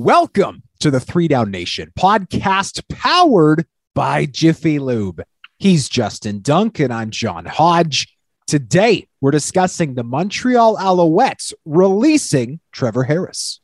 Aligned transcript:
Welcome 0.00 0.62
to 0.78 0.92
the 0.92 1.00
Three 1.00 1.26
Down 1.26 1.50
Nation 1.50 1.90
podcast 1.98 2.88
powered 2.88 3.66
by 3.96 4.26
Jiffy 4.26 4.78
Lube. 4.78 5.24
He's 5.58 5.88
Justin 5.88 6.40
Duncan. 6.40 6.92
I'm 6.92 7.10
John 7.10 7.44
Hodge. 7.46 8.16
Today, 8.46 9.08
we're 9.20 9.32
discussing 9.32 9.94
the 9.94 10.04
Montreal 10.04 10.76
Alouettes 10.76 11.52
releasing 11.64 12.60
Trevor 12.70 13.02
Harris. 13.02 13.58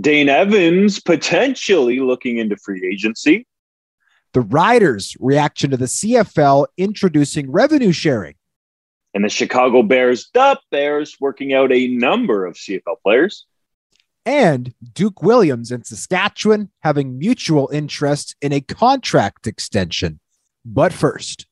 Dane 0.00 0.30
Evans 0.30 0.98
potentially 0.98 2.00
looking 2.00 2.38
into 2.38 2.56
free 2.56 2.88
agency. 2.90 3.46
The 4.32 4.40
Riders' 4.40 5.14
reaction 5.20 5.72
to 5.72 5.76
the 5.76 5.84
CFL 5.84 6.68
introducing 6.78 7.52
revenue 7.52 7.92
sharing. 7.92 8.36
And 9.12 9.22
the 9.22 9.28
Chicago 9.28 9.82
Bears, 9.82 10.30
the 10.32 10.58
Bears, 10.70 11.18
working 11.20 11.52
out 11.52 11.70
a 11.70 11.88
number 11.88 12.46
of 12.46 12.54
CFL 12.54 12.96
players 13.02 13.44
and 14.26 14.74
Duke 14.92 15.22
Williams 15.22 15.70
and 15.70 15.86
Saskatchewan 15.86 16.70
having 16.80 17.18
mutual 17.18 17.70
interest 17.72 18.34
in 18.42 18.52
a 18.52 18.60
contract 18.60 19.46
extension. 19.46 20.18
But 20.64 20.92
first, 20.92 21.46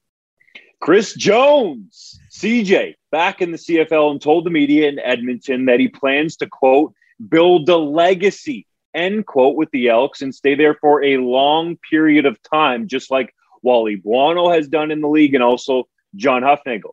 Chris 0.81 1.15
Jones, 1.15 2.19
CJ, 2.31 2.97
back 3.13 3.41
in 3.41 3.53
the 3.53 3.59
CFL 3.59 4.11
and 4.11 4.21
told 4.21 4.45
the 4.45 4.51
media 4.51 4.89
in 4.89 4.99
Edmonton 4.99 5.67
that 5.67 5.81
he 5.81 5.89
plans 5.89 6.37
to 6.39 6.49
quote, 6.49 6.93
build 7.27 7.69
a 7.69 7.77
legacy, 7.77 8.67
end 8.93 9.25
quote, 9.25 9.57
with 9.57 9.71
the 9.71 9.89
Elks 9.89 10.21
and 10.21 10.35
stay 10.35 10.57
there 10.57 10.75
for 10.75 11.03
a 11.03 11.17
long 11.19 11.79
period 11.89 12.27
of 12.27 12.43
time, 12.43 12.89
just 12.89 13.11
like 13.11 13.33
Wally 13.63 13.95
Buono 13.95 14.51
has 14.51 14.69
done 14.69 14.91
in 14.91 15.01
the 15.01 15.09
league 15.09 15.35
and 15.35 15.43
also 15.43 15.89
John 16.17 16.43
Hufnagel. 16.43 16.93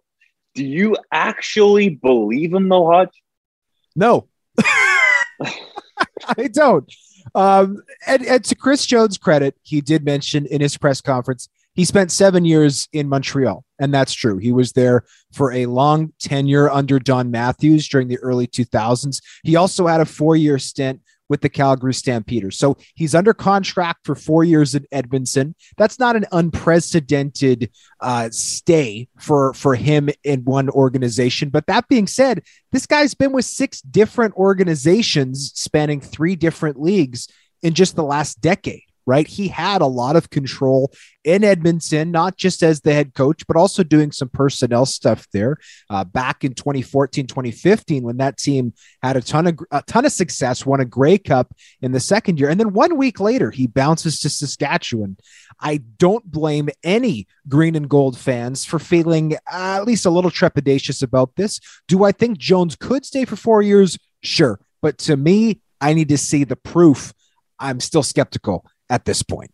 Do 0.53 0.63
you 0.65 0.95
actually 1.11 1.89
believe 1.89 2.53
him 2.53 2.69
though, 2.69 2.85
Hodge? 2.85 3.21
No. 3.95 4.27
I 6.37 6.47
don't. 6.47 6.91
Um, 7.35 7.81
and, 8.07 8.25
and 8.25 8.43
to 8.45 8.55
Chris 8.55 8.85
Jones' 8.85 9.17
credit, 9.17 9.55
he 9.61 9.81
did 9.81 10.03
mention 10.03 10.45
in 10.45 10.61
his 10.61 10.77
press 10.77 11.01
conference 11.01 11.49
he 11.73 11.85
spent 11.85 12.11
seven 12.11 12.43
years 12.43 12.89
in 12.91 13.07
Montreal, 13.07 13.63
and 13.79 13.93
that's 13.93 14.13
true. 14.13 14.37
He 14.37 14.51
was 14.51 14.73
there 14.73 15.05
for 15.31 15.53
a 15.53 15.67
long 15.67 16.11
tenure 16.19 16.69
under 16.69 16.99
Don 16.99 17.31
Matthews 17.31 17.87
during 17.87 18.09
the 18.09 18.17
early 18.19 18.47
2000s. 18.47 19.21
He 19.43 19.55
also 19.55 19.87
had 19.87 20.01
a 20.01 20.05
four 20.05 20.35
year 20.35 20.59
stint 20.59 21.01
with 21.31 21.39
the 21.39 21.49
Calgary 21.49 21.93
Stampeders. 21.93 22.57
So 22.59 22.75
he's 22.93 23.15
under 23.15 23.33
contract 23.33 24.05
for 24.05 24.15
four 24.15 24.43
years 24.43 24.75
in 24.75 24.85
Edmonton. 24.91 25.55
That's 25.77 25.97
not 25.97 26.17
an 26.17 26.25
unprecedented 26.33 27.71
uh, 28.01 28.27
stay 28.31 29.07
for 29.17 29.53
for 29.53 29.75
him 29.75 30.09
in 30.25 30.43
one 30.43 30.69
organization. 30.69 31.47
But 31.47 31.67
that 31.67 31.87
being 31.87 32.05
said, 32.05 32.43
this 32.73 32.85
guy's 32.85 33.13
been 33.13 33.31
with 33.31 33.45
six 33.45 33.79
different 33.81 34.35
organizations 34.35 35.53
spanning 35.55 36.01
three 36.01 36.35
different 36.35 36.81
leagues 36.81 37.29
in 37.61 37.75
just 37.75 37.95
the 37.95 38.03
last 38.03 38.41
decade 38.41 38.90
right? 39.11 39.27
He 39.27 39.49
had 39.49 39.81
a 39.81 39.87
lot 39.87 40.15
of 40.15 40.29
control 40.29 40.93
in 41.25 41.43
Edmonton, 41.43 42.11
not 42.11 42.37
just 42.37 42.63
as 42.63 42.79
the 42.79 42.93
head 42.93 43.13
coach, 43.13 43.45
but 43.45 43.57
also 43.57 43.83
doing 43.83 44.13
some 44.13 44.29
personnel 44.29 44.85
stuff 44.85 45.27
there. 45.33 45.57
Uh, 45.89 46.05
back 46.05 46.45
in 46.45 46.53
2014, 46.53 47.27
2015, 47.27 48.03
when 48.03 48.15
that 48.17 48.37
team 48.37 48.73
had 49.03 49.17
a 49.17 49.21
ton 49.21 49.47
of 49.47 49.59
a 49.69 49.81
ton 49.81 50.05
of 50.05 50.13
success, 50.13 50.65
won 50.65 50.79
a 50.79 50.85
Grey 50.85 51.17
Cup 51.17 51.53
in 51.81 51.91
the 51.91 51.99
second 51.99 52.39
year, 52.39 52.49
and 52.49 52.57
then 52.57 52.71
one 52.71 52.95
week 52.95 53.19
later 53.19 53.51
he 53.51 53.67
bounces 53.67 54.17
to 54.21 54.29
Saskatchewan. 54.29 55.17
I 55.59 55.81
don't 55.97 56.23
blame 56.31 56.69
any 56.81 57.27
green 57.49 57.75
and 57.75 57.89
gold 57.89 58.17
fans 58.17 58.63
for 58.63 58.79
feeling 58.79 59.33
uh, 59.51 59.79
at 59.81 59.83
least 59.83 60.05
a 60.05 60.09
little 60.09 60.31
trepidatious 60.31 61.03
about 61.03 61.35
this. 61.35 61.59
Do 61.89 62.05
I 62.05 62.13
think 62.13 62.37
Jones 62.37 62.77
could 62.77 63.05
stay 63.05 63.25
for 63.25 63.35
four 63.35 63.61
years? 63.61 63.99
Sure, 64.23 64.57
but 64.81 64.97
to 64.99 65.17
me, 65.17 65.59
I 65.81 65.93
need 65.95 66.07
to 66.07 66.17
see 66.17 66.45
the 66.45 66.55
proof. 66.55 67.13
I'm 67.59 67.81
still 67.81 68.01
skeptical 68.01 68.65
at 68.91 69.05
this 69.05 69.23
point. 69.23 69.51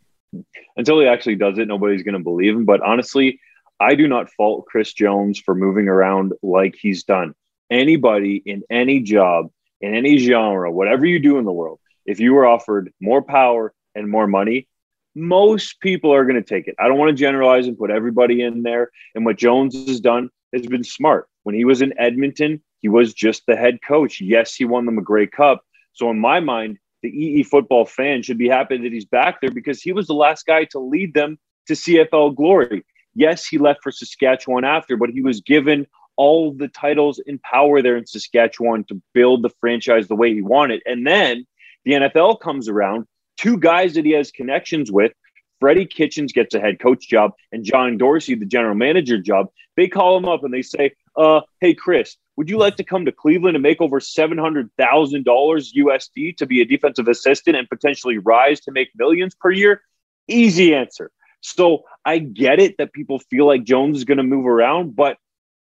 Until 0.75 0.99
he 0.99 1.07
actually 1.07 1.35
does 1.35 1.57
it, 1.57 1.67
nobody's 1.67 2.03
going 2.03 2.17
to 2.17 2.23
believe 2.23 2.55
him. 2.55 2.65
But 2.65 2.81
honestly, 2.81 3.39
I 3.79 3.95
do 3.95 4.07
not 4.07 4.29
fault 4.31 4.65
Chris 4.65 4.91
Jones 4.91 5.39
for 5.39 5.55
moving 5.55 5.87
around 5.87 6.33
like 6.41 6.75
he's 6.75 7.03
done. 7.03 7.33
Anybody 7.69 8.41
in 8.45 8.63
any 8.69 8.99
job, 8.99 9.49
in 9.79 9.95
any 9.95 10.17
genre, 10.17 10.71
whatever 10.71 11.05
you 11.05 11.19
do 11.19 11.37
in 11.37 11.45
the 11.45 11.53
world, 11.53 11.79
if 12.05 12.19
you 12.19 12.33
were 12.33 12.45
offered 12.45 12.91
more 12.99 13.21
power 13.21 13.73
and 13.93 14.09
more 14.09 14.27
money, 14.27 14.67
most 15.15 15.79
people 15.81 16.13
are 16.13 16.25
going 16.25 16.41
to 16.41 16.47
take 16.47 16.67
it. 16.67 16.75
I 16.79 16.87
don't 16.87 16.97
want 16.97 17.09
to 17.09 17.15
generalize 17.15 17.67
and 17.67 17.77
put 17.77 17.91
everybody 17.91 18.41
in 18.41 18.63
there. 18.63 18.91
And 19.15 19.25
what 19.25 19.37
Jones 19.37 19.75
has 19.87 19.99
done 19.99 20.29
has 20.53 20.65
been 20.65 20.83
smart. 20.83 21.27
When 21.43 21.55
he 21.55 21.65
was 21.65 21.81
in 21.81 21.93
Edmonton, 21.99 22.61
he 22.79 22.89
was 22.89 23.13
just 23.13 23.43
the 23.45 23.55
head 23.55 23.79
coach. 23.81 24.19
Yes, 24.21 24.55
he 24.55 24.65
won 24.65 24.85
them 24.85 24.97
a 24.97 25.01
Grey 25.01 25.27
Cup. 25.27 25.63
So 25.93 26.09
in 26.09 26.19
my 26.19 26.39
mind, 26.39 26.77
the 27.07 27.17
EE 27.17 27.43
football 27.43 27.85
fan 27.85 28.21
should 28.21 28.37
be 28.37 28.49
happy 28.49 28.77
that 28.77 28.91
he's 28.91 29.05
back 29.05 29.39
there 29.39 29.51
because 29.51 29.81
he 29.81 29.93
was 29.93 30.07
the 30.07 30.13
last 30.13 30.45
guy 30.45 30.65
to 30.65 30.79
lead 30.79 31.13
them 31.13 31.37
to 31.67 31.73
CFL 31.73 32.35
glory. 32.35 32.83
Yes, 33.15 33.45
he 33.45 33.57
left 33.57 33.81
for 33.81 33.91
Saskatchewan 33.91 34.65
after, 34.65 34.97
but 34.97 35.09
he 35.09 35.21
was 35.21 35.41
given 35.41 35.87
all 36.17 36.51
the 36.51 36.67
titles 36.67 37.21
and 37.25 37.41
power 37.41 37.81
there 37.81 37.97
in 37.97 38.05
Saskatchewan 38.05 38.83
to 38.85 39.01
build 39.13 39.43
the 39.43 39.51
franchise 39.61 40.07
the 40.07 40.15
way 40.15 40.33
he 40.33 40.41
wanted. 40.41 40.81
And 40.85 41.05
then 41.05 41.45
the 41.85 41.93
NFL 41.93 42.39
comes 42.41 42.67
around, 42.67 43.05
two 43.37 43.57
guys 43.57 43.93
that 43.93 44.05
he 44.05 44.11
has 44.11 44.31
connections 44.31 44.91
with. 44.91 45.13
Freddie 45.59 45.85
Kitchens 45.85 46.33
gets 46.33 46.53
a 46.53 46.59
head 46.59 46.79
coach 46.79 47.07
job, 47.07 47.31
and 47.51 47.63
John 47.63 47.97
Dorsey, 47.97 48.35
the 48.35 48.45
general 48.45 48.75
manager 48.75 49.17
job. 49.17 49.47
They 49.75 49.87
call 49.87 50.17
him 50.17 50.25
up 50.25 50.43
and 50.43 50.53
they 50.53 50.61
say, 50.61 50.91
uh, 51.15 51.41
Hey, 51.61 51.73
Chris, 51.73 52.17
would 52.37 52.49
you 52.49 52.59
like 52.59 52.75
to 52.77 52.83
come 52.83 53.05
to 53.05 53.11
Cleveland 53.11 53.55
and 53.55 53.63
make 53.63 53.81
over 53.81 53.99
$700,000 53.99 54.69
USD 54.77 56.37
to 56.37 56.45
be 56.45 56.61
a 56.61 56.65
defensive 56.65 57.07
assistant 57.07 57.57
and 57.57 57.67
potentially 57.67 58.19
rise 58.19 58.59
to 58.61 58.71
make 58.71 58.89
millions 58.95 59.33
per 59.35 59.49
year? 59.49 59.81
Easy 60.27 60.75
answer. 60.75 61.11
So 61.41 61.83
I 62.05 62.19
get 62.19 62.59
it 62.59 62.77
that 62.77 62.93
people 62.93 63.19
feel 63.19 63.47
like 63.47 63.63
Jones 63.63 63.97
is 63.97 64.03
going 64.03 64.17
to 64.17 64.23
move 64.23 64.45
around, 64.45 64.95
but 64.95 65.17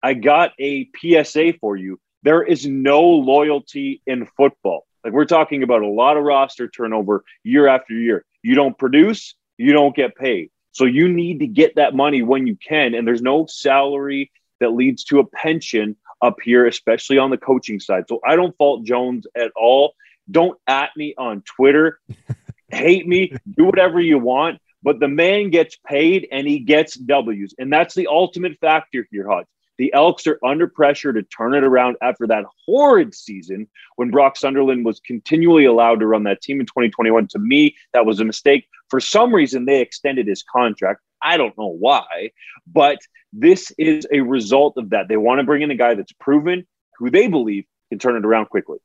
I 0.02 0.14
got 0.14 0.52
a 0.58 0.88
PSA 0.96 1.54
for 1.60 1.76
you. 1.76 2.00
There 2.22 2.42
is 2.42 2.66
no 2.66 3.02
loyalty 3.02 4.02
in 4.06 4.26
football. 4.36 4.86
Like 5.04 5.12
we're 5.12 5.26
talking 5.26 5.62
about 5.62 5.82
a 5.82 5.88
lot 5.88 6.16
of 6.16 6.24
roster 6.24 6.68
turnover 6.68 7.24
year 7.42 7.68
after 7.68 7.92
year. 7.92 8.24
You 8.42 8.54
don't 8.54 8.78
produce, 8.78 9.34
you 9.58 9.72
don't 9.72 9.94
get 9.94 10.16
paid. 10.16 10.50
So 10.72 10.86
you 10.86 11.08
need 11.08 11.40
to 11.40 11.46
get 11.46 11.76
that 11.76 11.94
money 11.94 12.22
when 12.22 12.46
you 12.46 12.56
can. 12.56 12.94
And 12.94 13.06
there's 13.06 13.22
no 13.22 13.46
salary 13.46 14.32
that 14.60 14.70
leads 14.70 15.04
to 15.04 15.20
a 15.20 15.26
pension 15.26 15.96
up 16.24 16.36
here, 16.42 16.66
especially 16.66 17.18
on 17.18 17.30
the 17.30 17.36
coaching 17.36 17.78
side. 17.78 18.04
So 18.08 18.20
I 18.26 18.34
don't 18.34 18.56
fault 18.56 18.84
Jones 18.84 19.26
at 19.36 19.52
all. 19.54 19.94
Don't 20.30 20.58
at 20.66 20.90
me 20.96 21.14
on 21.18 21.42
Twitter. 21.42 22.00
Hate 22.68 23.06
me. 23.06 23.36
Do 23.56 23.64
whatever 23.64 24.00
you 24.00 24.18
want. 24.18 24.60
But 24.82 25.00
the 25.00 25.08
man 25.08 25.50
gets 25.50 25.76
paid 25.86 26.28
and 26.32 26.46
he 26.46 26.58
gets 26.58 26.94
W's. 26.94 27.54
And 27.58 27.72
that's 27.72 27.94
the 27.94 28.06
ultimate 28.06 28.58
factor 28.60 29.06
here, 29.10 29.28
Hodge. 29.28 29.46
The 29.76 29.92
Elks 29.92 30.26
are 30.26 30.38
under 30.44 30.68
pressure 30.68 31.12
to 31.12 31.22
turn 31.22 31.54
it 31.54 31.64
around 31.64 31.96
after 32.00 32.26
that 32.28 32.44
horrid 32.64 33.14
season 33.14 33.66
when 33.96 34.10
Brock 34.10 34.36
Sunderland 34.36 34.84
was 34.84 35.00
continually 35.00 35.64
allowed 35.64 36.00
to 36.00 36.06
run 36.06 36.24
that 36.24 36.42
team 36.42 36.60
in 36.60 36.66
2021. 36.66 37.26
To 37.28 37.38
me, 37.38 37.74
that 37.92 38.06
was 38.06 38.20
a 38.20 38.24
mistake. 38.24 38.68
For 38.88 39.00
some 39.00 39.34
reason, 39.34 39.64
they 39.64 39.80
extended 39.80 40.28
his 40.28 40.42
contract. 40.42 41.00
I 41.24 41.36
don't 41.36 41.56
know 41.58 41.68
why, 41.68 42.30
but 42.66 42.98
this 43.32 43.72
is 43.78 44.06
a 44.12 44.20
result 44.20 44.74
of 44.76 44.90
that. 44.90 45.08
They 45.08 45.16
want 45.16 45.40
to 45.40 45.44
bring 45.44 45.62
in 45.62 45.70
a 45.70 45.74
guy 45.74 45.94
that's 45.94 46.12
proven, 46.12 46.66
who 46.98 47.10
they 47.10 47.26
believe 47.26 47.64
can 47.88 47.98
turn 47.98 48.16
it 48.16 48.24
around 48.24 48.46
quickly. 48.50 48.78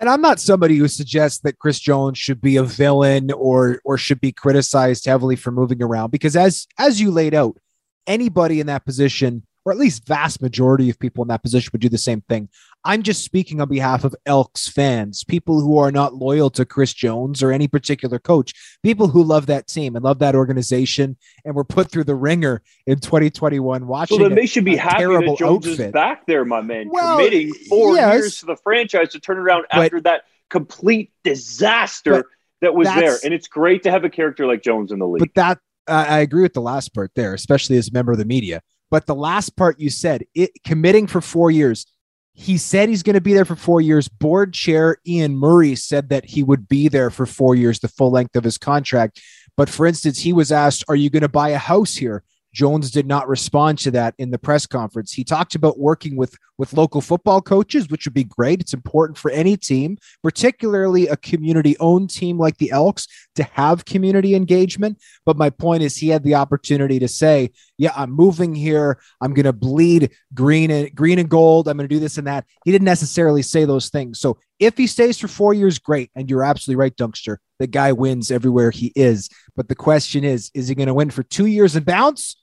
And 0.00 0.08
I'm 0.08 0.20
not 0.20 0.40
somebody 0.40 0.76
who 0.76 0.88
suggests 0.88 1.40
that 1.40 1.58
Chris 1.58 1.80
Jones 1.80 2.18
should 2.18 2.40
be 2.40 2.56
a 2.56 2.62
villain 2.62 3.32
or 3.32 3.80
or 3.84 3.98
should 3.98 4.20
be 4.20 4.32
criticized 4.32 5.04
heavily 5.06 5.36
for 5.36 5.50
moving 5.50 5.82
around 5.82 6.10
because 6.10 6.36
as 6.36 6.66
as 6.78 7.00
you 7.00 7.10
laid 7.10 7.34
out, 7.34 7.58
anybody 8.06 8.60
in 8.60 8.68
that 8.68 8.84
position 8.84 9.44
or 9.68 9.72
at 9.72 9.76
least 9.76 10.06
vast 10.06 10.40
majority 10.40 10.88
of 10.88 10.98
people 10.98 11.22
in 11.22 11.28
that 11.28 11.42
position 11.42 11.68
would 11.72 11.82
do 11.82 11.90
the 11.90 11.98
same 11.98 12.22
thing. 12.22 12.48
I'm 12.84 13.02
just 13.02 13.22
speaking 13.22 13.60
on 13.60 13.68
behalf 13.68 14.02
of 14.02 14.16
Elks 14.24 14.66
fans, 14.66 15.22
people 15.22 15.60
who 15.60 15.76
are 15.76 15.92
not 15.92 16.14
loyal 16.14 16.48
to 16.50 16.64
Chris 16.64 16.94
Jones 16.94 17.42
or 17.42 17.52
any 17.52 17.68
particular 17.68 18.18
coach, 18.18 18.54
people 18.82 19.08
who 19.08 19.22
love 19.22 19.44
that 19.46 19.68
team 19.68 19.94
and 19.94 20.02
love 20.02 20.20
that 20.20 20.34
organization 20.34 21.18
and 21.44 21.54
were 21.54 21.64
put 21.64 21.90
through 21.90 22.04
the 22.04 22.14
ringer 22.14 22.62
in 22.86 22.98
2021 22.98 23.86
watching. 23.86 24.16
So 24.16 24.24
then 24.26 24.34
they 24.34 24.46
should 24.46 24.64
be 24.64 24.74
happy 24.74 25.04
that 25.04 25.36
Jones 25.38 25.66
outfit. 25.66 25.80
is 25.80 25.92
back 25.92 26.24
there, 26.24 26.46
my 26.46 26.62
man, 26.62 26.88
well, 26.88 27.18
committing 27.18 27.52
four 27.68 27.94
yes, 27.94 28.14
years 28.14 28.38
to 28.38 28.46
the 28.46 28.56
franchise 28.56 29.10
to 29.10 29.20
turn 29.20 29.36
around 29.36 29.66
after 29.70 30.00
that 30.00 30.22
complete 30.48 31.12
disaster 31.24 32.24
that 32.62 32.74
was 32.74 32.88
there. 32.88 33.18
And 33.22 33.34
it's 33.34 33.48
great 33.48 33.82
to 33.82 33.90
have 33.90 34.04
a 34.04 34.08
character 34.08 34.46
like 34.46 34.62
Jones 34.62 34.92
in 34.92 34.98
the 34.98 35.06
league. 35.06 35.20
But 35.20 35.34
that 35.34 35.58
I 35.86 36.20
agree 36.20 36.42
with 36.42 36.54
the 36.54 36.62
last 36.62 36.94
part 36.94 37.10
there, 37.14 37.34
especially 37.34 37.76
as 37.76 37.88
a 37.88 37.92
member 37.92 38.12
of 38.12 38.18
the 38.18 38.24
media. 38.24 38.62
But 38.90 39.06
the 39.06 39.14
last 39.14 39.56
part 39.56 39.80
you 39.80 39.90
said, 39.90 40.24
it 40.34 40.50
committing 40.64 41.06
for 41.06 41.20
four 41.20 41.50
years. 41.50 41.86
He 42.32 42.56
said 42.56 42.88
he's 42.88 43.02
going 43.02 43.14
to 43.14 43.20
be 43.20 43.34
there 43.34 43.44
for 43.44 43.56
four 43.56 43.80
years. 43.80 44.06
Board 44.06 44.54
chair 44.54 44.98
Ian 45.06 45.36
Murray 45.36 45.74
said 45.74 46.08
that 46.10 46.24
he 46.24 46.42
would 46.42 46.68
be 46.68 46.88
there 46.88 47.10
for 47.10 47.26
four 47.26 47.56
years, 47.56 47.80
the 47.80 47.88
full 47.88 48.12
length 48.12 48.36
of 48.36 48.44
his 48.44 48.58
contract. 48.58 49.20
But 49.56 49.68
for 49.68 49.86
instance, 49.86 50.20
he 50.20 50.32
was 50.32 50.52
asked, 50.52 50.84
Are 50.88 50.94
you 50.94 51.10
going 51.10 51.22
to 51.22 51.28
buy 51.28 51.48
a 51.48 51.58
house 51.58 51.96
here? 51.96 52.22
Jones 52.52 52.90
did 52.90 53.06
not 53.06 53.28
respond 53.28 53.78
to 53.80 53.90
that 53.92 54.14
in 54.18 54.30
the 54.30 54.38
press 54.38 54.66
conference. 54.66 55.12
He 55.12 55.24
talked 55.24 55.54
about 55.54 55.78
working 55.78 56.16
with 56.16 56.36
with 56.56 56.72
local 56.72 57.00
football 57.00 57.40
coaches, 57.40 57.88
which 57.88 58.04
would 58.04 58.14
be 58.14 58.24
great. 58.24 58.60
It's 58.60 58.74
important 58.74 59.16
for 59.16 59.30
any 59.30 59.56
team, 59.56 59.96
particularly 60.24 61.06
a 61.06 61.16
community 61.16 61.76
owned 61.78 62.10
team 62.10 62.36
like 62.36 62.56
the 62.58 62.72
Elks, 62.72 63.06
to 63.36 63.44
have 63.44 63.84
community 63.84 64.34
engagement. 64.34 64.98
But 65.24 65.36
my 65.36 65.50
point 65.50 65.84
is, 65.84 65.96
he 65.96 66.08
had 66.08 66.24
the 66.24 66.34
opportunity 66.34 66.98
to 66.98 67.08
say, 67.08 67.52
"Yeah, 67.76 67.92
I'm 67.94 68.10
moving 68.10 68.54
here. 68.54 68.98
I'm 69.20 69.34
going 69.34 69.44
to 69.44 69.52
bleed 69.52 70.10
green 70.34 70.70
and 70.70 70.92
green 70.94 71.18
and 71.18 71.28
gold. 71.28 71.68
I'm 71.68 71.76
going 71.76 71.88
to 71.88 71.94
do 71.94 72.00
this 72.00 72.18
and 72.18 72.26
that." 72.26 72.44
He 72.64 72.72
didn't 72.72 72.86
necessarily 72.86 73.42
say 73.42 73.64
those 73.64 73.88
things. 73.88 74.18
So 74.18 74.38
if 74.58 74.76
he 74.76 74.86
stays 74.86 75.18
for 75.18 75.28
four 75.28 75.54
years, 75.54 75.78
great. 75.78 76.10
And 76.16 76.28
you're 76.28 76.42
absolutely 76.42 76.80
right, 76.80 76.96
Dunkster. 76.96 77.36
The 77.58 77.66
guy 77.66 77.92
wins 77.92 78.30
everywhere 78.30 78.70
he 78.70 78.92
is. 78.96 79.28
But 79.58 79.68
the 79.68 79.74
question 79.74 80.24
is, 80.24 80.50
is 80.54 80.68
he 80.68 80.74
going 80.74 80.86
to 80.86 80.94
win 80.94 81.10
for 81.10 81.22
two 81.22 81.46
years 81.46 81.76
and 81.76 81.84
bounce? 81.84 82.36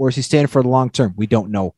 or 0.00 0.08
is 0.08 0.16
he 0.16 0.22
staying 0.22 0.46
for 0.46 0.62
the 0.62 0.68
long 0.68 0.88
term? 0.88 1.12
We 1.14 1.26
don't 1.26 1.50
know 1.50 1.74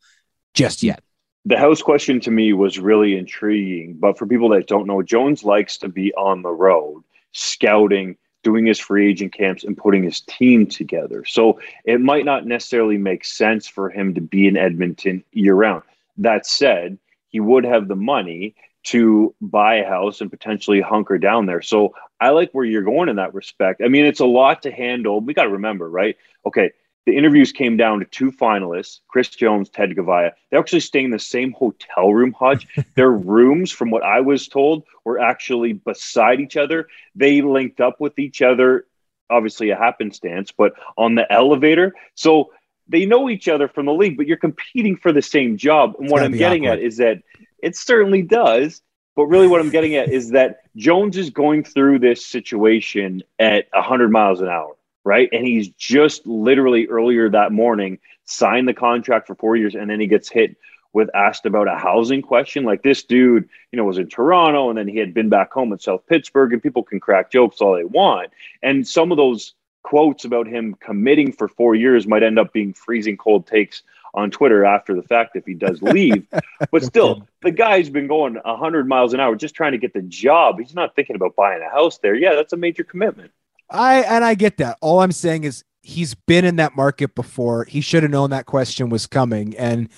just 0.55 0.85
yet. 0.85 1.03
The 1.45 1.59
house 1.59 1.83
question 1.83 2.21
to 2.21 2.31
me 2.31 2.53
was 2.53 2.79
really 2.79 3.17
intriguing. 3.19 3.97
But 3.99 4.17
for 4.17 4.29
people 4.29 4.49
that 4.51 4.69
don't 4.69 4.87
know, 4.87 5.03
Jones 5.03 5.43
likes 5.43 5.77
to 5.79 5.89
be 5.89 6.15
on 6.15 6.43
the 6.43 6.53
road, 6.53 7.03
scouting, 7.33 8.17
doing 8.45 8.65
his 8.65 8.79
free 8.79 9.11
agent 9.11 9.35
camps, 9.35 9.65
and 9.65 9.77
putting 9.77 10.05
his 10.05 10.21
team 10.21 10.67
together. 10.67 11.25
So 11.25 11.61
it 11.85 12.01
might 12.01 12.25
not 12.25 12.47
necessarily 12.47 12.97
make 12.97 13.25
sense 13.25 13.67
for 13.67 13.91
him 13.91 14.15
to 14.15 14.21
be 14.21 14.47
in 14.47 14.57
Edmonton 14.57 15.25
year 15.33 15.57
round. 15.57 15.83
That 16.19 16.47
said, 16.47 16.97
he 17.27 17.41
would 17.41 17.65
have 17.65 17.89
the 17.89 17.97
money 17.97 18.55
to 18.85 19.35
buy 19.41 19.77
a 19.77 19.89
house 19.89 20.21
and 20.21 20.31
potentially 20.31 20.81
hunker 20.81 21.19
down 21.19 21.47
there. 21.47 21.63
So 21.63 21.95
I 22.21 22.31
like 22.31 22.51
where 22.53 22.65
you're 22.65 22.83
going 22.83 23.09
in 23.09 23.17
that 23.17 23.35
respect. 23.35 23.81
I 23.85 23.89
mean, 23.89 24.07
it's 24.07 24.21
a 24.21 24.27
lot 24.27 24.63
to 24.63 24.71
handle. 24.71 25.21
We 25.21 25.35
got 25.35 25.45
to 25.45 25.51
remember, 25.51 25.89
right? 25.89 26.17
Okay, 26.47 26.73
the 27.05 27.17
interviews 27.17 27.51
came 27.53 27.77
down 27.77 27.99
to 27.99 28.05
two 28.05 28.31
finalists, 28.31 29.01
Chris 29.09 29.29
Jones, 29.29 29.69
Ted 29.69 29.91
Goveia. 29.91 30.33
They're 30.51 30.61
actually 30.61 30.81
staying 30.81 31.07
in 31.07 31.11
the 31.11 31.19
same 31.19 31.53
hotel 31.53 32.13
room, 32.13 32.33
Hodge. 32.33 32.69
Their 32.95 33.11
rooms, 33.11 33.73
from 33.73 33.91
what 33.91 34.05
I 34.05 34.21
was 34.21 34.47
told, 34.47 34.85
were 35.05 35.19
actually 35.19 35.73
beside 35.73 36.41
each 36.41 36.57
other. 36.57 36.89
They 37.15 37.43
linked 37.43 37.81
up 37.81 38.01
with 38.01 38.19
each 38.19 38.41
other, 38.41 38.87
obviously 39.29 39.71
a 39.71 39.77
happenstance, 39.77 40.53
but 40.53 40.75
on 40.97 41.17
the 41.17 41.31
elevator. 41.33 41.93
So 42.15 42.53
they 42.89 43.07
know 43.07 43.29
each 43.29 43.49
other 43.49 43.67
from 43.67 43.87
the 43.87 43.95
league, 43.95 44.17
but 44.17 44.27
you're 44.27 44.37
competing 44.37 44.97
for 44.97 45.13
the 45.13 45.23
same 45.23 45.57
job. 45.57 45.97
And 45.99 46.09
what 46.09 46.23
I'm 46.23 46.33
getting 46.33 46.67
awkward. 46.67 46.79
at 46.79 46.85
is 46.85 46.99
that 46.99 47.23
it 47.63 47.77
certainly 47.77 48.23
does. 48.23 48.83
But 49.15 49.27
really, 49.27 49.47
what 49.47 49.61
I'm 49.61 49.71
getting 49.71 49.95
at 49.95 50.11
is 50.11 50.31
that 50.31 50.61
Jones 50.77 51.17
is 51.17 51.31
going 51.31 51.65
through 51.65 51.99
this 51.99 52.25
situation 52.25 53.23
at 53.39 53.67
100 53.73 54.11
miles 54.11 54.41
an 54.41 54.49
hour 54.49 54.75
right? 55.05 55.29
And 55.33 55.47
he's 55.47 55.69
just 55.71 56.27
literally 56.27 56.87
earlier 56.87 57.29
that 57.31 57.53
morning 57.53 57.99
signed 58.25 58.69
the 58.69 58.75
contract 58.75 59.27
for 59.27 59.35
four 59.35 59.57
years, 59.57 59.75
and 59.75 59.91
then 59.91 60.01
he 60.01 60.07
gets 60.07 60.29
hit 60.29 60.57
with 60.93 61.09
asked 61.15 61.47
about 61.47 61.69
a 61.69 61.77
housing 61.77 62.23
question. 62.23 62.65
Like 62.65 62.83
this 62.83 63.03
dude, 63.03 63.49
you 63.73 63.77
know, 63.77 63.85
was 63.85 63.99
in 63.99 64.09
Toronto, 64.09 64.69
and 64.69 64.79
then 64.79 64.89
he 64.89 64.99
had 64.99 65.15
been 65.15 65.29
back 65.29 65.53
home 65.53 65.73
in 65.73 65.79
South 65.79 66.07
Pittsburgh, 66.07 66.53
and 66.53 66.63
people 66.63 66.83
can 66.83 67.01
crack 67.01 67.31
jokes 67.31 67.61
all 67.61 67.75
they 67.75 67.85
want, 67.85 68.31
and 68.63 68.87
some 68.87 69.11
of 69.11 69.17
those 69.17 69.55
quotes 69.83 70.25
about 70.25 70.47
him 70.47 70.77
committing 70.81 71.33
for 71.33 71.49
four 71.49 71.75
years 71.75 72.07
might 72.07 72.23
end 72.23 72.39
up 72.39 72.53
being 72.53 72.73
freezing 72.73 73.17
cold 73.17 73.47
takes 73.47 73.83
on 74.15 74.31
Twitter 74.31 74.65
after 74.65 74.95
the 74.95 75.03
fact 75.03 75.37
if 75.37 75.45
he 75.47 75.55
does 75.55 75.83
leave. 75.83 76.27
but 76.71 76.83
still, 76.83 77.27
the 77.43 77.51
guy's 77.51 77.89
been 77.89 78.07
going 78.07 78.35
100 78.35 78.89
miles 78.89 79.15
an 79.15 79.21
hour 79.21 79.35
just 79.37 79.55
trying 79.55 79.73
to 79.73 79.79
get 79.79 79.93
the 79.93 80.03
job. 80.03 80.59
He's 80.59 80.75
not 80.75 80.95
thinking 80.95 81.17
about 81.17 81.37
buying 81.37 81.63
a 81.63 81.71
house 81.71 81.99
there. 81.99 82.15
Yeah, 82.15 82.35
that's 82.35 82.53
a 82.53 82.57
major 82.57 82.85
commitment. 82.85 83.33
I 83.71 84.03
and 84.03 84.25
I 84.25 84.35
get 84.35 84.59
that. 84.59 84.77
All 84.81 85.01
I'm 85.01 85.13
saying 85.13 85.45
is 85.45 85.65
he's 85.83 86.15
been 86.15 86.45
in 86.45 86.57
that 86.57 86.77
market 86.77 87.15
before. 87.15 87.65
He 87.65 87.81
should 87.81 88.03
have 88.03 88.13
known 88.13 88.31
that 88.31 88.47
question 88.47 88.89
was 88.89 89.07
coming. 89.07 89.57
And 89.57 89.89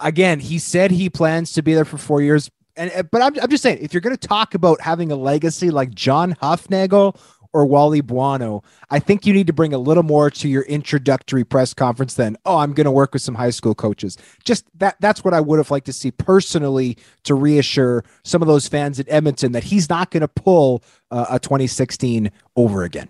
again, 0.00 0.40
he 0.40 0.58
said 0.58 0.90
he 0.90 1.10
plans 1.10 1.52
to 1.52 1.62
be 1.62 1.74
there 1.74 1.84
for 1.84 1.98
four 1.98 2.22
years. 2.22 2.50
And 2.76 3.08
but 3.10 3.22
I'm, 3.22 3.38
I'm 3.40 3.50
just 3.50 3.62
saying, 3.62 3.78
if 3.80 3.92
you're 3.92 4.00
going 4.00 4.16
to 4.16 4.28
talk 4.28 4.54
about 4.54 4.80
having 4.80 5.10
a 5.12 5.16
legacy 5.16 5.70
like 5.70 5.94
John 5.94 6.34
Hufnagel 6.36 7.20
or 7.58 7.66
Wally 7.66 8.00
Buono, 8.00 8.62
I 8.88 9.00
think 9.00 9.26
you 9.26 9.34
need 9.34 9.48
to 9.48 9.52
bring 9.52 9.74
a 9.74 9.78
little 9.78 10.04
more 10.04 10.30
to 10.30 10.48
your 10.48 10.62
introductory 10.62 11.42
press 11.42 11.74
conference 11.74 12.14
than, 12.14 12.36
oh, 12.46 12.58
I'm 12.58 12.72
going 12.72 12.84
to 12.84 12.92
work 12.92 13.12
with 13.12 13.20
some 13.20 13.34
high 13.34 13.50
school 13.50 13.74
coaches. 13.74 14.16
Just 14.44 14.64
that 14.78 14.94
that's 15.00 15.24
what 15.24 15.34
I 15.34 15.40
would 15.40 15.58
have 15.58 15.72
liked 15.72 15.86
to 15.86 15.92
see 15.92 16.12
personally 16.12 16.96
to 17.24 17.34
reassure 17.34 18.04
some 18.22 18.42
of 18.42 18.48
those 18.48 18.68
fans 18.68 19.00
at 19.00 19.06
Edmonton 19.08 19.50
that 19.52 19.64
he's 19.64 19.88
not 19.88 20.12
going 20.12 20.20
to 20.20 20.28
pull 20.28 20.84
uh, 21.10 21.26
a 21.30 21.40
2016 21.40 22.30
over 22.54 22.84
again. 22.84 23.08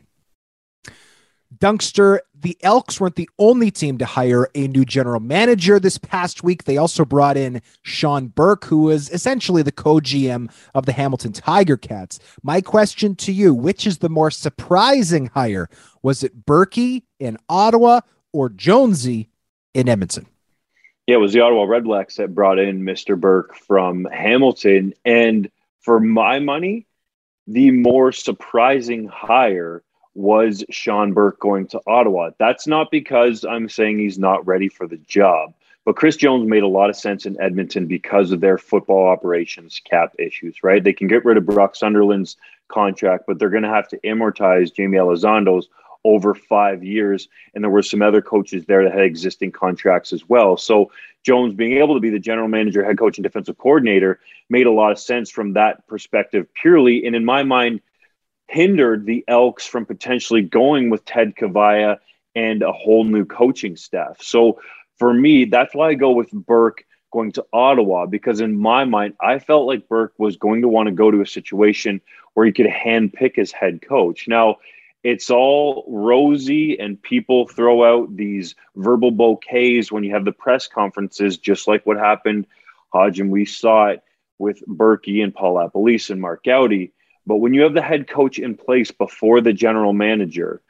Dunkster, 1.55 2.21
the 2.41 2.57
Elks 2.63 3.01
weren't 3.01 3.17
the 3.17 3.29
only 3.39 3.71
team 3.71 3.99
to 3.99 4.05
hire 4.05 4.49
a 4.55 4.69
new 4.69 4.85
general 4.85 5.21
manager 5.21 5.81
this 5.81 5.99
past 5.99 6.43
week. 6.43 6.65
They 6.65 6.77
also 6.77 7.05
brought 7.05 7.37
in 7.37 7.63
Sean 7.83 8.29
Burke, 8.29 8.65
who 8.65 8.83
was 8.83 9.11
essentially 9.11 9.63
the 9.63 9.73
co 9.73 9.97
GM 9.97 10.51
of 10.75 10.87
the 10.87 10.93
Hamilton 10.93 11.33
Tiger 11.33 11.77
Cats. 11.77 12.19
My 12.43 12.61
question 12.61 13.15
to 13.17 13.33
you 13.33 13.55
which 13.55 13.87
is 13.87 13.99
the 13.99 14.09
more 14.09 14.31
surprising 14.31 15.27
hire? 15.27 15.69
Was 16.03 16.23
it 16.23 16.47
Berkey 16.47 17.03
in 17.19 17.39
Ottawa 17.49 18.01
or 18.33 18.49
Jonesy 18.49 19.29
in 19.75 19.89
Edmonton? 19.89 20.27
Yeah, 21.07 21.17
it 21.17 21.21
was 21.21 21.33
the 21.33 21.41
Ottawa 21.41 21.65
Redblacks 21.65 22.17
that 22.17 22.35
brought 22.35 22.59
in 22.59 22.83
Mr. 22.83 23.19
Burke 23.19 23.55
from 23.55 24.05
Hamilton. 24.05 24.93
And 25.05 25.51
for 25.81 25.99
my 26.01 26.39
money, 26.39 26.87
the 27.47 27.71
more 27.71 28.13
surprising 28.13 29.07
hire 29.09 29.83
was 30.19 30.65
Sean 30.69 31.13
Burke 31.13 31.39
going 31.39 31.69
to 31.69 31.81
Ottawa? 31.87 32.31
That's 32.39 32.67
not 32.67 32.91
because 32.91 33.45
I'm 33.45 33.69
saying 33.69 33.99
he's 33.99 34.19
not 34.19 34.45
ready 34.45 34.69
for 34.69 34.89
the 34.89 34.97
job, 34.97 35.55
but 35.85 35.95
Chris 35.95 36.17
Jones 36.17 36.49
made 36.49 36.65
a 36.65 36.69
lot 36.69 36.91
of 36.91 36.97
sense 36.97 37.25
in 37.25 37.41
Edmonton 37.41 37.87
because 37.87 38.33
of 38.33 38.41
their 38.41 38.59
football 38.59 39.07
operations 39.07 39.81
cap 39.89 40.13
issues, 40.19 40.65
right? 40.65 40.83
They 40.83 40.93
can 40.93 41.07
get 41.07 41.25
rid 41.25 41.37
of 41.37 41.47
Brock 41.47 41.77
Sunderland's 41.77 42.37
contract, 42.67 43.25
but 43.29 43.39
they're 43.39 43.49
going 43.49 43.63
to 43.63 43.69
have 43.69 43.87
to 43.89 43.99
amortize 43.99 44.75
Jamie 44.75 44.99
Elizondo's 44.99 45.69
over 46.03 46.35
five 46.35 46.83
years. 46.83 47.29
And 47.55 47.63
there 47.63 47.71
were 47.71 47.83
some 47.83 48.03
other 48.03 48.21
coaches 48.21 48.65
there 48.67 48.83
that 48.83 48.93
had 48.93 49.05
existing 49.05 49.53
contracts 49.53 50.13
as 50.13 50.29
well. 50.29 50.57
So 50.57 50.91
Jones 51.23 51.55
being 51.55 51.79
able 51.79 51.95
to 51.95 52.01
be 52.01 52.11
the 52.11 52.19
general 52.19 52.49
manager, 52.49 52.85
head 52.85 52.99
coach, 52.99 53.19
and 53.19 53.23
defensive 53.23 53.59
coordinator 53.59 54.19
made 54.51 54.67
a 54.67 54.73
lot 54.73 54.91
of 54.91 54.99
sense 54.99 55.31
from 55.31 55.53
that 55.53 55.87
perspective 55.87 56.53
purely. 56.55 57.07
And 57.07 57.15
in 57.15 57.25
my 57.25 57.45
mind, 57.45 57.83
hindered 58.49 59.07
the 59.07 59.25
Elks 59.29 59.67
from 59.67 59.87
potentially 59.87 60.43
going 60.43 60.91
with 60.91 61.05
Ted 61.05 61.35
Goveia 61.37 61.99
and 62.35 62.63
a 62.63 62.73
whole 62.73 63.05
new 63.05 63.25
coaching 63.25 63.77
staff. 63.77 64.17
So 64.21 64.61
for 64.99 65.13
me, 65.13 65.45
that's 65.45 65.75
why 65.75 65.91
I 65.91 65.95
go 65.95 66.13
with 66.13 66.31
Burke 66.33 66.85
going 67.13 67.33
to 67.33 67.47
Ottawa 67.53 68.07
because 68.07 68.41
in 68.41 68.59
my 68.59 68.85
mind, 68.85 69.15
I 69.21 69.39
felt 69.39 69.67
like 69.67 69.89
Burke 69.89 70.15
was 70.19 70.37
going 70.37 70.63
to 70.63 70.69
want 70.69 70.89
to 70.89 70.95
go 70.95 71.11
to 71.11 71.21
a 71.21 71.27
situation 71.27 72.01
where 72.35 72.47
he 72.47 72.53
could 72.53 72.67
handpick 72.67 73.37
his 73.37 73.53
head 73.53 73.81
coach. 73.87 74.29
Now, 74.29 74.57
it's 75.05 75.31
all 75.31 75.85
rosy 75.89 76.79
and 76.79 77.01
people 77.01 77.47
throw 77.47 77.85
out 77.85 78.17
these 78.17 78.55
verbal 78.77 79.11
bouquets 79.11 79.93
when 79.93 80.05
you 80.05 80.13
have 80.13 80.25
the 80.25 80.33
press 80.33 80.67
conferences, 80.67 81.39
just 81.39 81.69
like 81.69 81.87
what 81.87 81.97
happened, 81.97 82.47
Hodge, 82.93 83.21
and 83.21 83.31
we 83.31 83.45
saw 83.45 83.87
it 83.87 84.03
with 84.39 84.63
Berkey 84.67 85.23
and 85.23 85.35
Paul 85.35 85.55
LaPolice 85.55 86.11
and 86.11 86.21
Mark 86.21 86.45
Goudie. 86.45 86.93
But 87.29 87.37
when 87.37 87.53
you 87.53 87.61
have 87.61 87.75
the 87.75 87.83
head 87.83 88.09
coach 88.09 88.39
in 88.39 88.57
place 88.57 88.91
before 88.91 89.43
the 89.43 89.53
general 89.53 89.93
manager, 89.93 90.63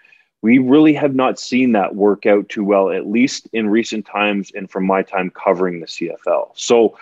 we 0.43 0.59
really 0.59 0.93
have 0.95 1.15
not 1.15 1.39
seen 1.39 1.71
that 1.73 1.95
work 1.95 2.27
out 2.27 2.49
too 2.49 2.65
well, 2.65 2.91
at 2.91 3.07
least 3.07 3.49
in 3.53 3.69
recent 3.71 4.07
times 4.07 4.51
and 4.57 4.69
from 4.69 4.85
my 4.85 5.03
time 5.03 5.31
covering 5.31 5.79
the 5.79 5.87
CFL. 5.87 6.51
So 6.55 6.99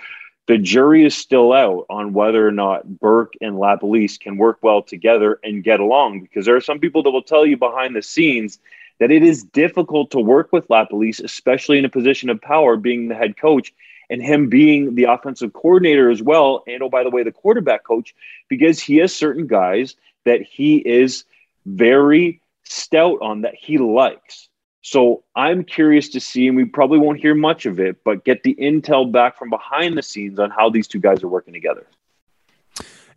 the 0.46 0.58
jury 0.58 1.06
is 1.06 1.14
still 1.14 1.54
out 1.54 1.86
on 1.88 2.12
whether 2.12 2.46
or 2.46 2.52
not 2.52 3.00
Burke 3.00 3.32
and 3.40 3.56
LaPolice 3.56 4.20
can 4.20 4.36
work 4.36 4.58
well 4.60 4.82
together 4.82 5.40
and 5.42 5.64
get 5.64 5.80
along 5.80 6.20
because 6.20 6.44
there 6.44 6.56
are 6.56 6.60
some 6.60 6.78
people 6.78 7.02
that 7.02 7.10
will 7.10 7.22
tell 7.22 7.46
you 7.46 7.56
behind 7.56 7.96
the 7.96 8.02
scenes 8.02 8.58
that 9.00 9.10
it 9.10 9.22
is 9.22 9.42
difficult 9.42 10.10
to 10.10 10.20
work 10.20 10.52
with 10.52 10.68
LaPolice, 10.68 11.24
especially 11.24 11.78
in 11.78 11.86
a 11.86 11.90
position 11.90 12.28
of 12.28 12.42
power, 12.42 12.76
being 12.76 13.08
the 13.08 13.14
head 13.14 13.38
coach 13.38 13.72
and 14.10 14.22
him 14.22 14.48
being 14.48 14.94
the 14.94 15.04
offensive 15.04 15.52
coordinator 15.52 16.10
as 16.10 16.22
well. 16.22 16.62
And 16.66 16.82
oh, 16.82 16.88
by 16.88 17.02
the 17.02 17.10
way, 17.10 17.22
the 17.22 17.32
quarterback 17.32 17.84
coach, 17.84 18.14
because 18.48 18.80
he 18.80 18.96
has 18.96 19.14
certain 19.14 19.46
guys 19.46 19.96
that 20.24 20.42
he 20.42 20.76
is 20.76 21.24
very 21.64 22.40
stout 22.64 23.18
on 23.20 23.42
that 23.42 23.54
he 23.54 23.78
likes. 23.78 24.48
So 24.82 25.24
I'm 25.34 25.64
curious 25.64 26.10
to 26.10 26.20
see, 26.20 26.46
and 26.46 26.56
we 26.56 26.64
probably 26.64 26.98
won't 26.98 27.18
hear 27.18 27.34
much 27.34 27.66
of 27.66 27.80
it, 27.80 28.04
but 28.04 28.24
get 28.24 28.44
the 28.44 28.54
intel 28.54 29.10
back 29.10 29.36
from 29.36 29.50
behind 29.50 29.98
the 29.98 30.02
scenes 30.02 30.38
on 30.38 30.50
how 30.50 30.70
these 30.70 30.86
two 30.86 31.00
guys 31.00 31.24
are 31.24 31.28
working 31.28 31.52
together. 31.52 31.86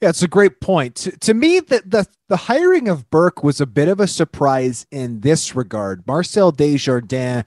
Yeah, 0.02 0.10
it's 0.10 0.24
a 0.24 0.30
great 0.30 0.62
point. 0.62 0.96
To, 0.96 1.12
to 1.12 1.34
me, 1.34 1.60
the, 1.60 1.84
the 1.86 2.08
the 2.30 2.38
hiring 2.38 2.88
of 2.88 3.10
Burke 3.10 3.44
was 3.44 3.60
a 3.60 3.66
bit 3.66 3.90
of 3.90 4.00
a 4.00 4.08
surprise 4.08 4.88
in 4.92 5.22
this 5.22 5.56
regard. 5.56 6.08
Marcel 6.08 6.52
Desjardins 6.52 7.44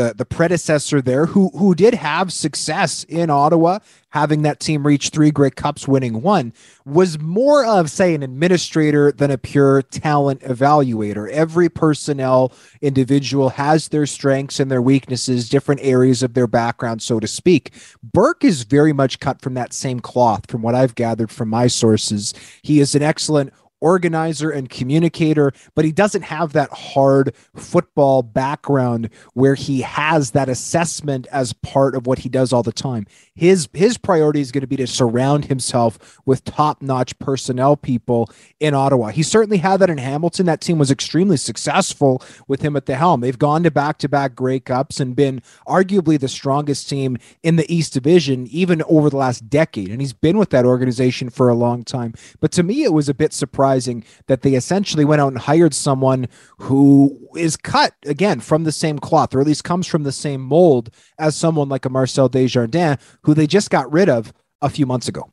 the 0.00 0.14
the 0.14 0.24
predecessor 0.24 1.02
there 1.02 1.26
who 1.26 1.50
who 1.50 1.74
did 1.74 1.94
have 1.94 2.32
success 2.32 3.04
in 3.04 3.28
Ottawa 3.28 3.80
having 4.10 4.42
that 4.42 4.58
team 4.58 4.86
reach 4.86 5.10
three 5.10 5.30
Grey 5.30 5.50
Cups 5.50 5.86
winning 5.86 6.22
one 6.22 6.52
was 6.86 7.18
more 7.18 7.64
of 7.64 7.90
say 7.90 8.14
an 8.14 8.22
administrator 8.22 9.12
than 9.12 9.30
a 9.30 9.38
pure 9.38 9.82
talent 9.82 10.40
evaluator. 10.40 11.30
Every 11.30 11.68
personnel 11.68 12.52
individual 12.80 13.50
has 13.50 13.88
their 13.88 14.06
strengths 14.06 14.58
and 14.58 14.70
their 14.70 14.82
weaknesses 14.82 15.48
different 15.48 15.82
areas 15.82 16.22
of 16.22 16.34
their 16.34 16.46
background 16.46 17.02
so 17.02 17.20
to 17.20 17.28
speak. 17.28 17.72
Burke 18.02 18.42
is 18.42 18.62
very 18.62 18.92
much 18.92 19.20
cut 19.20 19.42
from 19.42 19.54
that 19.54 19.74
same 19.74 20.00
cloth 20.00 20.50
from 20.50 20.62
what 20.62 20.74
I've 20.74 20.94
gathered 20.94 21.30
from 21.30 21.50
my 21.50 21.66
sources. 21.66 22.32
He 22.62 22.80
is 22.80 22.94
an 22.94 23.02
excellent 23.02 23.52
organizer 23.80 24.50
and 24.50 24.68
communicator, 24.68 25.52
but 25.74 25.84
he 25.84 25.92
doesn't 25.92 26.22
have 26.22 26.52
that 26.52 26.70
hard 26.70 27.34
football 27.54 28.22
background 28.22 29.10
where 29.34 29.54
he 29.54 29.80
has 29.82 30.32
that 30.32 30.48
assessment 30.48 31.26
as 31.32 31.52
part 31.52 31.94
of 31.94 32.06
what 32.06 32.20
he 32.20 32.28
does 32.28 32.52
all 32.52 32.62
the 32.62 32.72
time. 32.72 33.06
His 33.40 33.70
his 33.72 33.96
priority 33.96 34.42
is 34.42 34.52
going 34.52 34.60
to 34.60 34.66
be 34.66 34.76
to 34.76 34.86
surround 34.86 35.46
himself 35.46 36.20
with 36.26 36.44
top-notch 36.44 37.18
personnel 37.18 37.74
people 37.74 38.28
in 38.60 38.74
Ottawa. 38.74 39.08
He 39.08 39.22
certainly 39.22 39.56
had 39.56 39.78
that 39.78 39.88
in 39.88 39.96
Hamilton. 39.96 40.44
That 40.44 40.60
team 40.60 40.76
was 40.76 40.90
extremely 40.90 41.38
successful 41.38 42.22
with 42.48 42.60
him 42.60 42.76
at 42.76 42.84
the 42.84 42.96
helm. 42.96 43.22
They've 43.22 43.38
gone 43.38 43.62
to 43.62 43.70
back-to-back 43.70 44.34
Grey 44.34 44.60
Cups 44.60 45.00
and 45.00 45.16
been 45.16 45.40
arguably 45.66 46.20
the 46.20 46.28
strongest 46.28 46.86
team 46.90 47.16
in 47.42 47.56
the 47.56 47.64
East 47.74 47.94
Division 47.94 48.46
even 48.48 48.82
over 48.82 49.08
the 49.08 49.16
last 49.16 49.48
decade. 49.48 49.88
And 49.88 50.02
he's 50.02 50.12
been 50.12 50.36
with 50.36 50.50
that 50.50 50.66
organization 50.66 51.30
for 51.30 51.48
a 51.48 51.54
long 51.54 51.82
time. 51.82 52.12
But 52.40 52.52
to 52.52 52.62
me 52.62 52.84
it 52.84 52.92
was 52.92 53.08
a 53.08 53.14
bit 53.14 53.32
surprising 53.32 54.04
that 54.26 54.42
they 54.42 54.52
essentially 54.52 55.06
went 55.06 55.22
out 55.22 55.28
and 55.28 55.38
hired 55.38 55.72
someone 55.72 56.28
who 56.58 57.18
is 57.36 57.56
cut 57.56 57.94
again 58.04 58.40
from 58.40 58.64
the 58.64 58.72
same 58.72 58.98
cloth, 58.98 59.34
or 59.34 59.40
at 59.40 59.46
least 59.46 59.64
comes 59.64 59.86
from 59.86 60.02
the 60.02 60.12
same 60.12 60.42
mold 60.42 60.90
as 61.18 61.34
someone 61.34 61.70
like 61.70 61.86
a 61.86 61.88
Marcel 61.88 62.28
Desjardins, 62.28 62.98
who 63.22 63.29
they 63.34 63.46
just 63.46 63.70
got 63.70 63.90
rid 63.92 64.08
of 64.08 64.32
a 64.62 64.68
few 64.68 64.86
months 64.86 65.08
ago. 65.08 65.30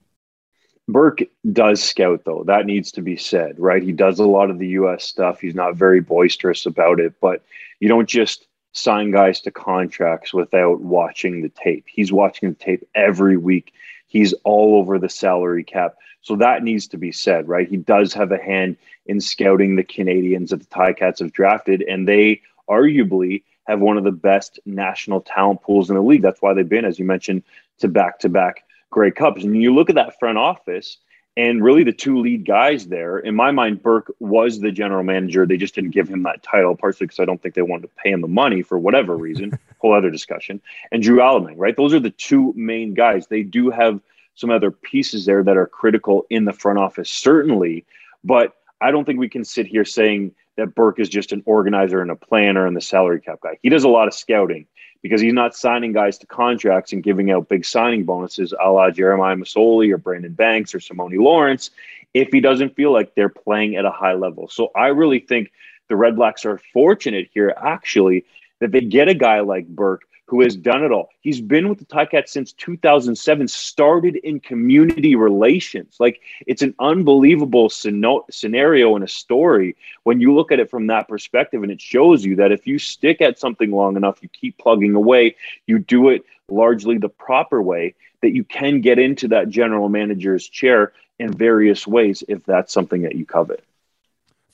Burke 0.88 1.20
does 1.52 1.84
scout, 1.84 2.22
though. 2.26 2.44
That 2.46 2.66
needs 2.66 2.92
to 2.94 3.02
be 3.02 3.18
said, 3.18 3.60
right? 3.60 3.84
He 3.84 3.92
does 3.92 4.20
a 4.20 4.26
lot 4.26 4.50
of 4.50 4.58
the 4.58 4.68
U.S. 4.70 5.04
stuff. 5.04 5.42
He's 5.42 5.56
not 5.56 5.76
very 5.76 6.00
boisterous 6.00 6.66
about 6.66 7.00
it, 7.00 7.14
but 7.20 7.44
you 7.80 7.90
don't 7.90 8.08
just 8.08 8.48
sign 8.72 9.12
guys 9.12 9.42
to 9.42 9.52
contracts 9.52 10.34
without 10.34 10.80
watching 10.80 11.42
the 11.42 11.50
tape. 11.50 11.86
He's 11.88 12.12
watching 12.12 12.50
the 12.50 12.56
tape 12.56 12.88
every 12.96 13.36
week. 13.36 13.74
He's 14.08 14.34
all 14.46 14.78
over 14.78 14.98
the 14.98 15.10
salary 15.10 15.64
cap. 15.64 15.96
So 16.22 16.38
that 16.38 16.64
needs 16.64 16.88
to 16.90 16.98
be 16.98 17.12
said, 17.12 17.48
right? 17.48 17.68
He 17.68 17.78
does 17.78 18.14
have 18.14 18.32
a 18.32 18.42
hand 18.42 18.78
in 19.06 19.20
scouting 19.20 19.76
the 19.76 19.84
Canadians 19.84 20.52
that 20.52 20.62
the 20.62 20.66
Ticats 20.68 21.20
have 21.20 21.34
drafted, 21.34 21.82
and 21.82 22.08
they 22.08 22.42
arguably 22.70 23.44
have 23.66 23.80
one 23.80 23.98
of 23.98 24.04
the 24.04 24.12
best 24.12 24.60
national 24.66 25.22
talent 25.22 25.62
pools 25.62 25.90
in 25.90 25.96
the 25.96 26.02
league. 26.02 26.22
That's 26.22 26.42
why 26.42 26.54
they've 26.54 26.68
been, 26.68 26.86
as 26.86 27.00
you 27.00 27.06
mentioned, 27.06 27.44
to 27.80 27.88
back 27.88 28.20
to 28.20 28.30
back 28.30 28.64
Grey 28.90 29.12
Cups. 29.12 29.44
And 29.44 29.62
you 29.62 29.74
look 29.74 29.90
at 29.90 29.96
that 29.96 30.20
front 30.20 30.38
office, 30.38 30.98
and 31.36 31.64
really 31.64 31.84
the 31.84 31.94
two 31.94 32.20
lead 32.20 32.46
guys 32.46 32.88
there, 32.88 33.20
in 33.20 33.36
my 33.36 33.52
mind, 33.52 33.84
Burke 33.84 34.12
was 34.20 34.60
the 34.60 34.72
general 34.72 35.04
manager. 35.04 35.46
They 35.46 35.58
just 35.58 35.76
didn't 35.76 35.92
give 35.92 36.08
him 36.08 36.24
that 36.24 36.42
title, 36.42 36.76
partially 36.76 37.06
because 37.06 37.20
I 37.20 37.26
don't 37.26 37.42
think 37.42 37.54
they 37.54 37.62
wanted 37.62 37.84
to 37.84 37.94
pay 38.04 38.10
him 38.10 38.22
the 38.22 38.28
money 38.28 38.64
for 38.64 38.80
whatever 38.80 39.16
reason, 39.16 39.58
whole 39.80 39.94
other 39.94 40.10
discussion. 40.10 40.60
And 40.92 41.04
Drew 41.04 41.18
Allemang, 41.18 41.54
right? 41.58 41.78
Those 41.78 41.94
are 41.94 42.00
the 42.00 42.10
two 42.10 42.54
main 42.56 42.96
guys. 42.96 43.28
They 43.28 43.44
do 43.44 43.70
have 43.70 44.02
some 44.34 44.50
other 44.50 44.72
pieces 44.72 45.26
there 45.26 45.44
that 45.44 45.58
are 45.58 45.68
critical 45.68 46.26
in 46.30 46.46
the 46.46 46.54
front 46.54 46.80
office, 46.80 47.10
certainly. 47.10 47.86
But 48.24 48.56
I 48.82 48.92
don't 48.92 49.06
think 49.06 49.20
we 49.20 49.30
can 49.30 49.44
sit 49.44 49.68
here 49.68 49.86
saying 49.86 50.34
that 50.56 50.76
Burke 50.76 51.00
is 51.00 51.10
just 51.10 51.32
an 51.32 51.44
organizer 51.46 52.02
and 52.02 52.10
a 52.10 52.16
planner 52.16 52.66
and 52.66 52.76
the 52.76 52.82
salary 52.82 53.22
cap 53.22 53.42
guy. 53.42 53.60
He 53.62 53.70
does 53.70 53.84
a 53.84 53.90
lot 53.90 54.08
of 54.08 54.14
scouting 54.14 54.66
because 55.02 55.22
he's 55.22 55.34
not 55.34 55.56
signing 55.56 55.94
guys 55.94 56.18
to 56.20 56.28
contracts 56.28 56.94
and 56.94 57.04
giving 57.04 57.32
out 57.32 57.50
big 57.50 57.66
signing 57.66 58.04
bonuses 58.04 58.54
a 58.60 58.72
la 58.72 58.90
Jeremiah 58.90 59.36
Masoli 59.36 59.92
or 59.92 59.98
Brandon 59.98 60.34
Banks 60.34 60.74
or 60.74 60.80
Simoni 60.80 61.18
Lawrence 61.18 61.72
if 62.14 62.30
he 62.32 62.40
doesn't 62.40 62.76
feel 62.76 62.92
like 62.92 63.14
they're 63.16 63.30
playing 63.30 63.76
at 63.76 63.86
a 63.86 63.92
high 63.92 64.14
level. 64.14 64.48
So 64.48 64.72
I 64.76 64.88
really 64.88 65.20
think 65.20 65.52
the 65.88 65.96
Red 65.96 66.16
Blacks 66.16 66.46
are 66.46 66.60
fortunate 66.74 67.30
here, 67.34 67.54
actually, 67.56 68.26
that 68.60 68.72
they 68.72 68.82
get 68.82 69.08
a 69.08 69.14
guy 69.14 69.42
like 69.42 69.68
Burke 69.68 70.07
who 70.28 70.42
has 70.42 70.56
done 70.56 70.84
it 70.84 70.92
all. 70.92 71.10
He's 71.22 71.40
been 71.40 71.70
with 71.70 71.80
the 71.80 71.86
Ticats 71.86 72.30
since 72.30 72.52
2007, 72.54 73.48
started 73.48 74.18
in 74.18 74.42
community 74.42 75.16
relations. 75.16 75.96
Like 76.00 76.22
it's 76.46 76.62
an 76.62 76.76
unbelievable 76.80 77.70
scenario 77.70 78.96
and 78.96 79.04
a 79.04 79.08
story 79.08 79.76
when 80.04 80.20
you 80.20 80.34
look 80.34 80.52
at 80.52 80.60
it 80.60 80.70
from 80.70 80.88
that 80.88 81.08
perspective. 81.08 81.64
And 81.64 81.72
it 81.72 81.82
shows 81.82 82.26
you 82.26 82.36
that 82.36 82.52
if 82.52 82.68
you 82.68 82.78
stick 82.78 83.22
at 83.22 83.40
something 83.40 83.72
long 83.72 83.96
enough, 83.96 84.20
you 84.22 84.28
keep 84.30 84.58
plugging 84.58 84.96
away, 84.96 85.38
you 85.66 85.80
do 85.80 86.10
it 86.10 86.24
largely 86.50 86.98
the 86.98 87.10
proper 87.10 87.62
way, 87.62 87.96
that 88.22 88.36
you 88.36 88.44
can 88.44 88.82
get 88.82 89.00
into 89.00 89.30
that 89.30 89.48
general 89.48 89.88
manager's 89.88 90.48
chair 90.48 90.92
in 91.20 91.32
various 91.32 91.88
ways 91.88 92.24
if 92.28 92.44
that's 92.44 92.74
something 92.74 93.04
that 93.04 93.16
you 93.16 93.26
covet. 93.26 93.64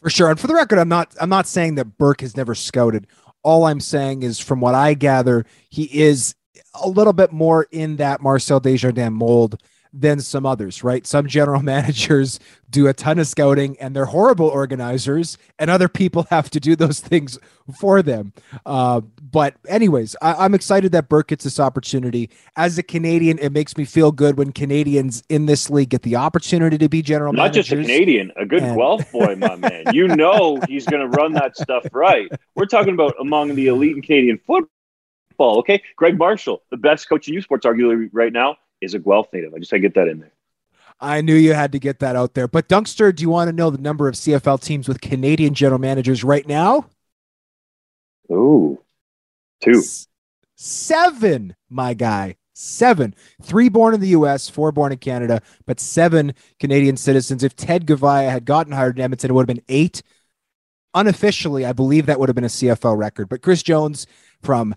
For 0.03 0.09
sure. 0.09 0.29
And 0.29 0.39
for 0.39 0.47
the 0.47 0.53
record, 0.53 0.79
I'm 0.79 0.89
not 0.89 1.15
I'm 1.19 1.29
not 1.29 1.47
saying 1.47 1.75
that 1.75 1.97
Burke 1.97 2.21
has 2.21 2.35
never 2.35 2.53
scouted 2.53 3.07
all 3.43 3.65
I'm 3.65 3.79
saying 3.79 4.23
is, 4.23 4.39
from 4.39 4.59
what 4.59 4.75
I 4.75 4.93
gather, 4.93 5.45
he 5.69 5.83
is 6.01 6.35
a 6.81 6.87
little 6.87 7.13
bit 7.13 7.31
more 7.31 7.67
in 7.71 7.97
that 7.97 8.21
Marcel 8.21 8.59
Desjardins 8.59 9.11
mold 9.11 9.61
than 9.93 10.19
some 10.19 10.45
others, 10.45 10.83
right? 10.83 11.05
Some 11.05 11.27
general 11.27 11.61
managers 11.63 12.39
do 12.69 12.87
a 12.87 12.93
ton 12.93 13.19
of 13.19 13.27
scouting 13.27 13.77
and 13.79 13.95
they're 13.95 14.05
horrible 14.05 14.47
organizers, 14.47 15.37
and 15.59 15.69
other 15.69 15.87
people 15.87 16.23
have 16.29 16.49
to 16.49 16.59
do 16.59 16.75
those 16.75 16.99
things 16.99 17.37
for 17.79 18.01
them. 18.01 18.33
Uh, 18.65 19.01
but, 19.21 19.55
anyways, 19.67 20.15
I, 20.21 20.45
am 20.45 20.53
excited 20.53 20.91
that 20.91 21.07
Burke 21.07 21.29
gets 21.29 21.43
this 21.43 21.59
opportunity. 21.59 22.29
As 22.55 22.77
a 22.77 22.83
Canadian, 22.83 23.37
it 23.39 23.51
makes 23.51 23.77
me 23.77 23.85
feel 23.85 24.11
good 24.11 24.37
when 24.37 24.51
Canadians 24.51 25.23
in 25.29 25.45
this 25.45 25.69
league 25.69 25.89
get 25.89 26.01
the 26.01 26.15
opportunity 26.15 26.77
to 26.77 26.89
be 26.89 27.01
general 27.01 27.31
Not 27.31 27.53
managers. 27.53 27.67
just 27.67 27.79
a 27.79 27.81
Canadian, 27.81 28.31
a 28.35 28.45
good 28.45 28.63
and... 28.63 28.75
Guelph 28.75 29.11
boy, 29.11 29.35
my 29.35 29.55
man. 29.55 29.83
You 29.93 30.07
know 30.07 30.59
he's 30.67 30.85
going 30.85 31.01
to 31.01 31.17
run 31.17 31.33
that 31.33 31.55
stuff 31.55 31.85
right. 31.93 32.27
We're 32.55 32.65
talking 32.65 32.93
about 32.93 33.13
among 33.19 33.55
the 33.55 33.67
elite 33.67 33.95
in 33.95 34.01
Canadian 34.01 34.39
football. 34.39 34.69
Okay, 35.59 35.81
Greg 35.95 36.17
Marshall, 36.17 36.63
the 36.69 36.77
best 36.77 37.09
coach 37.09 37.27
in 37.27 37.33
U 37.33 37.41
Sports, 37.41 37.65
arguably 37.65 38.09
right 38.11 38.31
now, 38.31 38.57
is 38.83 38.93
a 38.93 38.99
Guelph 38.99 39.31
native. 39.33 39.53
I 39.53 39.59
just 39.59 39.71
had 39.71 39.77
to 39.77 39.81
get 39.81 39.95
that 39.95 40.07
in 40.07 40.19
there. 40.19 40.31
I 40.99 41.21
knew 41.21 41.35
you 41.35 41.53
had 41.53 41.71
to 41.73 41.79
get 41.79 41.99
that 41.99 42.15
out 42.15 42.33
there. 42.33 42.47
But 42.47 42.69
Dunkster, 42.69 43.13
do 43.13 43.21
you 43.23 43.29
want 43.29 43.49
to 43.49 43.55
know 43.55 43.69
the 43.69 43.81
number 43.81 44.07
of 44.07 44.15
CFL 44.15 44.61
teams 44.61 44.87
with 44.87 45.01
Canadian 45.01 45.53
general 45.53 45.79
managers 45.79 46.23
right 46.23 46.47
now? 46.47 46.85
Ooh, 48.31 48.79
two. 49.61 49.79
S- 49.79 50.07
seven, 50.55 51.55
my 51.69 51.93
guy. 51.93 52.37
Seven. 52.55 53.15
Three 53.41 53.67
born 53.67 53.95
in 53.95 53.99
the 53.99 54.09
US, 54.09 54.47
four 54.47 54.71
born 54.71 54.91
in 54.91 54.99
Canada, 54.99 55.41
but 55.65 55.79
seven 55.79 56.35
Canadian 56.59 56.97
citizens. 56.97 57.43
If 57.43 57.55
Ted 57.55 57.87
Goveia 57.87 58.29
had 58.29 58.45
gotten 58.45 58.73
hired 58.73 58.97
in 58.97 59.03
Edmonton, 59.03 59.31
it 59.31 59.33
would 59.33 59.49
have 59.49 59.55
been 59.55 59.65
eight. 59.67 60.03
Unofficially, 60.93 61.65
I 61.65 61.73
believe 61.73 62.05
that 62.05 62.19
would 62.19 62.29
have 62.29 62.35
been 62.35 62.43
a 62.43 62.47
CFL 62.47 62.95
record. 62.95 63.27
But 63.27 63.41
Chris 63.41 63.63
Jones 63.63 64.05
from 64.43 64.75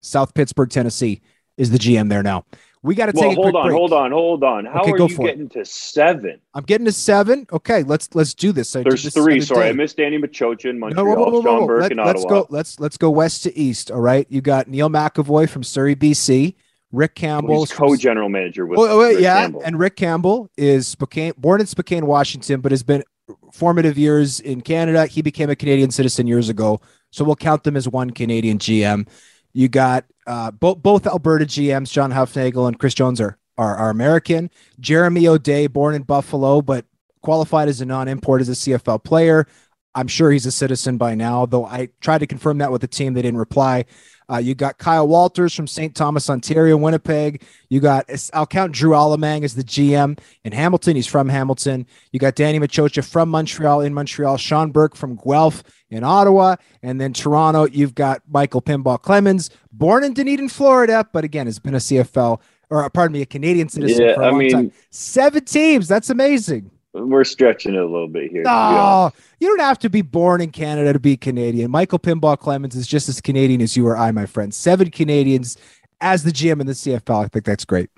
South 0.00 0.32
Pittsburgh, 0.32 0.70
Tennessee, 0.70 1.20
is 1.58 1.70
the 1.70 1.78
GM 1.78 2.08
there 2.08 2.22
now. 2.22 2.46
We 2.88 2.94
got 2.94 3.12
to 3.12 3.12
well, 3.14 3.28
take 3.28 3.36
hold 3.36 3.54
on, 3.54 3.66
break. 3.66 3.76
hold 3.76 3.92
on, 3.92 4.12
hold 4.12 4.42
on. 4.42 4.64
How 4.64 4.80
okay, 4.80 4.92
are 4.92 4.98
you 4.98 5.08
getting 5.08 5.44
it. 5.44 5.52
to 5.52 5.64
seven? 5.66 6.40
I'm 6.54 6.64
getting 6.64 6.86
to 6.86 6.92
seven. 6.92 7.46
Okay, 7.52 7.82
let's 7.82 8.14
let's 8.14 8.32
do 8.32 8.50
this. 8.50 8.74
I 8.74 8.82
There's 8.82 9.02
this 9.02 9.12
three. 9.12 9.42
Sorry, 9.42 9.64
day. 9.64 9.68
I 9.68 9.72
missed 9.72 9.98
Danny 9.98 10.16
Maciocia 10.16 10.74
Montreal, 10.74 11.04
no, 11.04 11.14
whoa, 11.14 11.30
whoa, 11.30 11.40
whoa, 11.42 11.66
Burke 11.66 11.82
Let, 11.82 11.92
in 11.92 11.98
let's 11.98 12.24
Ottawa. 12.24 12.40
Go, 12.40 12.46
let's 12.48 12.80
let's 12.80 12.96
go 12.96 13.10
west 13.10 13.42
to 13.42 13.54
east. 13.54 13.90
All 13.90 14.00
right, 14.00 14.26
you 14.30 14.40
got 14.40 14.68
Neil 14.68 14.88
McEvoy 14.88 15.50
from 15.50 15.64
Surrey, 15.64 15.96
BC. 15.96 16.54
Rick 16.90 17.14
Campbell, 17.14 17.66
co-general 17.66 18.30
manager 18.30 18.64
with. 18.64 18.78
Oh, 18.78 19.06
Rick 19.06 19.20
yeah, 19.20 19.42
Campbell. 19.42 19.62
and 19.66 19.78
Rick 19.78 19.96
Campbell 19.96 20.50
is 20.56 20.88
Spokane, 20.88 21.34
born 21.36 21.60
in 21.60 21.66
Spokane, 21.66 22.06
Washington, 22.06 22.62
but 22.62 22.72
has 22.72 22.82
been 22.82 23.04
formative 23.52 23.98
years 23.98 24.40
in 24.40 24.62
Canada. 24.62 25.04
He 25.04 25.20
became 25.20 25.50
a 25.50 25.56
Canadian 25.56 25.90
citizen 25.90 26.26
years 26.26 26.48
ago, 26.48 26.80
so 27.10 27.22
we'll 27.22 27.36
count 27.36 27.64
them 27.64 27.76
as 27.76 27.86
one 27.86 28.12
Canadian 28.12 28.56
GM. 28.56 29.06
You 29.52 29.68
got 29.68 30.06
uh, 30.28 30.50
both 30.50 30.82
both 30.82 31.06
Alberta 31.06 31.46
GMs, 31.46 31.90
John 31.90 32.12
Hufnagel 32.12 32.68
and 32.68 32.78
Chris 32.78 32.94
Jones 32.94 33.20
are, 33.20 33.38
are 33.56 33.74
are 33.76 33.90
American. 33.90 34.50
Jeremy 34.78 35.26
O'Day, 35.26 35.66
born 35.66 35.94
in 35.94 36.02
Buffalo, 36.02 36.60
but 36.60 36.84
qualified 37.22 37.68
as 37.68 37.80
a 37.80 37.86
non-import 37.86 38.42
as 38.42 38.48
a 38.48 38.52
CFL 38.52 39.02
player. 39.02 39.46
I'm 39.94 40.08
sure 40.08 40.30
he's 40.30 40.46
a 40.46 40.52
citizen 40.52 40.96
by 40.96 41.14
now, 41.14 41.46
though 41.46 41.64
I 41.64 41.88
tried 42.00 42.18
to 42.18 42.26
confirm 42.26 42.58
that 42.58 42.70
with 42.70 42.80
the 42.80 42.88
team. 42.88 43.14
They 43.14 43.22
didn't 43.22 43.38
reply. 43.38 43.84
Uh, 44.30 44.36
you 44.36 44.54
got 44.54 44.76
Kyle 44.76 45.08
Walters 45.08 45.54
from 45.54 45.66
St. 45.66 45.94
Thomas, 45.94 46.28
Ontario, 46.28 46.76
Winnipeg. 46.76 47.42
You 47.70 47.80
got, 47.80 48.10
I'll 48.34 48.46
count 48.46 48.72
Drew 48.72 48.90
Allemang 48.90 49.42
as 49.42 49.54
the 49.54 49.64
GM 49.64 50.18
in 50.44 50.52
Hamilton. 50.52 50.96
He's 50.96 51.06
from 51.06 51.30
Hamilton. 51.30 51.86
You 52.12 52.20
got 52.20 52.34
Danny 52.34 52.60
Maciocia 52.60 53.02
from 53.02 53.30
Montreal 53.30 53.80
in 53.80 53.94
Montreal. 53.94 54.36
Sean 54.36 54.70
Burke 54.70 54.94
from 54.94 55.16
Guelph 55.16 55.62
in 55.88 56.04
Ottawa. 56.04 56.56
And 56.82 57.00
then 57.00 57.14
Toronto, 57.14 57.66
you've 57.68 57.94
got 57.94 58.20
Michael 58.28 58.60
Pinball 58.60 59.00
Clemens, 59.00 59.48
born 59.72 60.04
in 60.04 60.12
Dunedin, 60.12 60.50
Florida, 60.50 61.08
but 61.10 61.24
again, 61.24 61.46
has 61.46 61.58
been 61.58 61.74
a 61.74 61.78
CFL 61.78 62.40
or 62.70 62.90
pardon 62.90 63.14
me, 63.14 63.22
a 63.22 63.26
Canadian 63.26 63.70
citizen 63.70 64.04
yeah, 64.04 64.14
for 64.14 64.22
a 64.22 64.26
I 64.26 64.30
long 64.30 64.38
mean, 64.38 64.50
time. 64.50 64.72
Seven 64.90 65.42
teams. 65.46 65.88
That's 65.88 66.10
amazing 66.10 66.70
we're 66.94 67.24
stretching 67.24 67.74
it 67.74 67.80
a 67.80 67.86
little 67.86 68.08
bit 68.08 68.30
here. 68.30 68.44
Oh, 68.46 69.10
you 69.40 69.48
don't 69.48 69.60
have 69.60 69.78
to 69.80 69.90
be 69.90 70.02
born 70.02 70.40
in 70.40 70.50
Canada 70.50 70.92
to 70.92 70.98
be 70.98 71.16
Canadian. 71.16 71.70
Michael 71.70 71.98
Pinball 71.98 72.38
Clemens 72.38 72.74
is 72.74 72.86
just 72.86 73.08
as 73.08 73.20
Canadian 73.20 73.60
as 73.60 73.76
you 73.76 73.86
or 73.86 73.96
I, 73.96 74.10
my 74.10 74.26
friend. 74.26 74.52
Seven 74.52 74.90
Canadians 74.90 75.56
as 76.00 76.22
the 76.22 76.30
GM 76.30 76.60
in 76.60 76.66
the 76.66 76.72
CFL. 76.72 77.24
I 77.24 77.28
think 77.28 77.44
that's 77.44 77.64
great. 77.64 77.90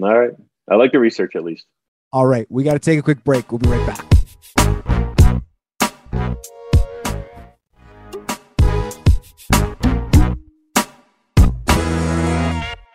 All 0.00 0.18
right. 0.18 0.32
I 0.70 0.76
like 0.76 0.92
the 0.92 1.00
research 1.00 1.36
at 1.36 1.44
least. 1.44 1.66
All 2.12 2.26
right. 2.26 2.46
We 2.50 2.64
got 2.64 2.74
to 2.74 2.78
take 2.78 2.98
a 2.98 3.02
quick 3.02 3.22
break. 3.24 3.50
We'll 3.52 3.58
be 3.58 3.68
right 3.68 3.86
back. 3.86 4.09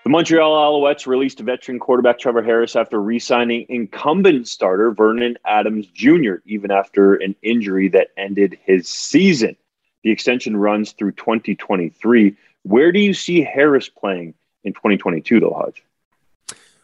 The 0.06 0.12
Montreal 0.12 0.54
Alouettes 0.54 1.08
released 1.08 1.40
veteran 1.40 1.80
quarterback 1.80 2.20
Trevor 2.20 2.44
Harris 2.44 2.76
after 2.76 3.02
re 3.02 3.18
signing 3.18 3.66
incumbent 3.70 4.48
starter 4.48 4.92
Vernon 4.92 5.36
Adams 5.46 5.88
Jr., 5.88 6.36
even 6.46 6.70
after 6.70 7.16
an 7.16 7.36
injury 7.42 7.88
that 7.88 8.10
ended 8.16 8.60
his 8.64 8.88
season. 8.88 9.56
The 10.04 10.12
extension 10.12 10.58
runs 10.58 10.92
through 10.92 11.14
2023. 11.14 12.38
Where 12.62 12.92
do 12.92 13.00
you 13.00 13.16
see 13.16 13.42
Harris 13.42 13.90
playing 13.90 14.36
in 14.64 14.74
2022, 14.74 15.40
though, 15.40 15.50
Hodge? 15.50 15.84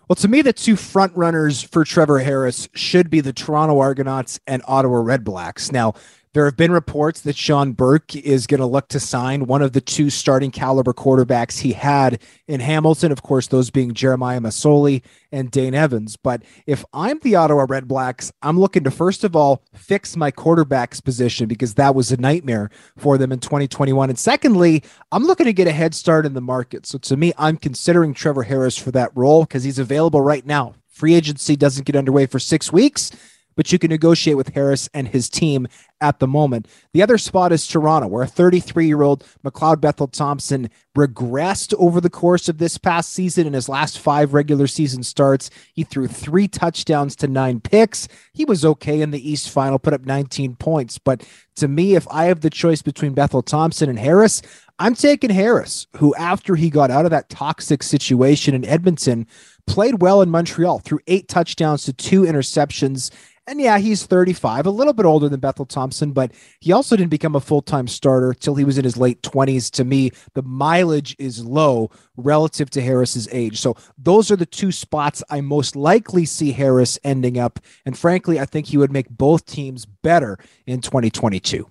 Well, 0.08 0.16
to 0.16 0.28
me, 0.28 0.42
the 0.42 0.52
two 0.52 0.76
front 0.76 1.16
runners 1.16 1.62
for 1.62 1.84
Trevor 1.84 2.18
Harris 2.18 2.70
should 2.74 3.12
be 3.12 3.22
the 3.22 3.34
Toronto 3.34 3.78
Argonauts 3.78 4.40
and 4.48 4.64
Ottawa 4.68 4.98
Redblacks. 4.98 5.72
Now, 5.72 5.94
there 6.34 6.46
have 6.46 6.56
been 6.56 6.72
reports 6.72 7.22
that 7.22 7.36
Sean 7.36 7.74
Burke 7.74 8.16
is 8.16 8.48
going 8.48 8.62
to 8.62 8.66
look 8.66 8.88
to 8.90 9.00
sign 9.00 9.48
one 9.48 9.62
of 9.62 9.74
the 9.74 9.82
two 9.82 10.10
starting 10.10 10.50
caliber 10.50 10.94
quarterbacks 10.94 11.60
he 11.60 11.74
had 11.74 12.22
in 12.48 12.62
Hamilton, 12.62 13.12
of 13.12 13.22
course, 13.22 13.48
those 13.48 13.70
being 13.70 13.94
Jeremiah 13.94 14.40
Masoli 14.40 15.02
and 15.34 15.52
Dane 15.52 15.74
Evans. 15.74 16.16
But 16.16 16.44
if 16.66 16.86
I'm 16.94 17.20
the 17.20 17.36
Ottawa 17.36 17.66
Redblacks, 17.66 18.32
I'm 18.42 18.58
looking 18.58 18.86
to 18.86 18.92
first 18.92 19.26
of 19.26 19.36
all 19.36 19.62
fix 19.74 20.16
my 20.16 20.32
quarterback's 20.32 21.02
position 21.02 21.48
because 21.48 21.74
that 21.74 21.96
was 21.96 22.12
a 22.12 22.18
nightmare 22.18 22.70
for 22.98 23.18
them 23.18 23.34
in 23.34 23.40
2021. 23.40 24.10
And 24.10 24.20
secondly, 24.20 24.84
I'm 25.12 25.26
looking 25.26 25.48
to 25.48 25.54
get 25.54 25.68
a 25.68 25.74
head 25.74 25.94
start 25.94 26.26
in 26.26 26.34
the 26.34 26.42
market. 26.42 26.86
So 26.86 26.98
to 27.00 27.18
me, 27.18 27.34
I'm 27.38 27.58
considering 27.58 28.14
Trevor 28.14 28.44
Harris 28.44 28.78
for 28.78 28.92
that 28.92 29.12
role 29.16 29.44
because 29.44 29.66
he's 29.66 29.80
available 29.80 30.22
right 30.22 30.46
now. 30.46 30.76
Free 30.88 31.14
agency 31.14 31.56
doesn't 31.58 31.86
get 31.86 31.96
underway 31.96 32.26
for 32.26 32.40
six 32.40 32.72
weeks 32.72 33.12
but 33.56 33.72
you 33.72 33.80
can 33.80 33.90
negotiate 33.90 34.38
with 34.38 34.50
Harris 34.50 34.90
and 34.94 35.08
his 35.08 35.30
team 35.30 35.68
at 36.00 36.20
the 36.20 36.28
moment. 36.28 36.68
The 36.94 37.04
other 37.04 37.18
spot 37.18 37.52
is 37.52 37.68
Toronto, 37.68 38.08
where 38.08 38.24
a 38.24 38.28
33 38.28 38.88
year 38.88 39.02
old 39.02 39.24
McLeod 39.46 39.82
Bethel 39.82 40.08
Thompson 40.08 40.70
regressed 40.98 41.74
over 41.78 42.02
the 42.02 42.10
course 42.10 42.50
of 42.50 42.58
this 42.58 42.78
past 42.78 43.14
season. 43.14 43.48
In 43.48 43.54
his 43.54 43.70
last 43.70 44.00
five 44.00 44.34
regular 44.34 44.68
season 44.68 45.04
starts, 45.04 45.50
he 45.74 45.84
threw 45.84 46.08
three 46.08 46.48
touchdowns 46.48 47.16
to 47.18 47.28
nine 47.28 47.60
picks. 47.60 48.08
He 48.34 48.46
was 48.46 48.66
okay 48.66 49.02
in 49.02 49.12
the 49.12 49.30
East 49.30 49.50
final, 49.50 49.80
put 49.80 49.94
up 49.94 50.06
19 50.06 50.56
points. 50.56 50.98
But 50.98 51.28
to 51.56 51.68
me, 51.68 51.96
if 51.96 52.08
I 52.10 52.26
have 52.26 52.42
the 52.42 52.50
choice 52.50 52.82
between 52.82 53.14
Bethel 53.14 53.42
Thompson 53.42 53.90
and 53.90 54.00
Harris, 54.00 54.42
I'm 54.80 54.96
taking 54.96 55.30
Harris, 55.30 55.86
who, 55.98 56.16
after 56.16 56.56
he 56.56 56.72
got 56.72 56.90
out 56.90 57.06
of 57.06 57.12
that 57.12 57.30
toxic 57.30 57.84
situation 57.84 58.56
in 58.56 58.66
Edmonton, 58.66 59.28
played 59.68 60.02
well 60.02 60.24
in 60.24 60.30
Montreal, 60.32 60.80
threw 60.80 61.00
eight 61.06 61.28
touchdowns 61.28 61.84
to 61.84 61.94
two 61.94 62.24
interceptions 62.24 63.12
and 63.48 63.60
yeah, 63.60 63.80
he's 63.80 64.06
35, 64.06 64.66
a 64.66 64.70
little 64.70 64.94
bit 64.94 65.06
older 65.06 65.28
than 65.28 65.40
Bethel 65.40 65.66
Thompson, 65.66 66.12
but 66.12 66.32
he 66.60 66.72
also 66.72 66.96
didn't 66.96 67.10
become 67.10 67.36
a 67.36 67.40
full 67.40 67.62
time 67.62 67.88
starter 67.88 68.34
till 68.34 68.56
he 68.56 68.64
was 68.64 68.78
in 68.78 68.84
his 68.84 68.98
late 68.98 69.22
20s. 69.24 69.72
To 69.72 69.84
me, 69.84 70.12
the 70.36 70.44
mileage 70.44 71.16
is 71.18 71.44
low 71.44 71.90
relative 72.18 72.70
to 72.72 72.82
Harris's 72.82 73.28
age. 73.32 73.60
So 73.60 73.76
those 73.98 74.30
are 74.30 74.36
the 74.36 74.46
two 74.46 74.72
spots 74.72 75.24
I 75.30 75.42
most 75.42 75.76
likely 75.76 76.26
see 76.26 76.52
Harris 76.52 77.00
ending 77.04 77.40
up. 77.40 77.60
And 77.86 77.98
frankly, 77.98 78.40
I 78.40 78.46
think 78.46 78.68
he 78.68 78.78
would 78.78 78.92
make 78.92 79.10
both 79.10 79.46
teams 79.46 79.86
better 79.86 80.38
in 80.68 80.82
2022. 80.82 81.68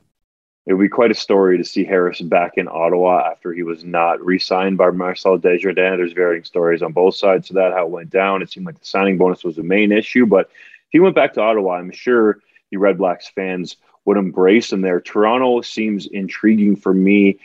It 0.66 0.74
would 0.74 0.82
be 0.82 0.88
quite 0.88 1.10
a 1.10 1.14
story 1.14 1.56
to 1.56 1.64
see 1.64 1.84
Harris 1.84 2.20
back 2.20 2.52
in 2.56 2.68
Ottawa 2.68 3.30
after 3.30 3.52
he 3.52 3.62
was 3.62 3.84
not 3.84 4.24
re 4.24 4.38
signed 4.38 4.76
by 4.76 4.90
Marcel 4.90 5.38
Desjardins. 5.38 5.98
There's 5.98 6.12
varying 6.12 6.44
stories 6.44 6.82
on 6.82 6.92
both 6.92 7.14
sides 7.16 7.48
of 7.50 7.56
that, 7.56 7.72
how 7.72 7.86
it 7.86 7.90
went 7.90 8.10
down. 8.10 8.42
It 8.42 8.50
seemed 8.50 8.66
like 8.66 8.78
the 8.78 8.84
signing 8.84 9.18
bonus 9.18 9.42
was 9.42 9.56
the 9.56 9.62
main 9.62 9.90
issue, 9.90 10.26
but 10.26 10.50
he 10.90 11.00
went 11.00 11.14
back 11.14 11.34
to 11.34 11.40
Ottawa, 11.40 11.74
I'm 11.74 11.90
sure 11.90 12.40
the 12.70 12.76
Red 12.76 12.98
Blacks 12.98 13.28
fans 13.28 13.76
would 14.04 14.16
embrace 14.16 14.72
him 14.72 14.80
there. 14.80 15.00
Toronto 15.00 15.60
seems 15.60 16.06
intriguing 16.06 16.76
for 16.76 16.92
me 16.94 17.38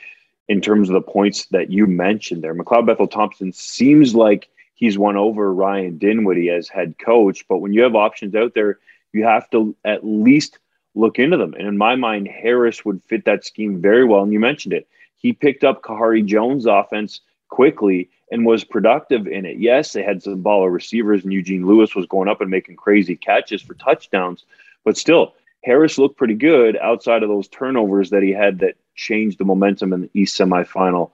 in 0.47 0.61
terms 0.61 0.89
of 0.89 0.93
the 0.93 1.01
points 1.01 1.45
that 1.47 1.71
you 1.71 1.87
mentioned 1.87 2.43
there. 2.43 2.55
McLeod 2.55 2.85
Bethel 2.85 3.07
Thompson 3.07 3.51
seems 3.51 4.13
like 4.13 4.47
he's 4.75 4.97
won 4.97 5.17
over 5.17 5.53
Ryan 5.53 5.97
Dinwiddie 5.97 6.49
as 6.49 6.67
head 6.67 6.95
coach, 6.99 7.45
but 7.47 7.57
when 7.57 7.73
you 7.73 7.81
have 7.81 7.95
options 7.95 8.35
out 8.35 8.53
there, 8.53 8.79
you 9.13 9.23
have 9.23 9.49
to 9.51 9.75
at 9.85 10.05
least 10.05 10.59
look 10.93 11.19
into 11.19 11.37
them. 11.37 11.53
And 11.53 11.67
in 11.67 11.77
my 11.77 11.95
mind, 11.95 12.27
Harris 12.27 12.85
would 12.85 13.01
fit 13.03 13.25
that 13.25 13.45
scheme 13.45 13.81
very 13.81 14.05
well. 14.05 14.23
And 14.23 14.33
you 14.33 14.39
mentioned 14.39 14.73
it. 14.73 14.87
He 15.15 15.33
picked 15.33 15.63
up 15.63 15.81
Khari 15.81 16.25
Jones' 16.25 16.65
offense 16.65 17.21
quickly 17.49 18.09
and 18.31 18.45
was 18.45 18.63
productive 18.63 19.27
in 19.27 19.45
it. 19.45 19.57
Yes, 19.59 19.93
they 19.93 20.03
had 20.03 20.23
some 20.23 20.43
baller 20.43 20.71
receivers, 20.71 21.23
and 21.23 21.33
Eugene 21.33 21.65
Lewis 21.65 21.95
was 21.95 22.07
going 22.07 22.29
up 22.29 22.41
and 22.41 22.49
making 22.49 22.75
crazy 22.75 23.15
catches 23.15 23.61
for 23.61 23.75
touchdowns, 23.75 24.45
but 24.83 24.97
still, 24.97 25.33
Harris 25.63 25.97
looked 25.97 26.17
pretty 26.17 26.35
good 26.35 26.77
outside 26.77 27.23
of 27.23 27.29
those 27.29 27.47
turnovers 27.47 28.11
that 28.11 28.21
he 28.21 28.31
had 28.31 28.59
that 28.59 28.75
changed 28.95 29.39
the 29.39 29.45
momentum 29.45 29.93
in 29.93 30.01
the 30.01 30.09
East 30.13 30.37
semifinal 30.39 31.11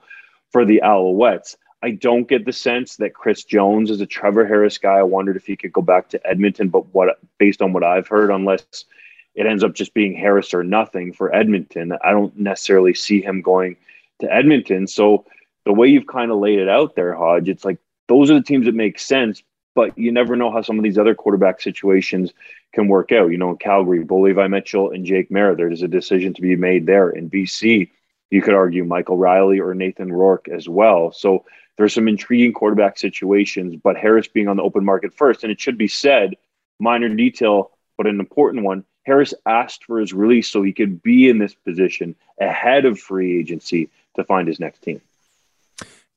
for 0.52 0.65
the 0.65 0.82
Alouettes. 0.84 1.56
I 1.82 1.91
don't 1.91 2.28
get 2.28 2.45
the 2.45 2.54
sense 2.54 2.97
that 2.97 3.13
Chris 3.13 3.43
Jones 3.43 3.89
is 3.89 4.02
a 4.02 4.06
Trevor 4.06 4.45
Harris 4.45 4.78
guy. 4.78 4.95
I 4.95 5.04
wondered 5.04 5.38
if 5.38 5.47
he 5.47 5.56
could 5.56 5.74
go 5.74 5.82
back 5.82 6.10
to 6.10 6.28
Edmonton, 6.28 6.67
but 6.67 6.93
what 6.93 7.17
based 7.38 7.62
on 7.62 7.74
what 7.74 7.84
I've 7.84 8.08
heard, 8.08 8.30
unless 8.30 8.86
it 9.34 9.47
ends 9.47 9.63
up 9.63 9.74
just 9.74 9.93
being 9.93 10.13
Harris 10.13 10.54
or 10.54 10.63
nothing 10.63 11.13
for 11.13 11.34
Edmonton, 11.34 11.93
I 12.04 12.12
don't 12.12 12.38
necessarily 12.38 12.93
see 12.93 13.21
him 13.21 13.41
going 13.41 13.78
to 14.19 14.32
Edmonton. 14.32 14.86
So 14.86 15.26
the 15.65 15.74
way 15.74 15.88
you've 15.88 16.08
kind 16.08 16.32
of 16.32 16.39
laid 16.39 16.60
it 16.60 16.69
out 16.69 16.95
there, 16.95 17.13
Hodge, 17.13 17.50
it's 17.50 17.65
like 17.65 17.78
those 18.08 18.32
are 18.32 18.36
the 18.36 18.43
teams 18.43 18.65
that 18.65 18.76
make 18.76 19.00
sense, 19.00 19.43
but 19.76 19.97
you 19.97 20.12
never 20.12 20.36
know 20.36 20.52
how 20.52 20.62
some 20.62 20.78
of 20.78 20.84
these 20.84 20.97
other 20.97 21.15
quarterback 21.15 21.62
situations 21.62 22.34
can 22.74 22.88
work 22.88 23.12
out. 23.12 23.32
You 23.32 23.38
know, 23.38 23.52
in 23.52 23.58
Calgary, 23.58 24.04
Bo 24.04 24.26
Mitchell 24.47 24.91
and 24.91 25.06
Jake 25.06 25.30
Maier, 25.30 25.56
there's 25.56 25.82
a 25.82 25.88
decision 25.88 26.34
to 26.34 26.41
be 26.41 26.56
made 26.56 26.86
there. 26.86 27.10
In 27.10 27.30
BC, 27.30 27.89
you 28.30 28.41
could 28.41 28.54
argue 28.54 28.84
Michael 28.84 29.17
Reilly 29.17 29.60
or 29.60 29.74
Nathan 29.74 30.12
Rourke 30.12 30.47
as 30.50 30.67
well. 30.67 31.12
So 31.12 31.45
there's 31.78 31.93
some 31.93 32.08
intriguing 32.08 32.54
quarterback 32.54 32.97
situations, 32.97 33.76
but 33.82 33.97
Harris 33.97 34.28
being 34.28 34.47
on 34.47 34.58
the 34.58 34.63
open 34.63 34.86
market 34.86 35.13
first, 35.13 35.43
and 35.43 35.52
it 35.52 35.60
should 35.60 35.78
be 35.78 35.88
said, 35.88 36.36
minor 36.80 37.10
detail, 37.10 37.71
but 37.97 38.08
an 38.08 38.19
important 38.19 38.63
one. 38.63 38.84
Harris 39.04 39.34
asked 39.45 39.86
for 39.86 40.00
his 40.00 40.13
release 40.13 40.47
so 40.47 40.62
he 40.62 40.74
could 40.74 41.02
be 41.02 41.30
in 41.30 41.39
this 41.39 41.54
position 41.54 42.15
ahead 42.39 42.86
of 42.86 43.00
free 43.00 43.39
agency 43.39 43.89
to 44.15 44.24
find 44.24 44.47
his 44.47 44.60
next 44.60 44.82
team. 44.82 45.02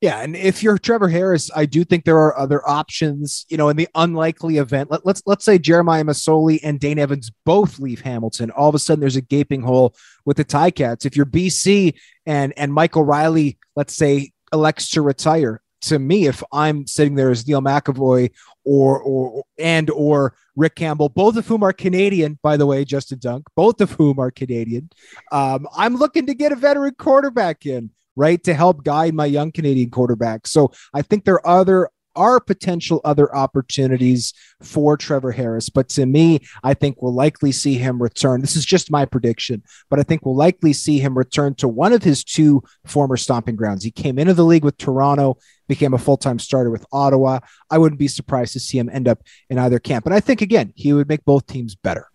Yeah, 0.05 0.21
and 0.21 0.37
if 0.37 0.63
you're 0.63 0.77
Trevor 0.77 1.09
Harris, 1.09 1.51
I 1.57 1.65
do 1.65 1.83
think 1.83 2.05
there 2.05 2.19
are 2.19 2.39
other 2.39 2.61
options. 2.69 3.47
You 3.49 3.57
know, 3.57 3.71
in 3.71 3.79
the 3.79 3.89
unlikely 3.95 4.59
event, 4.59 4.91
let, 4.91 5.07
let's 5.07 5.23
let's 5.25 5.47
say 5.47 5.57
Jeremiah 5.57 6.05
Masoli 6.05 6.61
and 6.63 6.79
Dane 6.79 6.99
Evans 6.99 7.33
both 7.47 7.79
leave 7.79 8.03
Hamilton. 8.03 8.51
All 8.51 8.69
of 8.69 8.75
a 8.75 8.79
sudden, 8.79 9.01
there's 9.01 9.17
a 9.17 9.23
gaping 9.23 9.63
hole 9.63 9.95
with 10.27 10.37
the 10.37 10.45
Ticats. 10.45 11.07
If 11.07 11.17
you're 11.17 11.25
BC 11.25 11.95
and 12.27 12.53
and 12.59 12.75
Michael 12.75 13.03
Reilly, 13.03 13.57
let's 13.77 13.97
say, 13.97 14.33
elects 14.53 14.91
to 14.91 15.01
retire, 15.01 15.63
to 15.81 15.99
me, 15.99 16.27
if 16.27 16.43
I'm 16.53 16.87
sitting 16.87 17.15
there 17.15 17.31
as 17.31 17.49
Neil 17.49 17.63
McEvoy 17.63 18.31
or 18.63 19.01
or 19.01 19.45
and 19.59 19.89
or 19.89 20.35
Rick 20.55 20.75
Campbell, 20.75 21.09
both 21.09 21.39
of 21.39 21.47
whom 21.47 21.63
are 21.63 21.73
Canadian, 21.73 22.39
by 22.43 22.59
the 22.59 22.67
way, 22.67 22.85
Justin 22.85 23.21
Dunk, 23.21 23.47
both 23.57 23.81
of 23.81 23.93
whom 23.93 24.19
are 24.19 24.31
Canadian. 24.31 24.91
Um, 25.33 25.67
I'm 25.75 25.97
looking 25.97 26.27
to 26.27 26.35
get 26.35 26.53
a 26.53 26.57
veteran 26.57 26.95
quarterback 26.99 27.65
in 27.65 27.89
right, 28.17 28.43
to 28.45 28.55
help 28.55 28.85
guide 28.85 29.15
my 29.15 29.27
young 29.27 29.53
Canadian 29.53 29.91
quarterback. 29.91 30.47
So 30.47 30.73
I 30.93 31.03
think 31.03 31.25
there 31.25 31.45
are 31.47 31.61
other 31.61 31.91
are 32.17 32.41
potential 32.41 33.01
other 33.05 33.35
opportunities 33.35 34.33
for 34.63 34.97
Trevor 34.97 35.33
Harris. 35.33 35.69
But 35.69 35.89
to 35.91 36.07
me, 36.07 36.41
I 36.63 36.75
think 36.75 37.01
we'll 37.01 37.15
likely 37.15 37.53
see 37.53 37.75
him 37.75 38.01
return. 38.01 38.41
This 38.41 38.57
is 38.57 38.65
just 38.65 38.91
my 38.91 39.05
prediction, 39.05 39.63
but 39.91 39.99
I 39.99 40.03
think 40.03 40.25
we'll 40.25 40.37
likely 40.37 40.73
see 40.73 40.99
him 40.99 41.17
return 41.17 41.55
to 41.57 41.69
one 41.69 41.93
of 41.93 42.03
his 42.03 42.25
two 42.25 42.63
former 42.87 43.17
stomping 43.17 43.57
grounds. 43.57 43.85
He 43.85 43.91
came 43.91 44.19
into 44.19 44.35
the 44.35 44.45
league 44.45 44.65
with 44.65 44.79
Toronto, 44.79 45.39
became 45.69 45.95
a 45.95 45.99
full 45.99 46.17
time 46.17 46.39
starter 46.39 46.71
with 46.71 46.87
Ottawa. 46.93 47.41
I 47.71 47.79
wouldn't 47.79 47.99
be 47.99 48.09
surprised 48.09 48.53
to 48.55 48.61
see 48.61 48.79
him 48.79 48.91
end 48.91 49.09
up 49.09 49.23
in 49.51 49.59
either 49.59 49.79
camp. 49.79 50.07
And 50.07 50.15
I 50.15 50.21
think, 50.21 50.41
again, 50.41 50.73
he 50.77 50.93
would 50.93 51.09
make 51.09 51.25
both 51.25 51.47
teams 51.47 51.75
better. 51.75 52.09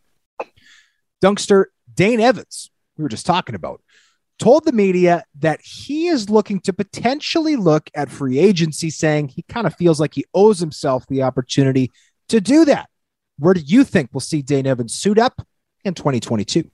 Dunkster 1.22 1.66
Dane 1.94 2.22
Evans, 2.22 2.72
we 2.98 3.04
were 3.04 3.10
just 3.10 3.26
talking 3.26 3.56
about, 3.56 3.82
told 4.40 4.66
the 4.66 4.72
media 4.72 5.24
that 5.40 5.60
he 5.62 6.08
is 6.08 6.30
looking 6.30 6.60
to 6.62 6.74
potentially 6.74 7.56
look 7.56 7.90
at 7.94 8.10
free 8.10 8.40
agency, 8.40 8.90
saying 8.90 9.28
he 9.28 9.44
kind 9.44 9.68
of 9.68 9.76
feels 9.76 10.00
like 10.00 10.16
he 10.16 10.26
owes 10.34 10.60
himself 10.60 11.06
the 11.08 11.22
opportunity 11.22 11.92
to 12.30 12.42
do 12.42 12.66
that. 12.66 12.90
Where 13.38 13.54
do 13.54 13.62
you 13.62 13.84
think 13.84 14.10
we'll 14.14 14.22
see 14.22 14.42
Dane 14.42 14.68
Evans 14.68 14.94
suit 14.94 15.20
up 15.20 15.46
in 15.84 15.94
2022? 15.94 16.70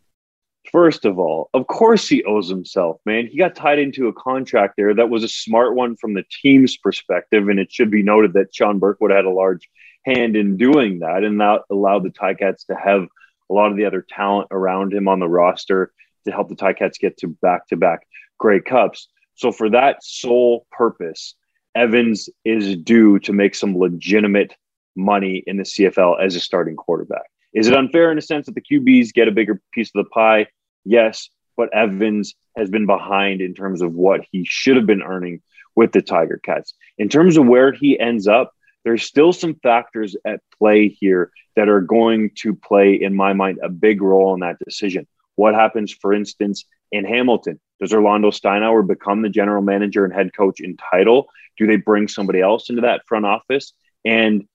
First 0.72 1.06
of 1.06 1.20
all, 1.20 1.50
of 1.54 1.68
course 1.68 2.08
he 2.08 2.24
owes 2.24 2.50
himself, 2.50 3.00
man. 3.06 3.28
He 3.28 3.38
got 3.38 3.56
tied 3.56 3.78
into 3.78 4.08
a 4.08 4.14
contract 4.14 4.74
there 4.78 4.94
that 4.96 5.10
was 5.10 5.24
a 5.24 5.30
smart 5.30 5.76
one 5.76 5.96
from 5.96 6.16
the 6.16 6.24
team's 6.42 6.76
perspective. 6.78 7.50
And 7.50 7.60
it 7.60 7.72
should 7.72 7.92
be 7.92 8.02
noted 8.02 8.34
that 8.34 8.54
Sean 8.54 8.80
Burke 8.80 9.00
would 9.00 9.12
had 9.12 9.26
a 9.26 9.30
large 9.30 9.70
hand 10.06 10.36
in 10.36 10.58
doing 10.58 11.00
that 11.00 11.24
and 11.24 11.40
that 11.40 11.62
allowed 11.70 12.04
the 12.04 12.10
Ticats 12.10 12.66
to 12.68 12.76
have 12.76 13.08
a 13.50 13.54
lot 13.54 13.72
of 13.72 13.78
the 13.78 13.86
other 13.86 14.06
talent 14.08 14.48
around 14.52 14.92
him 14.92 15.08
on 15.08 15.20
the 15.20 15.28
roster 15.28 15.92
to 16.26 16.32
help 16.32 16.50
the 16.50 16.56
Ticats 16.56 17.00
get 17.00 17.18
to 17.18 17.28
back 17.28 17.68
to 17.68 17.78
back 17.78 18.08
Grey 18.38 18.60
Cups. 18.60 19.08
So, 19.36 19.52
for 19.52 19.70
that 19.70 20.04
sole 20.04 20.66
purpose, 20.72 21.36
Evans 21.76 22.30
is 22.44 22.78
due 22.78 23.20
to 23.20 23.34
make 23.34 23.56
some 23.56 23.78
legitimate 23.78 24.56
money 24.96 25.44
in 25.46 25.58
the 25.58 25.64
CFL 25.64 26.24
as 26.24 26.36
a 26.36 26.40
starting 26.40 26.76
quarterback. 26.76 27.26
Is 27.54 27.68
it 27.68 27.76
unfair 27.76 28.12
in 28.12 28.18
a 28.18 28.22
sense 28.22 28.46
that 28.46 28.56
the 28.56 28.62
QBs 28.62 29.14
get 29.14 29.28
a 29.28 29.32
bigger 29.32 29.62
piece 29.74 29.92
of 29.96 30.04
the 30.04 30.10
pie? 30.10 30.48
Yes, 30.84 31.30
but 31.58 31.74
Evans 31.74 32.36
has 32.58 32.70
been 32.70 32.86
behind 32.86 33.42
in 33.42 33.54
terms 33.54 33.82
of 33.82 33.94
what 33.94 34.22
he 34.32 34.46
should 34.46 34.78
have 34.78 34.86
been 34.86 35.02
earning 35.02 35.42
with 35.76 35.92
the 35.92 36.02
Tiger 36.02 36.40
Cats. 36.44 36.74
In 36.98 37.10
terms 37.10 37.38
of 37.38 37.46
where 37.46 37.72
he 37.72 38.00
ends 38.00 38.28
up, 38.28 38.52
there's 38.84 39.04
still 39.04 39.34
some 39.34 39.56
factors 39.56 40.16
at 40.26 40.42
play 40.58 40.88
here 40.88 41.32
that 41.56 41.70
are 41.70 41.82
going 41.82 42.32
to 42.36 42.54
play, 42.54 42.94
in 42.94 43.16
my 43.16 43.34
mind, 43.34 43.60
a 43.62 43.70
big 43.70 44.02
role 44.02 44.34
in 44.34 44.42
that 44.42 44.60
decision. 44.64 45.08
What 45.36 45.56
happens, 45.56 45.92
for 45.92 46.14
instance, 46.14 46.66
in 46.92 47.06
Hamilton? 47.06 47.60
Does 47.80 47.94
Orlando 47.94 48.32
Steinauer 48.32 48.88
become 48.88 49.22
the 49.22 49.30
general 49.30 49.62
manager 49.62 50.06
and 50.06 50.14
head 50.14 50.34
coach 50.34 50.60
in 50.60 50.78
title? 50.78 51.28
Do 51.58 51.68
they 51.68 51.76
bring 51.78 52.08
somebody 52.08 52.42
else 52.42 52.70
into 52.70 52.82
that 52.82 53.06
front 53.08 53.26
office? 53.26 53.74
And 54.04 54.48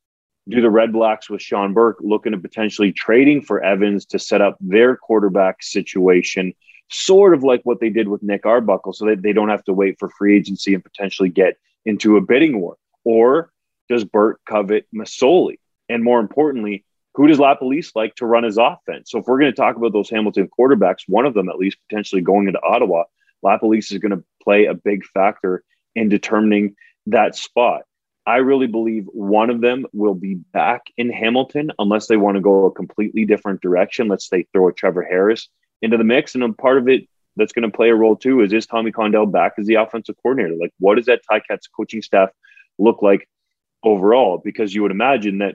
do 0.48 0.60
the 0.60 0.70
Red 0.70 0.92
Blacks 0.92 1.28
with 1.28 1.42
Sean 1.42 1.74
Burke 1.74 1.98
looking 2.00 2.34
at 2.34 2.42
potentially 2.42 2.92
trading 2.92 3.42
for 3.42 3.62
Evans 3.62 4.06
to 4.06 4.18
set 4.18 4.40
up 4.40 4.56
their 4.60 4.96
quarterback 4.96 5.62
situation, 5.62 6.54
sort 6.90 7.34
of 7.34 7.44
like 7.44 7.60
what 7.64 7.80
they 7.80 7.90
did 7.90 8.08
with 8.08 8.22
Nick 8.22 8.46
Arbuckle, 8.46 8.92
so 8.92 9.06
that 9.06 9.22
they 9.22 9.32
don't 9.32 9.50
have 9.50 9.64
to 9.64 9.72
wait 9.72 9.98
for 9.98 10.08
free 10.08 10.36
agency 10.36 10.74
and 10.74 10.82
potentially 10.82 11.28
get 11.28 11.56
into 11.84 12.16
a 12.16 12.20
bidding 12.20 12.60
war? 12.60 12.76
Or 13.04 13.52
does 13.88 14.04
Burke 14.04 14.40
covet 14.48 14.86
Masoli? 14.94 15.58
And 15.88 16.02
more 16.02 16.20
importantly, 16.20 16.84
who 17.14 17.26
does 17.26 17.38
LaPolice 17.38 17.92
like 17.94 18.14
to 18.16 18.26
run 18.26 18.44
his 18.44 18.58
offense? 18.58 19.10
So 19.10 19.18
if 19.18 19.26
we're 19.26 19.40
going 19.40 19.52
to 19.52 19.56
talk 19.56 19.76
about 19.76 19.92
those 19.92 20.10
Hamilton 20.10 20.48
quarterbacks, 20.58 21.02
one 21.06 21.26
of 21.26 21.34
them 21.34 21.48
at 21.48 21.58
least 21.58 21.78
potentially 21.88 22.22
going 22.22 22.46
into 22.46 22.62
Ottawa, 22.62 23.04
LaPolice 23.44 23.92
is 23.92 23.98
going 23.98 24.16
to 24.16 24.24
play 24.42 24.66
a 24.66 24.74
big 24.74 25.04
factor 25.04 25.64
in 25.94 26.08
determining 26.08 26.76
that 27.06 27.34
spot. 27.34 27.82
I 28.26 28.36
really 28.36 28.66
believe 28.66 29.06
one 29.06 29.50
of 29.50 29.60
them 29.60 29.86
will 29.92 30.14
be 30.14 30.34
back 30.34 30.82
in 30.96 31.10
Hamilton 31.10 31.72
unless 31.78 32.06
they 32.06 32.16
want 32.16 32.36
to 32.36 32.40
go 32.40 32.66
a 32.66 32.72
completely 32.72 33.24
different 33.24 33.60
direction. 33.60 34.08
Let's 34.08 34.28
say 34.28 34.46
throw 34.52 34.68
a 34.68 34.72
Trevor 34.72 35.02
Harris 35.02 35.48
into 35.82 35.96
the 35.96 36.04
mix. 36.04 36.34
And 36.34 36.44
a 36.44 36.52
part 36.52 36.78
of 36.78 36.88
it 36.88 37.08
that's 37.36 37.52
going 37.52 37.68
to 37.68 37.76
play 37.76 37.88
a 37.88 37.94
role 37.94 38.16
too 38.16 38.42
is 38.42 38.52
is 38.52 38.66
Tommy 38.66 38.92
Condell 38.92 39.26
back 39.26 39.54
as 39.58 39.66
the 39.66 39.76
offensive 39.76 40.16
coordinator? 40.22 40.56
Like, 40.60 40.72
what 40.78 40.96
does 40.96 41.06
that 41.06 41.22
Ticats 41.28 41.68
coaching 41.74 42.02
staff 42.02 42.28
look 42.78 43.02
like 43.02 43.28
overall? 43.82 44.40
Because 44.42 44.74
you 44.74 44.82
would 44.82 44.92
imagine 44.92 45.38
that 45.38 45.54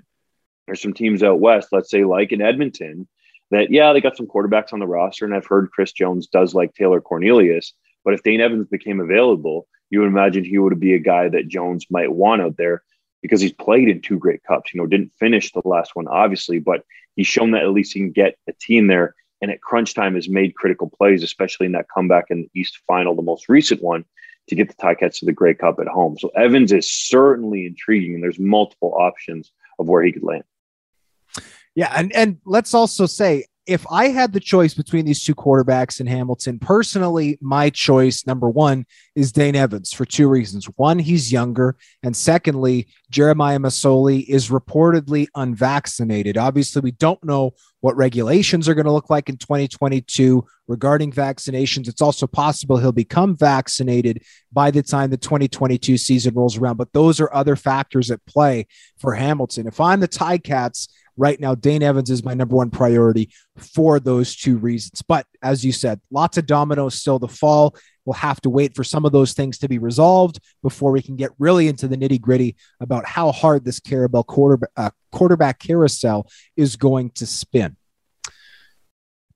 there's 0.65 0.81
some 0.81 0.93
teams 0.93 1.23
out 1.23 1.39
west, 1.39 1.69
let's 1.71 1.89
say 1.89 2.03
like 2.03 2.31
in 2.31 2.41
Edmonton, 2.41 3.07
that 3.51 3.71
yeah, 3.71 3.93
they 3.93 4.01
got 4.01 4.17
some 4.17 4.27
quarterbacks 4.27 4.73
on 4.73 4.79
the 4.79 4.87
roster, 4.87 5.25
and 5.25 5.33
I've 5.33 5.45
heard 5.45 5.71
Chris 5.71 5.91
Jones 5.91 6.27
does 6.27 6.53
like 6.53 6.73
Taylor 6.73 7.01
Cornelius. 7.01 7.73
But 8.03 8.13
if 8.13 8.23
Dane 8.23 8.41
Evans 8.41 8.67
became 8.67 8.99
available, 8.99 9.67
you 9.89 9.99
would 9.99 10.07
imagine 10.07 10.43
he 10.43 10.57
would 10.57 10.79
be 10.79 10.93
a 10.93 10.99
guy 10.99 11.29
that 11.29 11.47
Jones 11.47 11.85
might 11.89 12.11
want 12.11 12.41
out 12.41 12.57
there 12.57 12.83
because 13.21 13.41
he's 13.41 13.53
played 13.53 13.89
in 13.89 14.01
two 14.01 14.19
Grey 14.19 14.39
Cups. 14.47 14.73
You 14.73 14.81
know, 14.81 14.87
didn't 14.87 15.13
finish 15.19 15.51
the 15.51 15.61
last 15.65 15.95
one, 15.95 16.07
obviously, 16.07 16.59
but 16.59 16.83
he's 17.15 17.27
shown 17.27 17.51
that 17.51 17.63
at 17.63 17.71
least 17.71 17.93
he 17.93 17.99
can 17.99 18.11
get 18.11 18.37
a 18.47 18.53
team 18.53 18.87
there. 18.87 19.15
And 19.41 19.51
at 19.51 19.61
crunch 19.61 19.93
time 19.93 20.15
has 20.15 20.29
made 20.29 20.55
critical 20.55 20.89
plays, 20.89 21.21
especially 21.21 21.65
in 21.65 21.73
that 21.73 21.87
comeback 21.93 22.25
in 22.29 22.43
the 22.43 22.59
East 22.59 22.79
Final, 22.87 23.15
the 23.15 23.21
most 23.21 23.49
recent 23.49 23.83
one, 23.83 24.05
to 24.47 24.55
get 24.55 24.69
the 24.69 24.75
Ticats 24.75 25.19
to 25.19 25.25
the 25.25 25.33
Grey 25.33 25.53
Cup 25.53 25.79
at 25.79 25.87
home. 25.87 26.17
So 26.17 26.29
Evans 26.29 26.71
is 26.71 26.91
certainly 26.91 27.65
intriguing, 27.65 28.15
and 28.15 28.23
there's 28.23 28.39
multiple 28.39 28.93
options 28.97 29.51
of 29.77 29.87
where 29.87 30.03
he 30.03 30.11
could 30.11 30.23
land. 30.23 30.43
Yeah, 31.75 31.91
and 31.93 32.13
and 32.15 32.37
let's 32.45 32.73
also 32.73 33.05
say 33.05 33.45
if 33.67 33.85
I 33.91 34.09
had 34.09 34.31
the 34.31 34.39
choice 34.39 34.75
between 34.75 35.05
these 35.05 35.23
two 35.23 35.33
quarterbacks 35.33 35.99
in 35.99 36.05
Hamilton, 36.05 36.59
personally, 36.59 37.37
my 37.41 37.71
choice 37.71 38.25
number 38.27 38.47
one 38.47 38.85
is 39.15 39.31
Dane 39.31 39.55
Evans 39.55 39.91
for 39.91 40.05
two 40.05 40.29
reasons. 40.29 40.65
One, 40.75 40.99
he's 40.99 41.31
younger, 41.31 41.75
and 42.03 42.15
secondly, 42.15 42.87
Jeremiah 43.09 43.57
Masoli 43.57 44.23
is 44.27 44.49
reportedly 44.49 45.27
unvaccinated. 45.35 46.37
Obviously, 46.37 46.81
we 46.81 46.91
don't 46.91 47.23
know 47.23 47.53
what 47.81 47.97
regulations 47.97 48.69
are 48.69 48.75
going 48.75 48.85
to 48.85 48.91
look 48.91 49.09
like 49.09 49.29
in 49.29 49.37
2022 49.37 50.45
regarding 50.67 51.11
vaccinations. 51.11 51.87
It's 51.87 52.01
also 52.01 52.27
possible 52.27 52.77
he'll 52.77 52.91
become 52.91 53.35
vaccinated 53.35 54.23
by 54.51 54.71
the 54.71 54.83
time 54.83 55.09
the 55.09 55.17
2022 55.17 55.97
season 55.97 56.33
rolls 56.35 56.57
around, 56.57 56.77
but 56.77 56.93
those 56.93 57.19
are 57.19 57.33
other 57.33 57.55
factors 57.55 58.11
at 58.11 58.25
play 58.25 58.67
for 58.97 59.13
Hamilton. 59.13 59.67
If 59.67 59.79
I'm 59.79 59.99
the 59.99 60.07
Ticats, 60.07 60.87
right 61.17 61.39
now, 61.39 61.55
Dane 61.55 61.83
Evans 61.83 62.09
is 62.09 62.23
my 62.23 62.33
number 62.33 62.55
one 62.55 62.69
priority 62.69 63.29
for 63.57 63.99
those 63.99 64.35
two 64.35 64.57
reasons. 64.57 65.01
But 65.01 65.25
as 65.41 65.63
you 65.63 65.71
said, 65.71 66.01
lots 66.11 66.37
of 66.37 66.45
dominoes 66.45 66.95
still 66.95 67.19
to 67.19 67.27
fall. 67.27 67.75
We'll 68.05 68.13
have 68.13 68.41
to 68.41 68.49
wait 68.49 68.75
for 68.75 68.83
some 68.83 69.05
of 69.05 69.11
those 69.11 69.33
things 69.33 69.57
to 69.59 69.67
be 69.67 69.79
resolved 69.79 70.39
before 70.61 70.91
we 70.91 71.01
can 71.01 71.15
get 71.15 71.31
really 71.39 71.67
into 71.67 71.87
the 71.87 71.97
nitty 71.97 72.21
gritty 72.21 72.55
about 72.79 73.05
how 73.05 73.31
hard 73.31 73.65
this 73.65 73.79
Carabel 73.79 74.25
quarterback, 74.25 74.69
uh, 74.77 74.91
quarterback 75.11 75.59
carousel 75.59 76.27
is 76.55 76.75
going 76.75 77.09
to 77.11 77.25
spin. 77.25 77.77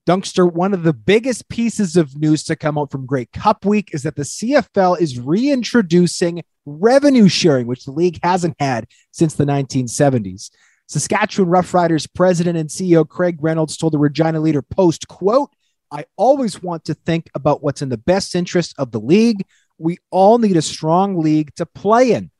Dunkster, 0.07 0.51
one 0.51 0.73
of 0.73 0.81
the 0.81 0.93
biggest 0.93 1.49
pieces 1.49 1.95
of 1.95 2.19
news 2.19 2.43
to 2.45 2.55
come 2.55 2.79
out 2.79 2.91
from 2.91 3.05
Grey 3.05 3.25
Cup 3.25 3.63
Week 3.63 3.91
is 3.93 4.01
that 4.03 4.15
the 4.15 4.23
CFL 4.23 4.99
is 4.99 5.19
reintroducing 5.19 6.43
revenue 6.65 7.27
sharing, 7.27 7.67
which 7.67 7.85
the 7.85 7.91
league 7.91 8.19
hasn't 8.23 8.55
had 8.59 8.87
since 9.11 9.35
the 9.35 9.45
1970s. 9.45 10.49
Saskatchewan 10.89 11.51
Roughriders 11.51 12.07
president 12.11 12.57
and 12.57 12.67
CEO 12.67 13.07
Craig 13.07 13.37
Reynolds 13.39 13.77
told 13.77 13.93
the 13.93 13.99
Regina 13.99 14.39
Leader 14.39 14.63
Post, 14.63 15.07
quote, 15.07 15.51
I 15.91 16.05
always 16.17 16.63
want 16.63 16.85
to 16.85 16.95
think 16.95 17.29
about 17.35 17.61
what's 17.61 17.83
in 17.83 17.89
the 17.89 17.97
best 17.97 18.33
interest 18.33 18.73
of 18.79 18.91
the 18.91 18.99
league. 18.99 19.45
We 19.77 19.99
all 20.09 20.39
need 20.39 20.57
a 20.57 20.63
strong 20.63 21.19
league 21.19 21.53
to 21.55 21.67
play 21.67 22.13
in. 22.13 22.31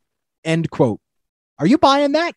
End 0.44 0.72
quote. 0.72 1.00
Are 1.60 1.68
you 1.68 1.78
buying 1.78 2.14
that? 2.14 2.34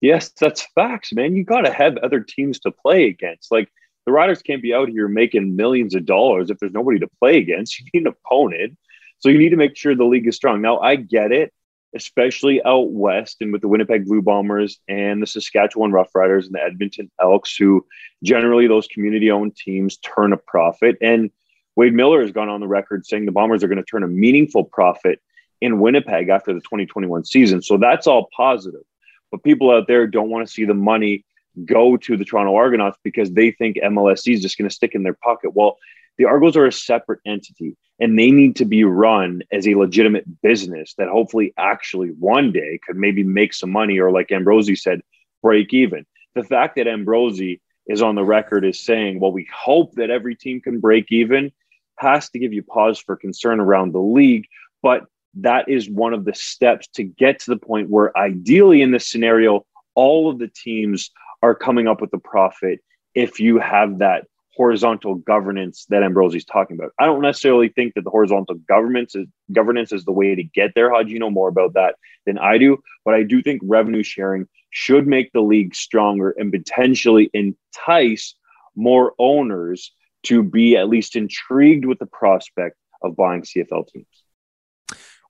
Yes, 0.00 0.30
that's 0.30 0.66
facts, 0.74 1.12
man. 1.12 1.36
You 1.36 1.44
got 1.44 1.62
to 1.62 1.72
have 1.72 1.98
other 1.98 2.20
teams 2.20 2.58
to 2.60 2.70
play 2.70 3.04
against. 3.04 3.52
Like 3.52 3.68
the 4.06 4.12
Riders 4.12 4.40
can't 4.40 4.62
be 4.62 4.72
out 4.72 4.88
here 4.88 5.08
making 5.08 5.56
millions 5.56 5.94
of 5.94 6.06
dollars 6.06 6.48
if 6.48 6.58
there's 6.58 6.72
nobody 6.72 6.98
to 7.00 7.08
play 7.18 7.36
against. 7.36 7.78
You 7.80 7.86
need 7.92 8.06
an 8.06 8.14
opponent. 8.24 8.78
So 9.18 9.28
you 9.28 9.38
need 9.38 9.50
to 9.50 9.56
make 9.56 9.76
sure 9.76 9.94
the 9.94 10.04
league 10.04 10.26
is 10.26 10.36
strong. 10.36 10.62
Now, 10.62 10.78
I 10.78 10.96
get 10.96 11.32
it 11.32 11.52
especially 11.94 12.62
out 12.64 12.90
west 12.90 13.36
and 13.40 13.52
with 13.52 13.62
the 13.62 13.68
Winnipeg 13.68 14.06
Blue 14.06 14.22
Bombers 14.22 14.80
and 14.88 15.22
the 15.22 15.26
Saskatchewan 15.26 15.92
Roughriders 15.92 16.46
and 16.46 16.54
the 16.54 16.62
Edmonton 16.62 17.10
Elks, 17.20 17.56
who 17.56 17.86
generally 18.22 18.66
those 18.66 18.86
community 18.86 19.30
owned 19.30 19.56
teams 19.56 19.98
turn 19.98 20.32
a 20.32 20.36
profit. 20.36 20.96
And 21.00 21.30
Wade 21.76 21.94
Miller 21.94 22.22
has 22.22 22.32
gone 22.32 22.48
on 22.48 22.60
the 22.60 22.68
record 22.68 23.06
saying 23.06 23.26
the 23.26 23.32
Bombers 23.32 23.62
are 23.62 23.68
going 23.68 23.78
to 23.78 23.84
turn 23.84 24.02
a 24.02 24.08
meaningful 24.08 24.64
profit 24.64 25.20
in 25.60 25.80
Winnipeg 25.80 26.28
after 26.28 26.52
the 26.52 26.60
2021 26.60 27.24
season. 27.24 27.62
So 27.62 27.76
that's 27.76 28.06
all 28.06 28.28
positive. 28.36 28.82
But 29.30 29.42
people 29.42 29.70
out 29.70 29.86
there 29.86 30.06
don't 30.06 30.30
want 30.30 30.46
to 30.46 30.52
see 30.52 30.64
the 30.64 30.74
money 30.74 31.24
go 31.64 31.96
to 31.98 32.16
the 32.16 32.24
Toronto 32.24 32.54
Argonauts 32.54 32.98
because 33.02 33.30
they 33.32 33.50
think 33.50 33.76
MLSE 33.76 34.34
is 34.34 34.42
just 34.42 34.58
going 34.58 34.68
to 34.68 34.74
stick 34.74 34.94
in 34.94 35.02
their 35.02 35.14
pocket. 35.14 35.54
Well, 35.54 35.78
the 36.18 36.24
Argos 36.24 36.56
are 36.56 36.66
a 36.66 36.72
separate 36.72 37.20
entity 37.26 37.76
and 38.00 38.18
they 38.18 38.30
need 38.30 38.56
to 38.56 38.64
be 38.64 38.84
run 38.84 39.42
as 39.52 39.66
a 39.66 39.74
legitimate 39.74 40.24
business 40.42 40.94
that 40.98 41.08
hopefully 41.08 41.54
actually 41.56 42.08
one 42.08 42.52
day 42.52 42.78
could 42.86 42.96
maybe 42.96 43.22
make 43.22 43.54
some 43.54 43.70
money 43.70 43.98
or 43.98 44.10
like 44.10 44.32
Ambrosie 44.32 44.76
said, 44.76 45.00
break 45.42 45.72
even. 45.72 46.04
The 46.34 46.42
fact 46.42 46.76
that 46.76 46.88
Ambrosie 46.88 47.60
is 47.86 48.02
on 48.02 48.14
the 48.14 48.24
record 48.24 48.64
is 48.64 48.80
saying, 48.80 49.20
well, 49.20 49.32
we 49.32 49.48
hope 49.54 49.94
that 49.94 50.10
every 50.10 50.34
team 50.34 50.60
can 50.60 50.80
break 50.80 51.06
even 51.10 51.52
has 51.96 52.28
to 52.30 52.38
give 52.38 52.52
you 52.52 52.62
pause 52.62 52.98
for 52.98 53.16
concern 53.16 53.60
around 53.60 53.92
the 53.92 54.00
league. 54.00 54.46
But 54.82 55.04
that 55.34 55.68
is 55.68 55.88
one 55.88 56.12
of 56.12 56.24
the 56.24 56.34
steps 56.34 56.88
to 56.94 57.04
get 57.04 57.40
to 57.40 57.50
the 57.50 57.56
point 57.56 57.88
where 57.88 58.16
ideally 58.16 58.82
in 58.82 58.90
this 58.90 59.08
scenario, 59.08 59.64
all 59.94 60.30
of 60.30 60.38
the 60.38 60.48
teams 60.48 61.10
are 61.42 61.54
coming 61.54 61.88
up 61.88 62.00
with 62.00 62.12
a 62.14 62.18
profit 62.18 62.80
if 63.14 63.40
you 63.40 63.58
have 63.58 63.98
that 63.98 64.26
horizontal 64.54 65.14
governance 65.14 65.86
that 65.88 66.02
Ambrosie's 66.02 66.44
talking 66.44 66.76
about. 66.76 66.92
I 66.98 67.06
don't 67.06 67.22
necessarily 67.22 67.68
think 67.68 67.94
that 67.94 68.04
the 68.04 68.10
horizontal 68.10 68.56
governance 68.68 69.14
is 69.14 69.26
governance 69.50 69.92
is 69.92 70.04
the 70.04 70.12
way 70.12 70.34
to 70.34 70.42
get 70.42 70.72
there. 70.74 70.92
How 70.92 71.02
do 71.02 71.10
you 71.10 71.18
know 71.18 71.30
more 71.30 71.48
about 71.48 71.74
that 71.74 71.96
than 72.26 72.38
I 72.38 72.58
do? 72.58 72.78
But 73.04 73.14
I 73.14 73.22
do 73.22 73.42
think 73.42 73.62
revenue 73.64 74.02
sharing 74.02 74.46
should 74.70 75.06
make 75.06 75.32
the 75.32 75.40
league 75.40 75.74
stronger 75.74 76.34
and 76.36 76.52
potentially 76.52 77.30
entice 77.32 78.34
more 78.74 79.14
owners 79.18 79.92
to 80.24 80.42
be 80.42 80.76
at 80.76 80.88
least 80.88 81.16
intrigued 81.16 81.84
with 81.84 81.98
the 81.98 82.06
prospect 82.06 82.76
of 83.02 83.16
buying 83.16 83.42
CFL 83.42 83.88
teams. 83.88 84.21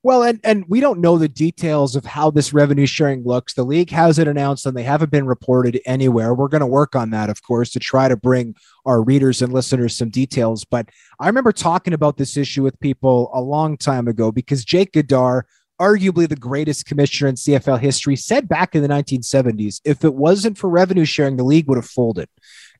Well, 0.04 0.24
and, 0.24 0.40
and 0.42 0.64
we 0.66 0.80
don't 0.80 1.00
know 1.00 1.16
the 1.16 1.28
details 1.28 1.94
of 1.94 2.04
how 2.04 2.30
this 2.30 2.52
revenue 2.52 2.86
sharing 2.86 3.22
looks. 3.22 3.54
The 3.54 3.62
league 3.62 3.90
hasn't 3.90 4.28
announced 4.28 4.66
and 4.66 4.76
they 4.76 4.82
haven't 4.82 5.12
been 5.12 5.26
reported 5.26 5.80
anywhere. 5.86 6.34
We're 6.34 6.48
going 6.48 6.60
to 6.60 6.66
work 6.66 6.96
on 6.96 7.10
that, 7.10 7.30
of 7.30 7.42
course, 7.42 7.70
to 7.70 7.78
try 7.78 8.08
to 8.08 8.16
bring 8.16 8.56
our 8.84 9.00
readers 9.00 9.42
and 9.42 9.52
listeners 9.52 9.96
some 9.96 10.10
details. 10.10 10.64
But 10.64 10.88
I 11.20 11.28
remember 11.28 11.52
talking 11.52 11.94
about 11.94 12.16
this 12.16 12.36
issue 12.36 12.64
with 12.64 12.80
people 12.80 13.30
a 13.32 13.40
long 13.40 13.76
time 13.76 14.08
ago 14.08 14.32
because 14.32 14.64
Jake 14.64 14.90
Gaudaur, 14.90 15.42
arguably 15.80 16.28
the 16.28 16.34
greatest 16.34 16.84
commissioner 16.84 17.28
in 17.28 17.36
CFL 17.36 17.78
history, 17.78 18.16
said 18.16 18.48
back 18.48 18.74
in 18.74 18.82
the 18.82 18.88
1970s 18.88 19.80
if 19.84 20.04
it 20.04 20.14
wasn't 20.14 20.58
for 20.58 20.68
revenue 20.68 21.04
sharing, 21.04 21.36
the 21.36 21.44
league 21.44 21.68
would 21.68 21.78
have 21.78 21.86
folded. 21.86 22.28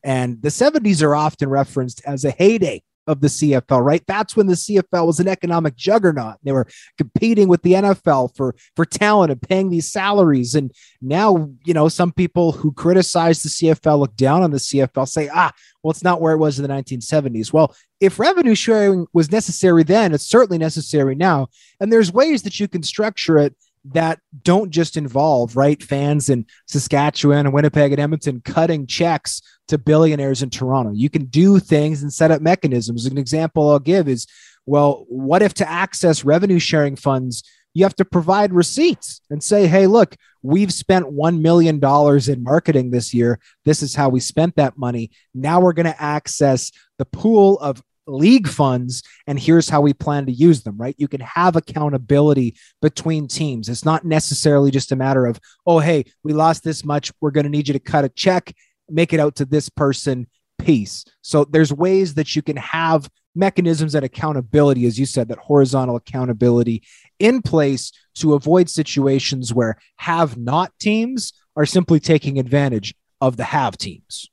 And 0.03 0.41
the 0.41 0.49
70s 0.49 1.01
are 1.01 1.15
often 1.15 1.47
referenced 1.47 2.01
as 2.05 2.25
a 2.25 2.31
heyday 2.31 2.83
of 3.07 3.21
the 3.21 3.27
CFL, 3.27 3.83
right? 3.83 4.03
That's 4.07 4.35
when 4.35 4.47
the 4.47 4.53
CFL 4.53 5.05
was 5.05 5.19
an 5.19 5.27
economic 5.27 5.75
juggernaut. 5.75 6.35
They 6.43 6.51
were 6.51 6.67
competing 6.97 7.47
with 7.47 7.61
the 7.61 7.73
NFL 7.73 8.35
for 8.35 8.55
for 8.75 8.85
talent 8.85 9.31
and 9.31 9.41
paying 9.41 9.69
these 9.69 9.91
salaries. 9.91 10.55
And 10.55 10.71
now, 11.01 11.49
you 11.65 11.73
know, 11.73 11.89
some 11.89 12.11
people 12.11 12.51
who 12.51 12.71
criticize 12.71 13.43
the 13.43 13.49
CFL 13.49 13.99
look 13.99 14.15
down 14.15 14.43
on 14.43 14.51
the 14.51 14.57
CFL, 14.57 15.07
say, 15.07 15.29
ah, 15.33 15.51
well, 15.81 15.91
it's 15.91 16.03
not 16.03 16.21
where 16.21 16.33
it 16.33 16.37
was 16.37 16.59
in 16.59 16.63
the 16.63 16.73
1970s. 16.73 17.51
Well, 17.51 17.75
if 17.99 18.19
revenue 18.19 18.55
sharing 18.55 19.05
was 19.13 19.31
necessary 19.31 19.83
then, 19.83 20.13
it's 20.13 20.25
certainly 20.25 20.57
necessary 20.57 21.15
now. 21.15 21.47
And 21.79 21.91
there's 21.91 22.11
ways 22.11 22.43
that 22.43 22.59
you 22.59 22.67
can 22.67 22.83
structure 22.83 23.37
it 23.37 23.55
that 23.85 24.19
don't 24.43 24.71
just 24.71 24.95
involve 24.95 25.57
right 25.57 25.81
fans 25.83 26.29
in 26.29 26.45
Saskatchewan 26.67 27.45
and 27.45 27.53
Winnipeg 27.53 27.91
and 27.91 27.99
Edmonton 27.99 28.41
cutting 28.41 28.87
checks 28.87 29.41
to 29.67 29.77
billionaires 29.77 30.41
in 30.41 30.49
Toronto. 30.49 30.91
You 30.93 31.09
can 31.09 31.25
do 31.25 31.59
things 31.59 32.01
and 32.01 32.11
set 32.11 32.31
up 32.31 32.41
mechanisms. 32.41 33.05
An 33.05 33.17
example 33.17 33.69
I'll 33.69 33.79
give 33.79 34.07
is 34.07 34.27
well, 34.65 35.05
what 35.09 35.41
if 35.41 35.53
to 35.55 35.69
access 35.69 36.23
revenue 36.23 36.59
sharing 36.59 36.95
funds, 36.95 37.43
you 37.73 37.83
have 37.83 37.95
to 37.95 38.05
provide 38.05 38.53
receipts 38.53 39.21
and 39.29 39.43
say, 39.43 39.67
hey, 39.67 39.87
look, 39.87 40.15
we've 40.41 40.71
spent 40.71 41.07
$1 41.07 41.41
million 41.41 41.81
in 41.83 42.43
marketing 42.43 42.91
this 42.91 43.13
year. 43.13 43.39
This 43.65 43.81
is 43.81 43.95
how 43.95 44.09
we 44.09 44.19
spent 44.19 44.55
that 44.55 44.77
money. 44.77 45.11
Now 45.33 45.59
we're 45.59 45.73
going 45.73 45.87
to 45.87 46.01
access 46.01 46.71
the 46.97 47.05
pool 47.05 47.59
of 47.59 47.81
league 48.07 48.47
funds 48.47 49.03
and 49.27 49.39
here's 49.39 49.69
how 49.69 49.81
we 49.81 49.93
plan 49.93 50.25
to 50.25 50.31
use 50.31 50.63
them 50.63 50.77
right? 50.77 50.95
You 50.97 51.07
can 51.07 51.21
have 51.21 51.55
accountability 51.55 52.55
between 52.81 53.27
teams. 53.27 53.69
It's 53.69 53.85
not 53.85 54.05
necessarily 54.05 54.71
just 54.71 54.91
a 54.91 54.95
matter 54.95 55.25
of 55.25 55.39
oh 55.65 55.79
hey 55.79 56.05
we 56.23 56.33
lost 56.33 56.63
this 56.63 56.83
much 56.83 57.11
we're 57.21 57.31
going 57.31 57.45
to 57.45 57.49
need 57.49 57.67
you 57.67 57.73
to 57.73 57.79
cut 57.79 58.05
a 58.05 58.09
check 58.09 58.53
make 58.89 59.13
it 59.13 59.19
out 59.19 59.35
to 59.35 59.45
this 59.45 59.69
person 59.69 60.27
peace. 60.59 61.05
So 61.21 61.45
there's 61.45 61.73
ways 61.73 62.13
that 62.15 62.35
you 62.35 62.41
can 62.41 62.57
have 62.57 63.09
mechanisms 63.35 63.95
and 63.95 64.05
accountability 64.05 64.85
as 64.85 64.99
you 64.99 65.05
said 65.05 65.27
that 65.27 65.39
horizontal 65.39 65.95
accountability 65.95 66.83
in 67.17 67.41
place 67.41 67.91
to 68.15 68.35
avoid 68.35 68.69
situations 68.69 69.53
where 69.53 69.77
have 69.97 70.37
not 70.37 70.71
teams 70.79 71.33
are 71.55 71.65
simply 71.65 71.99
taking 71.99 72.37
advantage 72.37 72.93
of 73.21 73.37
the 73.37 73.43
have 73.43 73.75
teams 73.77 74.29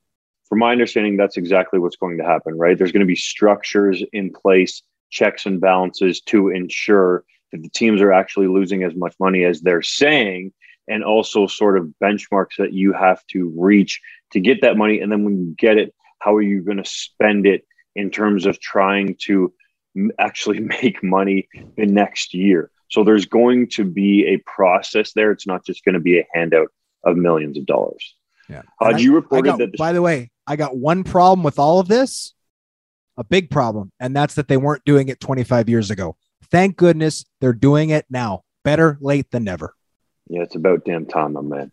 from 0.51 0.59
my 0.59 0.73
understanding, 0.73 1.17
that's 1.17 1.37
exactly 1.37 1.79
what's 1.79 1.97
going 1.97 2.19
to 2.19 2.25
happen, 2.25 2.59
right? 2.59 2.77
There's 2.77 2.91
going 2.91 3.01
to 3.01 3.07
be 3.07 3.17
structures 3.17 4.03
in 4.13 4.33
place, 4.33 4.83
checks 5.09 5.47
and 5.47 5.61
balances 5.61 6.21
to 6.23 6.49
ensure 6.49 7.25
that 7.53 7.63
the 7.63 7.71
teams 7.71 8.03
are 8.03 8.13
actually 8.13 8.49
losing 8.49 8.83
as 8.83 8.95
much 8.95 9.15
money 9.21 9.45
as 9.45 9.61
they're 9.61 9.81
saying, 9.81 10.53
and 10.89 11.05
also 11.05 11.47
sort 11.47 11.79
of 11.79 11.95
benchmarks 12.03 12.57
that 12.59 12.73
you 12.73 12.93
have 12.93 13.25
to 13.29 13.53
reach 13.57 14.01
to 14.33 14.41
get 14.41 14.63
that 14.63 14.77
money. 14.77 15.01
And 15.01 15.11
then 15.11 15.25
when 15.25 15.39
you 15.39 15.55
get 15.57 15.79
it, 15.79 15.95
how 16.19 16.35
are 16.35 16.43
you 16.43 16.63
going 16.63 16.79
to 16.79 16.85
spend 16.85 17.47
it 17.47 17.65
in 17.95 18.11
terms 18.11 18.45
of 18.45 18.59
trying 18.59 19.17
to 19.27 19.55
actually 20.19 20.59
make 20.83 21.03
money 21.03 21.49
the 21.77 21.87
next 21.87 22.35
year? 22.35 22.73
So 22.91 23.05
there's 23.05 23.27
going 23.27 23.69
to 23.71 23.85
be 23.85 24.27
a 24.27 24.39
process 24.39 25.13
there. 25.13 25.31
It's 25.31 25.47
not 25.47 25.65
just 25.65 25.85
going 25.85 25.95
to 25.95 26.01
be 26.01 26.19
a 26.19 26.27
handout 26.35 26.73
of 27.05 27.17
millions 27.17 27.57
of 27.57 27.67
dollars. 27.67 28.17
Yeah. 28.51 28.63
Uh, 28.83 28.97
you 28.97 29.15
reported 29.15 29.51
got, 29.51 29.59
that. 29.59 29.73
The- 29.73 29.79
by 29.79 29.93
the 29.93 30.03
way, 30.03 30.31
I 30.51 30.57
got 30.57 30.77
one 30.77 31.05
problem 31.05 31.45
with 31.45 31.61
all 31.61 31.79
of 31.79 31.87
this, 31.87 32.35
a 33.17 33.23
big 33.23 33.51
problem, 33.51 33.93
and 34.01 34.17
that's 34.17 34.35
that 34.35 34.49
they 34.49 34.57
weren't 34.57 34.85
doing 34.85 35.07
it 35.07 35.21
25 35.21 35.69
years 35.69 35.93
ago. 35.93 36.17
Thank 36.51 36.77
goodness 36.77 37.25
they're 37.41 37.53
doing 37.53 37.91
it 37.91 38.05
now. 38.11 38.43
Better 38.65 38.99
late 39.01 39.31
than 39.31 39.45
never. 39.45 39.77
Yeah, 40.29 40.43
it's 40.43 40.57
about 40.57 40.85
damn 40.85 41.07
time, 41.07 41.35
my 41.35 41.41
man. 41.41 41.71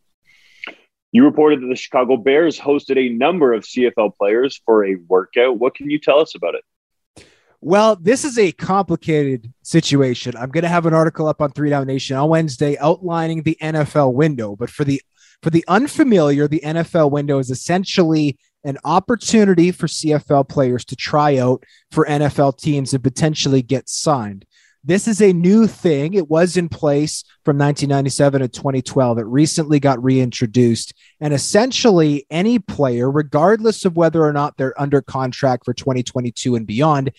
You 1.11 1.25
reported 1.25 1.63
that 1.63 1.69
the 1.69 1.75
Chicago 1.75 2.17
Bears 2.17 2.59
hosted 2.59 2.99
a 2.99 3.09
number 3.09 3.51
of 3.51 3.63
CFL 3.63 4.15
players 4.15 4.61
for 4.63 4.85
a 4.85 4.97
workout. 5.07 5.57
What 5.57 5.73
can 5.73 5.89
you 5.89 5.97
tell 5.97 6.19
us 6.19 6.35
about 6.35 6.53
it? 6.53 7.25
Well, 7.59 7.95
this 7.95 8.23
is 8.23 8.37
a 8.37 8.51
complicated 8.51 9.51
situation. 9.63 10.37
I'm 10.37 10.51
going 10.51 10.61
to 10.61 10.69
have 10.69 10.85
an 10.85 10.93
article 10.93 11.25
up 11.25 11.41
on 11.41 11.49
Three 11.49 11.71
Down 11.71 11.87
Nation 11.87 12.15
on 12.15 12.29
Wednesday 12.29 12.77
outlining 12.77 13.41
the 13.41 13.57
NFL 13.59 14.13
window. 14.13 14.55
But 14.55 14.69
for 14.69 14.83
the 14.83 15.01
for 15.41 15.49
the 15.49 15.65
unfamiliar, 15.67 16.47
the 16.47 16.61
NFL 16.63 17.11
window 17.11 17.39
is 17.39 17.49
essentially 17.49 18.37
an 18.67 18.77
opportunity 18.83 19.71
for 19.71 19.87
CFL 19.87 20.47
players 20.49 20.83
to 20.85 20.95
try 20.95 21.37
out 21.37 21.63
for 21.91 22.05
NFL 22.05 22.59
teams 22.59 22.93
and 22.93 23.01
potentially 23.01 23.61
get 23.61 23.87
signed. 23.87 24.45
This 24.83 25.07
is 25.07 25.21
a 25.21 25.33
new 25.33 25.67
thing. 25.67 26.13
It 26.13 26.29
was 26.29 26.55
in 26.55 26.69
place 26.69 27.23
from 27.43 27.57
1997 27.57 28.41
to 28.41 28.47
2012. 28.47 29.19
It 29.19 29.25
recently 29.25 29.79
got 29.79 30.03
reintroduced. 30.03 30.93
And 31.19 31.33
essentially, 31.33 32.25
any 32.29 32.59
player, 32.59 33.09
regardless 33.09 33.85
of 33.85 33.97
whether 33.97 34.23
or 34.23 34.33
not 34.33 34.57
they're 34.57 34.79
under 34.79 35.01
contract 35.01 35.65
for 35.65 35.73
2022 35.73 36.55
and 36.55 36.67
beyond, 36.67 37.11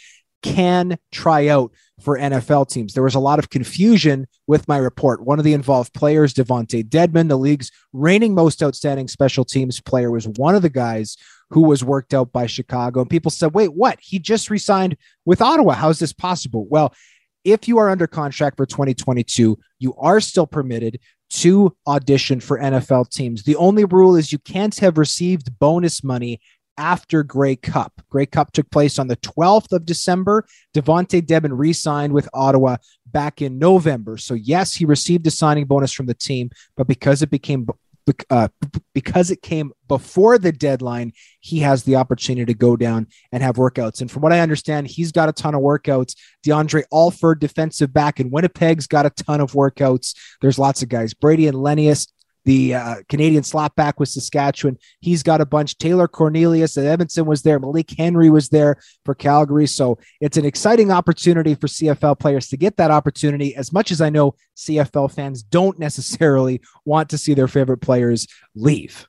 can 0.42 0.96
try 1.12 1.48
out 1.48 1.72
for 2.00 2.18
NFL 2.18 2.68
teams. 2.70 2.94
There 2.94 3.02
was 3.02 3.16
a 3.16 3.20
lot 3.20 3.38
of 3.38 3.50
confusion 3.50 4.26
with 4.46 4.68
my 4.68 4.78
report. 4.78 5.24
One 5.24 5.38
of 5.38 5.44
the 5.44 5.52
involved 5.52 5.92
players, 5.94 6.32
Devonte 6.32 6.88
Dedmon, 6.88 7.28
the 7.28 7.37
league's 7.37 7.72
reigning 7.92 8.34
most 8.34 8.62
outstanding 8.62 9.08
special 9.08 9.44
teams 9.44 9.80
player, 9.80 10.11
was 10.11 10.28
one 10.28 10.54
of 10.54 10.62
the 10.62 10.68
guys 10.68 11.16
who 11.50 11.62
was 11.62 11.84
worked 11.84 12.14
out 12.14 12.32
by 12.32 12.46
Chicago. 12.46 13.00
And 13.00 13.11
people 13.11 13.30
said, 13.30 13.54
wait, 13.54 13.72
what? 13.74 13.98
He 14.00 14.18
just 14.18 14.50
resigned 14.50 14.96
with 15.24 15.40
Ottawa. 15.40 15.74
How 15.74 15.88
is 15.88 15.98
this 15.98 16.12
possible? 16.12 16.66
Well, 16.68 16.94
if 17.44 17.68
you 17.68 17.78
are 17.78 17.88
under 17.88 18.06
contract 18.06 18.56
for 18.56 18.66
2022, 18.66 19.58
you 19.78 19.94
are 19.94 20.20
still 20.20 20.46
permitted 20.46 21.00
to 21.30 21.74
audition 21.87 22.40
for 22.40 22.58
NFL 22.58 23.11
teams. 23.11 23.42
The 23.42 23.56
only 23.56 23.84
rule 23.84 24.16
is 24.16 24.32
you 24.32 24.38
can't 24.38 24.78
have 24.80 24.98
received 24.98 25.58
bonus 25.58 26.02
money 26.02 26.40
after 26.78 27.22
Grey 27.22 27.56
Cup. 27.56 28.00
Grey 28.08 28.26
Cup 28.26 28.52
took 28.52 28.70
place 28.70 28.98
on 28.98 29.08
the 29.08 29.16
12th 29.16 29.72
of 29.72 29.84
December. 29.84 30.46
Devonte 30.74 31.20
Dedmon 31.20 31.58
re 31.58 31.72
signed 31.72 32.12
with 32.12 32.28
Ottawa 32.32 32.76
back 33.06 33.42
in 33.42 33.58
November. 33.58 34.16
So, 34.16 34.34
yes, 34.34 34.74
he 34.74 34.84
received 34.84 35.26
a 35.26 35.30
signing 35.30 35.64
bonus 35.66 35.92
from 35.92 36.06
the 36.06 36.14
team, 36.14 36.50
but 36.76 36.87
because 36.87 37.20
it 37.20 37.30
became 37.30 37.66
uh, 38.31 38.49
because 38.94 39.31
it 39.31 39.42
came 39.42 39.73
before 39.87 40.38
the 40.38 40.53
deadline, 40.53 41.12
he 41.40 41.61
has 41.61 41.85
the 41.85 41.97
opportunity 41.97 42.44
to 42.47 42.55
go 42.55 42.77
down 42.77 43.07
and 43.33 43.42
have 43.42 43.57
workouts. 43.57 44.01
And 44.01 44.11
from 44.11 44.23
what 44.23 44.33
I 44.33 44.40
understand, 44.40 44.87
he's 44.87 45.12
got 45.12 45.29
a 45.29 45.33
ton 45.33 45.55
of 45.55 45.62
workouts. 45.62 46.14
DeAndre 46.47 46.85
Alford, 46.92 47.40
defensive 47.40 47.92
back 47.92 48.21
in 48.21 48.31
Winnipeg's 48.31 48.87
got 48.87 49.07
a 49.07 49.11
ton 49.11 49.40
of 49.40 49.53
workouts. 49.53 50.14
There's 50.40 50.59
lots 50.59 50.83
of 50.83 50.88
guys. 50.88 51.14
Brayden 51.14 51.53
Lenius, 51.53 52.09
the 52.48 52.74
uh, 52.74 52.94
Canadian 53.11 53.42
slotback 53.42 53.98
with 53.98 54.08
Saskatchewan. 54.08 54.78
He's 55.00 55.22
got 55.22 55.42
a 55.42 55.44
bunch. 55.44 55.76
Taylor 55.76 56.08
Cornelius 56.08 56.78
at 56.78 56.87
Edmonton 56.87 57.26
was 57.26 57.42
there. 57.42 57.58
Malik 57.58 57.90
Henry 57.98 58.30
was 58.30 58.48
there 58.48 58.78
for 59.04 59.14
Calgary. 59.14 59.66
So 59.66 59.98
it's 60.22 60.38
an 60.38 60.46
exciting 60.46 60.90
opportunity 60.90 61.54
for 61.54 61.66
CFL 61.66 62.18
players 62.18 62.48
to 62.48 62.56
get 62.56 62.78
that 62.78 62.90
opportunity. 62.90 63.54
As 63.54 63.70
much 63.70 63.90
as 63.90 64.00
I 64.00 64.08
know 64.08 64.34
CFL 64.56 65.14
fans 65.14 65.42
don't 65.42 65.78
necessarily 65.88 66.62
want 66.87 67.11
to 67.11 67.18
see 67.18 67.34
their 67.34 67.48
favorite 67.48 67.82
players 67.82 68.26
leave. 68.54 69.06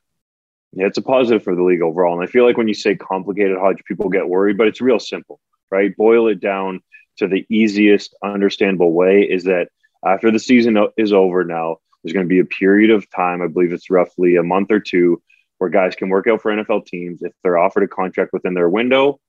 Yeah, 0.74 0.88
it's 0.88 0.98
a 0.98 1.02
positive 1.02 1.42
for 1.42 1.56
the 1.56 1.62
league 1.62 1.80
overall. 1.80 2.20
And 2.20 2.22
I 2.22 2.30
feel 2.30 2.44
like 2.44 2.58
when 2.58 2.68
you 2.68 2.74
say 2.74 2.94
complicated, 2.94 3.56
Hodge, 3.56 3.82
people 3.88 4.10
get 4.10 4.28
worried, 4.28 4.58
but 4.58 4.66
it's 4.66 4.82
real 4.82 5.00
simple, 5.00 5.40
right? 5.70 5.96
Boil 5.96 6.28
it 6.28 6.40
down 6.40 6.82
to 7.16 7.26
the 7.26 7.46
easiest 7.48 8.14
understandable 8.22 8.92
way 8.92 9.22
is 9.22 9.44
that 9.44 9.68
after 10.04 10.30
the 10.30 10.38
season 10.38 10.76
is 10.98 11.14
over 11.14 11.42
now, 11.42 11.78
there's 12.02 12.12
going 12.12 12.26
to 12.26 12.28
be 12.28 12.40
a 12.40 12.44
period 12.44 12.90
of 12.90 13.08
time, 13.10 13.42
I 13.42 13.48
believe 13.48 13.72
it's 13.72 13.90
roughly 13.90 14.36
a 14.36 14.42
month 14.42 14.70
or 14.70 14.80
two, 14.80 15.22
where 15.58 15.70
guys 15.70 15.94
can 15.94 16.08
work 16.08 16.26
out 16.26 16.40
for 16.40 16.50
NFL 16.50 16.86
teams. 16.86 17.22
If 17.22 17.32
they're 17.42 17.58
offered 17.58 17.82
a 17.82 17.88
contract 17.88 18.32
within 18.32 18.54
their 18.54 18.68
window, 18.68 19.20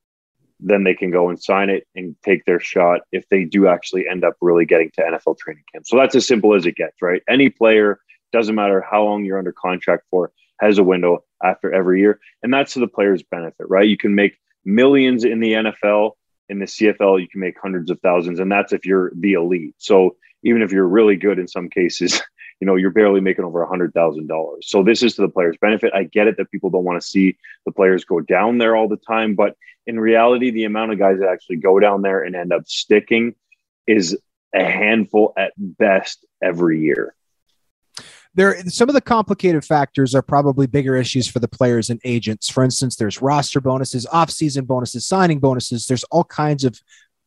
then 0.61 0.83
they 0.83 0.93
can 0.93 1.11
go 1.11 1.29
and 1.29 1.41
sign 1.41 1.69
it 1.69 1.87
and 1.95 2.15
take 2.23 2.45
their 2.45 2.59
shot 2.59 3.01
if 3.11 3.27
they 3.29 3.43
do 3.43 3.67
actually 3.67 4.07
end 4.07 4.23
up 4.23 4.35
really 4.41 4.65
getting 4.65 4.91
to 4.91 5.01
NFL 5.01 5.37
training 5.39 5.63
camp. 5.73 5.85
So 5.87 5.97
that's 5.97 6.15
as 6.15 6.27
simple 6.27 6.53
as 6.53 6.65
it 6.65 6.75
gets, 6.75 7.01
right? 7.01 7.21
Any 7.27 7.49
player, 7.49 7.99
doesn't 8.31 8.55
matter 8.55 8.81
how 8.81 9.03
long 9.03 9.25
you're 9.25 9.39
under 9.39 9.51
contract 9.51 10.03
for, 10.09 10.31
has 10.59 10.77
a 10.77 10.83
window 10.83 11.23
after 11.43 11.73
every 11.73 11.99
year. 11.99 12.19
And 12.43 12.53
that's 12.53 12.73
to 12.73 12.79
the 12.79 12.87
player's 12.87 13.23
benefit, 13.23 13.67
right? 13.67 13.87
You 13.87 13.97
can 13.97 14.15
make 14.15 14.37
millions 14.63 15.25
in 15.25 15.39
the 15.39 15.53
NFL. 15.53 16.11
In 16.47 16.59
the 16.59 16.65
CFL, 16.65 17.21
you 17.21 17.27
can 17.27 17.41
make 17.41 17.55
hundreds 17.59 17.89
of 17.89 17.99
thousands. 18.01 18.39
And 18.39 18.51
that's 18.51 18.71
if 18.71 18.85
you're 18.85 19.11
the 19.15 19.33
elite. 19.33 19.75
So 19.77 20.15
even 20.43 20.61
if 20.61 20.71
you're 20.71 20.87
really 20.87 21.15
good 21.15 21.39
in 21.39 21.47
some 21.47 21.69
cases, 21.69 22.21
you 22.61 22.67
know, 22.67 22.75
you're 22.75 22.91
barely 22.91 23.19
making 23.19 23.43
over 23.43 23.63
a 23.63 23.67
hundred 23.67 23.93
thousand 23.93 24.27
dollars. 24.27 24.67
So 24.69 24.83
this 24.83 25.01
is 25.01 25.15
to 25.15 25.21
the 25.23 25.29
player's 25.29 25.57
benefit. 25.59 25.93
I 25.93 26.03
get 26.03 26.27
it 26.27 26.37
that 26.37 26.51
people 26.51 26.69
don't 26.69 26.85
want 26.85 27.01
to 27.01 27.05
see 27.05 27.35
the 27.65 27.71
players 27.71 28.05
go 28.05 28.19
down 28.19 28.59
there 28.59 28.75
all 28.75 28.87
the 28.87 28.97
time, 28.97 29.33
but 29.35 29.57
in 29.87 29.99
reality, 29.99 30.51
the 30.51 30.65
amount 30.65 30.91
of 30.93 30.99
guys 30.99 31.19
that 31.19 31.27
actually 31.27 31.57
go 31.57 31.79
down 31.79 32.03
there 32.03 32.23
and 32.23 32.35
end 32.35 32.53
up 32.53 32.67
sticking 32.67 33.33
is 33.87 34.15
a 34.53 34.63
handful 34.63 35.33
at 35.35 35.53
best 35.57 36.23
every 36.41 36.79
year. 36.81 37.15
There, 38.35 38.61
some 38.69 38.87
of 38.87 38.95
the 38.95 39.01
complicated 39.01 39.65
factors 39.65 40.13
are 40.13 40.21
probably 40.21 40.67
bigger 40.67 40.95
issues 40.95 41.27
for 41.27 41.39
the 41.39 41.47
players 41.47 41.89
and 41.89 41.99
agents. 42.05 42.49
For 42.49 42.63
instance, 42.63 42.95
there's 42.95 43.21
roster 43.21 43.59
bonuses, 43.59 44.05
off-season 44.05 44.65
bonuses, 44.65 45.05
signing 45.05 45.39
bonuses. 45.39 45.87
There's 45.87 46.05
all 46.05 46.23
kinds 46.23 46.63
of 46.63 46.79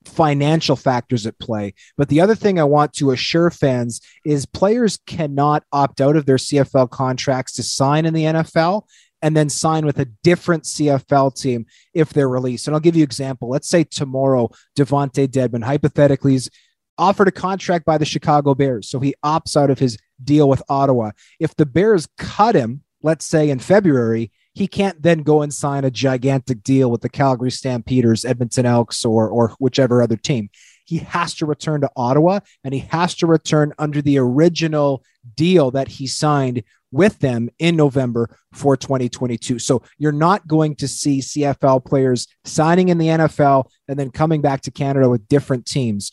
financial 0.05 0.77
factors 0.77 1.27
at 1.27 1.39
play. 1.39 1.75
But 1.97 2.09
the 2.09 2.21
other 2.21 2.35
thing 2.35 2.59
I 2.59 2.65
want 2.65 2.93
to 2.95 3.11
assure 3.11 3.51
fans 3.51 4.01
is 4.25 4.47
players 4.47 4.99
cannot 5.07 5.65
opt 5.73 6.01
out 6.01 6.17
of 6.17 6.27
their 6.27 6.37
CFL 6.37 6.91
contracts 6.91 7.55
to 7.55 7.63
sign 7.63 8.07
in 8.07 8.15
the 8.15 8.25
NFL 8.25 8.83
and 9.23 9.35
then 9.37 9.49
sign 9.49 9.87
with 9.87 9.99
a 9.99 10.05
different 10.23 10.65
CFL 10.65 11.35
team 11.35 11.65
if 11.95 12.13
they're 12.13 12.29
released. 12.29 12.67
And 12.67 12.75
I'll 12.75 12.81
give 12.81 12.95
you 12.95 13.03
an 13.03 13.09
example. 13.09 13.49
Let's 13.49 13.69
say 13.69 13.85
tomorrow 13.85 14.51
Devonte 14.77 15.27
Dedmon 15.29 15.65
hypothetically 15.65 16.35
is 16.35 16.51
offered 16.99 17.29
a 17.29 17.33
contract 17.33 17.85
by 17.85 17.99
the 17.99 18.05
Chicago 18.05 18.55
Bears. 18.55 18.89
So 18.89 19.01
he 19.01 19.15
opts 19.25 19.57
out 19.57 19.71
of 19.71 19.79
his 19.79 19.99
deal 20.23 20.49
with 20.49 20.63
Ottawa. 20.69 21.13
If 21.41 21.57
the 21.57 21.67
Bears 21.67 22.07
cut 22.19 22.55
him, 22.55 22.83
let's 23.03 23.25
say 23.25 23.51
in 23.51 23.59
February, 23.59 24.31
he 24.55 24.69
can't 24.69 25.03
then 25.03 25.23
go 25.23 25.43
and 25.43 25.53
sign 25.53 25.85
a 25.85 25.91
gigantic 25.91 26.63
deal 26.63 26.91
with 26.91 27.03
the 27.03 27.09
Calgary 27.09 27.51
Stampeders, 27.51 28.25
Edmonton 28.25 28.65
Elks, 28.65 29.05
or 29.05 29.29
or 29.29 29.51
whichever 29.59 30.03
other 30.03 30.17
team. 30.17 30.49
He 30.87 30.99
has 30.99 31.35
to 31.37 31.47
return 31.47 31.81
to 31.81 31.91
Ottawa 31.97 32.41
and 32.63 32.75
he 32.75 32.81
has 32.81 33.15
to 33.17 33.27
return 33.27 33.73
under 33.79 34.03
the 34.03 34.19
original 34.19 35.03
deal 35.35 35.71
that 35.71 35.89
he 35.89 36.07
signed 36.07 36.63
with 36.93 37.19
them 37.19 37.49
in 37.59 37.75
November 37.75 38.39
for 38.53 38.77
2022. 38.77 39.59
So 39.59 39.83
you're 39.99 40.13
not 40.13 40.47
going 40.47 40.77
to 40.77 40.87
see 40.87 41.19
CFL 41.19 41.85
players 41.85 42.29
signing 42.45 42.89
in 42.91 42.99
the 42.99 43.09
NFL 43.09 43.71
and 43.89 43.99
then 43.99 44.11
coming 44.11 44.41
back 44.41 44.61
to 44.63 44.71
Canada 44.71 45.09
with 45.09 45.27
different 45.27 45.67
teams, 45.67 46.13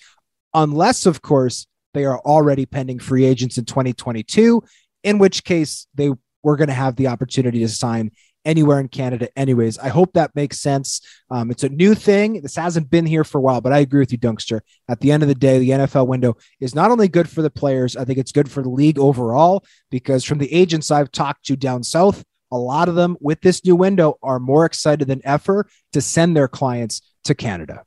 unless, 0.53 1.05
of 1.05 1.21
course, 1.21 1.67
they 1.93 2.05
are 2.05 2.19
already 2.19 2.65
pending 2.65 2.99
free 2.99 3.25
agents 3.25 3.57
in 3.57 3.65
2022, 3.65 4.63
in 5.03 5.17
which 5.19 5.43
case 5.43 5.85
they 5.93 6.11
were 6.41 6.55
going 6.55 6.69
to 6.69 6.73
have 6.73 6.95
the 6.95 7.07
opportunity 7.07 7.59
to 7.59 7.69
sign 7.69 8.11
anywhere 8.45 8.79
in 8.79 8.87
Canada, 8.87 9.29
anyways. 9.35 9.77
I 9.77 9.89
hope 9.89 10.13
that 10.13 10.35
makes 10.35 10.59
sense. 10.59 11.01
Um, 11.29 11.51
it's 11.51 11.63
a 11.63 11.69
new 11.69 11.95
thing. 11.95 12.41
This 12.41 12.55
hasn't 12.55 12.89
been 12.89 13.05
here 13.05 13.23
for 13.23 13.37
a 13.37 13.41
while, 13.41 13.61
but 13.61 13.73
I 13.73 13.79
agree 13.79 13.99
with 13.99 14.11
you, 14.11 14.17
Dunkster. 14.17 14.61
At 14.89 14.99
the 14.99 15.11
end 15.11 15.23
of 15.23 15.29
the 15.29 15.35
day, 15.35 15.59
the 15.59 15.69
NFL 15.69 16.07
window 16.07 16.37
is 16.59 16.75
not 16.75 16.91
only 16.91 17.07
good 17.07 17.29
for 17.29 17.41
the 17.41 17.49
players, 17.49 17.95
I 17.95 18.05
think 18.05 18.19
it's 18.19 18.31
good 18.31 18.49
for 18.49 18.61
the 18.61 18.69
league 18.69 18.99
overall 18.99 19.63
because 19.89 20.23
from 20.23 20.37
the 20.37 20.51
agents 20.53 20.91
I've 20.91 21.11
talked 21.11 21.45
to 21.45 21.55
down 21.55 21.83
south, 21.83 22.23
a 22.51 22.57
lot 22.57 22.89
of 22.89 22.95
them 22.95 23.17
with 23.21 23.41
this 23.41 23.63
new 23.65 23.75
window 23.75 24.17
are 24.21 24.39
more 24.39 24.65
excited 24.65 25.07
than 25.07 25.21
ever 25.23 25.67
to 25.93 26.01
send 26.01 26.35
their 26.35 26.47
clients 26.47 27.01
to 27.23 27.33
Canada. 27.33 27.83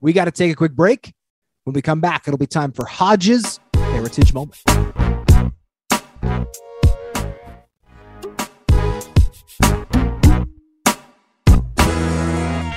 We 0.00 0.12
got 0.12 0.24
to 0.24 0.32
take 0.32 0.52
a 0.52 0.56
quick 0.56 0.72
break. 0.72 1.14
When 1.64 1.74
we 1.74 1.82
come 1.82 2.00
back, 2.00 2.26
it'll 2.26 2.38
be 2.38 2.46
time 2.46 2.72
for 2.72 2.86
Hodges 2.86 3.60
Heritage 3.74 4.32
Moment. 4.32 4.56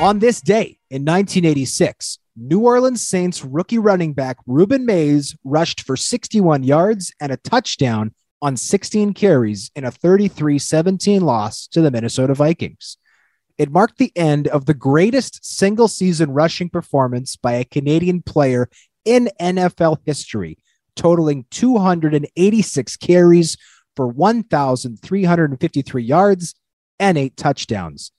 On 0.03 0.19
this 0.19 0.41
day 0.41 0.79
in 0.89 1.05
1986, 1.05 2.19
New 2.35 2.59
Orleans 2.59 3.07
Saints 3.07 3.41
rookie 3.41 3.77
running 3.77 4.11
back 4.11 4.35
Rueben 4.45 4.83
Mayes 4.83 5.33
rushed 5.45 5.79
for 5.79 5.95
61 5.95 6.65
yards 6.65 7.13
and 7.21 7.31
a 7.31 7.37
touchdown 7.37 8.13
on 8.41 8.57
16 8.57 9.13
carries 9.13 9.71
in 9.77 9.85
a 9.85 9.91
33 9.91 10.59
17 10.59 11.21
loss 11.21 11.67
to 11.67 11.79
the 11.79 11.89
Minnesota 11.89 12.33
Vikings. 12.33 12.97
It 13.57 13.71
marked 13.71 13.97
the 13.97 14.11
end 14.17 14.49
of 14.49 14.65
the 14.65 14.73
greatest 14.73 15.39
single 15.41 15.87
season 15.87 16.31
rushing 16.31 16.67
performance 16.67 17.37
by 17.37 17.53
a 17.53 17.63
Canadian 17.63 18.23
player 18.23 18.67
in 19.05 19.29
NFL 19.39 19.99
history, 20.05 20.57
totaling 20.97 21.45
286 21.49 22.97
carries 22.97 23.55
for 23.95 24.09
1,353 24.09 26.03
yards 26.03 26.55
and 26.99 27.17
eight 27.17 27.37
touchdowns. 27.37 28.11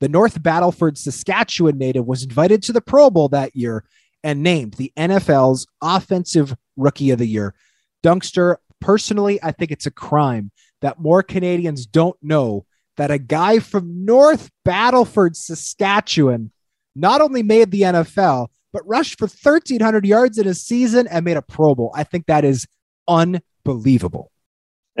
The 0.00 0.08
North 0.08 0.42
Battleford, 0.42 0.96
Saskatchewan 0.96 1.76
native 1.76 2.06
was 2.06 2.22
invited 2.22 2.62
to 2.64 2.72
the 2.72 2.80
Pro 2.80 3.10
Bowl 3.10 3.28
that 3.28 3.54
year 3.54 3.84
and 4.24 4.42
named 4.42 4.74
the 4.74 4.92
NFL's 4.96 5.66
Offensive 5.82 6.56
Rookie 6.76 7.10
of 7.10 7.18
the 7.18 7.26
Year. 7.26 7.54
Dunkster, 8.02 8.56
personally, 8.80 9.38
I 9.42 9.52
think 9.52 9.70
it's 9.70 9.86
a 9.86 9.90
crime 9.90 10.52
that 10.80 11.00
more 11.00 11.22
Canadians 11.22 11.84
don't 11.84 12.16
know 12.22 12.64
that 12.96 13.10
a 13.10 13.18
guy 13.18 13.58
from 13.58 14.04
North 14.06 14.50
Battleford, 14.64 15.36
Saskatchewan, 15.36 16.50
not 16.94 17.20
only 17.20 17.42
made 17.42 17.70
the 17.70 17.82
NFL, 17.82 18.48
but 18.72 18.86
rushed 18.86 19.18
for 19.18 19.26
1,300 19.26 20.06
yards 20.06 20.38
in 20.38 20.46
a 20.46 20.54
season 20.54 21.06
and 21.08 21.24
made 21.24 21.36
a 21.36 21.42
Pro 21.42 21.74
Bowl. 21.74 21.92
I 21.94 22.04
think 22.04 22.26
that 22.26 22.44
is 22.44 22.66
unbelievable 23.06 24.29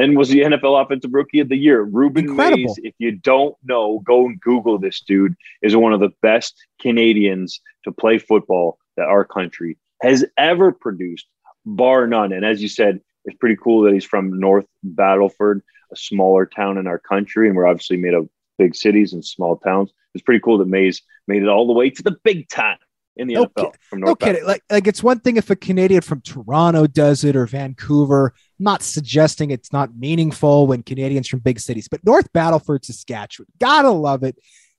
and 0.00 0.16
was 0.16 0.30
the 0.30 0.40
NFL 0.40 0.82
Offensive 0.82 1.12
Rookie 1.12 1.40
of 1.40 1.48
the 1.48 1.56
Year. 1.56 1.86
Rueben 1.86 2.18
Incredible. 2.18 2.56
Mayes, 2.56 2.78
if 2.82 2.94
you 2.98 3.12
don't 3.12 3.54
know, 3.62 4.00
go 4.00 4.26
and 4.26 4.40
Google 4.40 4.78
this 4.78 5.00
dude, 5.00 5.34
is 5.62 5.76
one 5.76 5.92
of 5.92 6.00
the 6.00 6.12
best 6.22 6.56
Canadians 6.80 7.60
to 7.84 7.92
play 7.92 8.18
football 8.18 8.78
that 8.96 9.06
our 9.06 9.24
country 9.24 9.76
has 10.02 10.24
ever 10.38 10.72
produced, 10.72 11.26
bar 11.66 12.06
none. 12.06 12.32
And 12.32 12.44
as 12.44 12.62
you 12.62 12.68
said, 12.68 13.00
it's 13.26 13.36
pretty 13.36 13.56
cool 13.56 13.82
that 13.82 13.92
he's 13.92 14.04
from 14.04 14.40
North 14.40 14.66
Battleford, 14.82 15.60
a 15.92 15.96
smaller 15.96 16.46
town 16.46 16.78
in 16.78 16.86
our 16.86 16.98
country. 16.98 17.46
And 17.48 17.56
we're 17.56 17.66
obviously 17.66 17.98
made 17.98 18.14
of 18.14 18.28
big 18.58 18.74
cities 18.74 19.12
and 19.12 19.24
small 19.24 19.56
towns. 19.58 19.92
It's 20.14 20.24
pretty 20.24 20.40
cool 20.40 20.58
that 20.58 20.68
Mayes 20.68 21.02
made 21.28 21.42
it 21.42 21.48
all 21.48 21.66
the 21.66 21.74
way 21.74 21.90
to 21.90 22.02
the 22.02 22.16
big 22.24 22.48
time 22.48 22.78
in 23.20 23.28
the 23.28 23.34
no, 23.34 23.46
NFL 23.46 23.74
from 23.88 24.00
North. 24.00 24.12
Okay, 24.12 24.42
like 24.42 24.62
like 24.70 24.86
it's 24.86 25.02
one 25.02 25.20
thing 25.20 25.36
if 25.36 25.50
a 25.50 25.56
Canadian 25.56 26.00
from 26.00 26.20
Toronto 26.20 26.86
does 26.86 27.24
it 27.24 27.36
or 27.36 27.46
Vancouver. 27.46 28.34
I'm 28.58 28.64
not 28.64 28.82
suggesting 28.82 29.50
it's 29.50 29.72
not 29.72 29.96
meaningful 29.96 30.66
when 30.66 30.82
Canadians 30.82 31.28
from 31.28 31.40
big 31.40 31.60
cities, 31.60 31.88
but 31.88 32.04
North 32.04 32.32
Battleford, 32.32 32.84
Saskatchewan, 32.84 33.46
gotta 33.58 33.90
love 33.90 34.22
it. 34.22 34.36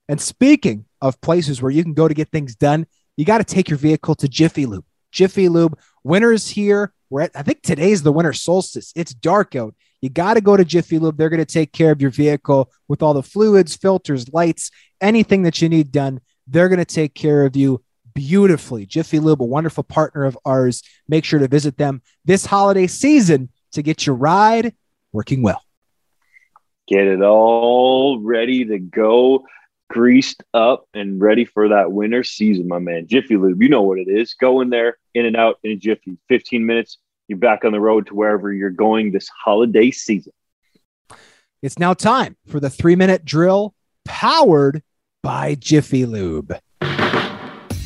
And 0.07 0.19
speaking 0.19 0.85
of 1.01 1.21
places 1.21 1.61
where 1.61 1.71
you 1.71 1.83
can 1.83 1.93
go 1.93 2.07
to 2.07 2.13
get 2.13 2.31
things 2.31 2.55
done, 2.55 2.85
you 3.15 3.25
got 3.25 3.37
to 3.37 3.43
take 3.43 3.69
your 3.69 3.77
vehicle 3.77 4.15
to 4.15 4.27
Jiffy 4.27 4.65
Lube. 4.65 4.85
Jiffy 5.11 5.47
Lube, 5.47 5.77
winter's 6.03 6.49
here. 6.49 6.93
We're 7.09 7.21
at, 7.21 7.31
I 7.35 7.43
think 7.43 7.61
today's 7.61 8.03
the 8.03 8.11
winter 8.11 8.33
solstice. 8.33 8.91
It's 8.95 9.13
dark 9.13 9.55
out. 9.55 9.75
You 10.01 10.09
got 10.09 10.33
to 10.33 10.41
go 10.41 10.57
to 10.57 10.65
Jiffy 10.65 10.97
Lube. 10.99 11.17
They're 11.17 11.29
going 11.29 11.39
to 11.39 11.45
take 11.45 11.71
care 11.71 11.91
of 11.91 12.01
your 12.01 12.11
vehicle 12.11 12.71
with 12.87 13.03
all 13.03 13.13
the 13.13 13.23
fluids, 13.23 13.75
filters, 13.75 14.33
lights, 14.33 14.71
anything 14.99 15.43
that 15.43 15.61
you 15.61 15.69
need 15.69 15.91
done. 15.91 16.21
They're 16.47 16.69
going 16.69 16.79
to 16.79 16.85
take 16.85 17.13
care 17.13 17.45
of 17.45 17.55
you 17.55 17.83
beautifully. 18.13 18.85
Jiffy 18.85 19.19
Lube, 19.19 19.41
a 19.41 19.45
wonderful 19.45 19.83
partner 19.83 20.25
of 20.25 20.37
ours. 20.45 20.83
Make 21.07 21.25
sure 21.25 21.39
to 21.39 21.47
visit 21.47 21.77
them 21.77 22.01
this 22.25 22.45
holiday 22.45 22.87
season 22.87 23.49
to 23.73 23.81
get 23.81 24.05
your 24.05 24.15
ride 24.15 24.75
working 25.11 25.41
well. 25.41 25.63
Get 26.87 27.07
it 27.07 27.21
all 27.21 28.19
ready 28.19 28.65
to 28.65 28.79
go, 28.79 29.45
greased 29.89 30.43
up 30.53 30.87
and 30.93 31.21
ready 31.21 31.45
for 31.45 31.69
that 31.69 31.91
winter 31.91 32.23
season, 32.23 32.67
my 32.67 32.79
man. 32.79 33.07
Jiffy 33.07 33.37
Lube, 33.37 33.61
you 33.61 33.69
know 33.69 33.81
what 33.81 33.97
it 33.97 34.07
is. 34.07 34.33
Go 34.33 34.61
in 34.61 34.69
there, 34.69 34.97
in 35.13 35.25
and 35.25 35.37
out 35.37 35.59
in 35.63 35.71
a 35.71 35.75
jiffy. 35.75 36.17
15 36.27 36.65
minutes, 36.65 36.97
you're 37.27 37.37
back 37.37 37.63
on 37.63 37.71
the 37.71 37.79
road 37.79 38.07
to 38.07 38.15
wherever 38.15 38.51
you're 38.51 38.69
going 38.69 39.11
this 39.11 39.29
holiday 39.29 39.91
season. 39.91 40.33
It's 41.61 41.77
now 41.77 41.93
time 41.93 42.35
for 42.47 42.59
the 42.59 42.69
three 42.69 42.95
minute 42.95 43.23
drill 43.23 43.75
powered 44.03 44.81
by 45.21 45.55
Jiffy 45.55 46.05
Lube. 46.05 46.59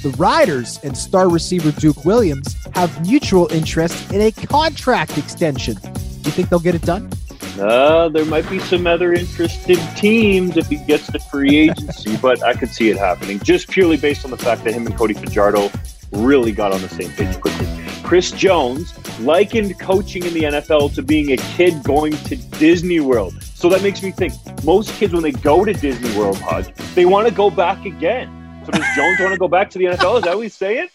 The 0.05 0.11
Riders 0.17 0.79
and 0.83 0.95
star 0.95 1.29
receiver 1.29 1.71
Duke 1.71 2.05
Williams 2.05 2.55
have 2.75 3.07
mutual 3.07 3.51
interest 3.51 4.13
in 4.13 4.21
a 4.21 4.31
contract 4.31 5.17
extension. 5.17 5.73
Do 5.81 5.89
you 5.89 6.31
think 6.31 6.49
they'll 6.49 6.59
get 6.59 6.75
it 6.75 6.83
done? 6.83 7.11
Uh, 7.59 8.09
there 8.09 8.23
might 8.25 8.47
be 8.47 8.59
some 8.59 8.85
other 8.85 9.13
interested 9.13 9.79
teams 9.95 10.57
if 10.57 10.67
he 10.67 10.75
gets 10.75 11.07
the 11.07 11.17
free 11.17 11.57
agency, 11.57 12.17
but 12.21 12.43
I 12.43 12.53
could 12.53 12.69
see 12.69 12.91
it 12.91 12.97
happening 12.97 13.39
just 13.39 13.67
purely 13.67 13.97
based 13.97 14.25
on 14.25 14.29
the 14.29 14.37
fact 14.37 14.63
that 14.65 14.75
him 14.75 14.85
and 14.85 14.95
Cody 14.95 15.15
Fajardo 15.15 15.71
really 16.11 16.51
got 16.51 16.71
on 16.71 16.83
the 16.83 16.89
same 16.89 17.09
page 17.13 17.41
quickly. 17.41 17.67
Chris 18.03 18.29
Jones 18.29 18.93
likened 19.21 19.79
coaching 19.79 20.23
in 20.23 20.35
the 20.35 20.43
NFL 20.43 20.93
to 20.93 21.01
being 21.01 21.31
a 21.31 21.37
kid 21.37 21.83
going 21.83 22.11
to 22.25 22.35
Disney 22.35 22.99
World. 22.99 23.41
So 23.41 23.69
that 23.69 23.81
makes 23.81 24.03
me 24.03 24.11
think 24.11 24.33
most 24.63 24.91
kids, 24.99 25.13
when 25.13 25.23
they 25.23 25.31
go 25.31 25.65
to 25.65 25.73
Disney 25.73 26.15
World, 26.15 26.37
Hodge, 26.41 26.71
they 26.93 27.07
want 27.07 27.27
to 27.27 27.33
go 27.33 27.49
back 27.49 27.83
again 27.85 28.44
So 28.65 28.71
does 28.71 28.85
Jones 28.95 29.19
want 29.19 29.33
to 29.33 29.37
go 29.37 29.47
back 29.47 29.69
to 29.71 29.79
the 29.79 29.85
NFL? 29.85 30.17
Is 30.17 30.23
that 30.23 30.35
what 30.35 30.41
he's 30.41 30.55
saying? 30.55 30.87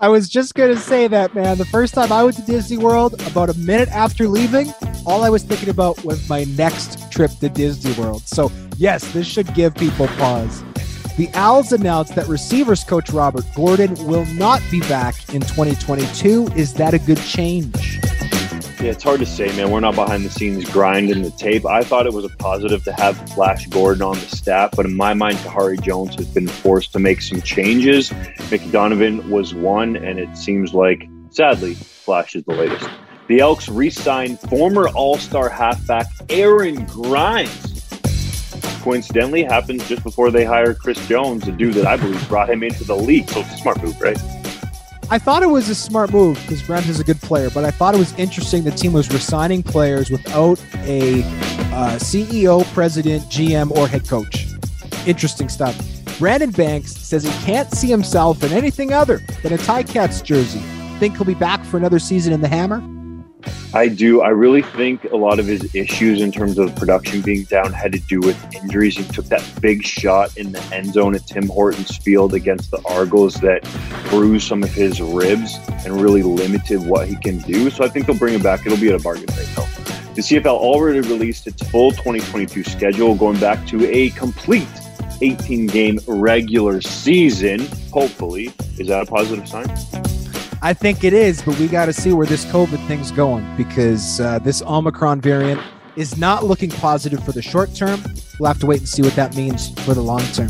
I 0.00 0.08
was 0.08 0.28
just 0.28 0.54
going 0.54 0.74
to 0.74 0.80
say 0.80 1.08
that, 1.08 1.34
man. 1.34 1.58
The 1.58 1.64
first 1.66 1.92
time 1.92 2.10
I 2.12 2.22
went 2.22 2.36
to 2.36 2.42
Disney 2.42 2.78
World, 2.78 3.20
about 3.26 3.50
a 3.50 3.58
minute 3.58 3.88
after 3.88 4.28
leaving, 4.28 4.72
all 5.04 5.24
I 5.24 5.28
was 5.28 5.42
thinking 5.42 5.68
about 5.68 6.02
was 6.04 6.26
my 6.28 6.44
next 6.44 7.10
trip 7.10 7.32
to 7.40 7.48
Disney 7.48 7.92
World. 8.00 8.22
So, 8.22 8.50
yes, 8.76 9.12
this 9.12 9.26
should 9.26 9.52
give 9.54 9.74
people 9.74 10.06
pause. 10.16 10.62
The 11.16 11.28
Als 11.34 11.72
announced 11.72 12.14
that 12.14 12.28
receivers 12.28 12.84
coach 12.84 13.10
Robert 13.10 13.44
Gordon 13.56 13.92
will 14.06 14.24
not 14.26 14.62
be 14.70 14.80
back 14.82 15.34
in 15.34 15.40
2022. 15.40 16.48
Is 16.54 16.74
that 16.74 16.94
a 16.94 16.98
good 16.98 17.18
change? 17.18 17.98
Yeah, 18.80 18.92
it's 18.92 19.02
hard 19.02 19.18
to 19.18 19.26
say, 19.26 19.48
man. 19.56 19.72
We're 19.72 19.80
not 19.80 19.96
behind 19.96 20.24
the 20.24 20.30
scenes 20.30 20.64
grinding 20.70 21.22
the 21.22 21.32
tape. 21.32 21.66
I 21.66 21.82
thought 21.82 22.06
it 22.06 22.12
was 22.12 22.24
a 22.24 22.28
positive 22.36 22.84
to 22.84 22.92
have 22.92 23.16
Flash 23.30 23.66
Gordon 23.66 24.02
on 24.02 24.14
the 24.14 24.26
staff, 24.26 24.70
but 24.76 24.86
in 24.86 24.96
my 24.96 25.14
mind, 25.14 25.36
Khari 25.38 25.82
Jones 25.82 26.14
has 26.14 26.26
been 26.26 26.46
forced 26.46 26.92
to 26.92 27.00
make 27.00 27.20
some 27.20 27.42
changes. 27.42 28.12
Mickey 28.52 28.70
Donovan 28.70 29.28
was 29.30 29.52
one, 29.52 29.96
and 29.96 30.20
it 30.20 30.36
seems 30.36 30.74
like, 30.74 31.08
sadly, 31.30 31.74
Flash 31.74 32.36
is 32.36 32.44
the 32.44 32.54
latest. 32.54 32.88
The 33.26 33.40
Elks 33.40 33.68
re 33.68 33.90
signed 33.90 34.38
former 34.40 34.88
All 34.90 35.18
Star 35.18 35.48
halfback 35.48 36.06
Aaron 36.28 36.84
Grymes. 36.86 37.84
coincidentally 38.82 39.42
happens 39.42 39.88
just 39.88 40.04
before 40.04 40.30
they 40.30 40.44
hire 40.44 40.72
Chris 40.72 41.04
Jones, 41.08 41.48
a 41.48 41.52
dude 41.52 41.74
that 41.74 41.86
I 41.86 41.96
believe 41.96 42.28
brought 42.28 42.48
him 42.48 42.62
into 42.62 42.84
the 42.84 42.96
league. 42.96 43.28
So 43.28 43.40
it's 43.40 43.54
a 43.54 43.58
smart 43.58 43.82
move, 43.82 44.00
right? 44.00 44.16
I 45.10 45.18
thought 45.18 45.42
it 45.42 45.46
was 45.46 45.70
a 45.70 45.74
smart 45.74 46.12
move 46.12 46.38
because 46.42 46.60
Grymes 46.60 46.86
is 46.90 47.00
a 47.00 47.04
good 47.04 47.18
player, 47.22 47.48
but 47.48 47.64
I 47.64 47.70
thought 47.70 47.94
it 47.94 47.98
was 47.98 48.12
interesting 48.18 48.64
the 48.64 48.70
team 48.70 48.92
was 48.92 49.10
resigning 49.10 49.62
players 49.62 50.10
without 50.10 50.62
a 50.80 51.22
uh, 51.72 51.96
CEO, 51.98 52.62
president, 52.74 53.22
GM, 53.24 53.70
or 53.70 53.88
head 53.88 54.06
coach. 54.06 54.48
Interesting 55.06 55.48
stuff. 55.48 55.74
Brandon 56.18 56.50
Banks 56.50 56.94
says 56.94 57.24
he 57.24 57.30
can't 57.46 57.72
see 57.72 57.88
himself 57.88 58.42
in 58.42 58.52
anything 58.52 58.92
other 58.92 59.22
than 59.42 59.54
a 59.54 59.56
Ticats 59.56 60.22
jersey. 60.22 60.60
Think 60.98 61.16
he'll 61.16 61.24
be 61.24 61.32
back 61.32 61.64
for 61.64 61.78
another 61.78 61.98
season 61.98 62.34
in 62.34 62.42
the 62.42 62.48
Hammer? 62.48 62.82
I 63.78 63.86
do. 63.86 64.22
I 64.22 64.30
really 64.30 64.62
think 64.62 65.04
a 65.04 65.16
lot 65.16 65.38
of 65.38 65.46
his 65.46 65.72
issues 65.72 66.20
in 66.20 66.32
terms 66.32 66.58
of 66.58 66.74
production 66.74 67.22
being 67.22 67.44
down 67.44 67.72
had 67.72 67.92
to 67.92 68.00
do 68.00 68.18
with 68.18 68.36
injuries. 68.52 68.96
He 68.96 69.04
took 69.04 69.26
that 69.26 69.48
big 69.60 69.84
shot 69.84 70.36
in 70.36 70.50
the 70.50 70.60
end 70.74 70.94
zone 70.94 71.14
at 71.14 71.28
Tim 71.28 71.46
Hortons 71.46 71.96
Field 71.98 72.34
against 72.34 72.72
the 72.72 72.82
Argos 72.84 73.34
that 73.34 73.62
bruised 74.10 74.48
some 74.48 74.64
of 74.64 74.74
his 74.74 75.00
ribs 75.00 75.60
and 75.84 76.00
really 76.00 76.24
limited 76.24 76.84
what 76.84 77.06
he 77.06 77.14
can 77.18 77.38
do. 77.38 77.70
So 77.70 77.84
I 77.84 77.88
think 77.88 78.06
they'll 78.06 78.18
bring 78.18 78.34
him 78.34 78.42
back. 78.42 78.66
It'll 78.66 78.80
be 78.80 78.88
at 78.88 78.98
a 78.98 79.02
bargain 79.02 79.26
rate, 79.36 79.48
though. 79.54 79.62
The 80.14 80.22
CFL 80.22 80.46
already 80.46 80.98
released 80.98 81.46
its 81.46 81.62
full 81.68 81.92
2022 81.92 82.64
schedule, 82.64 83.14
going 83.14 83.38
back 83.38 83.64
to 83.68 83.88
a 83.88 84.10
complete 84.10 84.66
18 85.22 85.68
game 85.68 86.00
regular 86.08 86.80
season. 86.80 87.60
Hopefully, 87.92 88.52
is 88.76 88.88
that 88.88 89.04
a 89.04 89.06
positive 89.06 89.46
sign? 89.46 90.17
I 90.60 90.74
think 90.74 91.04
it 91.04 91.12
is, 91.12 91.40
but 91.40 91.56
we 91.58 91.68
got 91.68 91.86
to 91.86 91.92
see 91.92 92.12
where 92.12 92.26
this 92.26 92.44
COVID 92.46 92.84
thing's 92.88 93.12
going 93.12 93.46
because 93.56 94.20
uh, 94.20 94.40
this 94.40 94.60
Omicron 94.62 95.20
variant 95.20 95.60
is 95.94 96.16
not 96.16 96.44
looking 96.44 96.70
positive 96.70 97.22
for 97.24 97.30
the 97.30 97.42
short 97.42 97.74
term. 97.74 98.02
We'll 98.40 98.48
have 98.48 98.58
to 98.60 98.66
wait 98.66 98.80
and 98.80 98.88
see 98.88 99.02
what 99.02 99.14
that 99.14 99.36
means 99.36 99.70
for 99.84 99.94
the 99.94 100.00
long 100.00 100.22
term. 100.32 100.48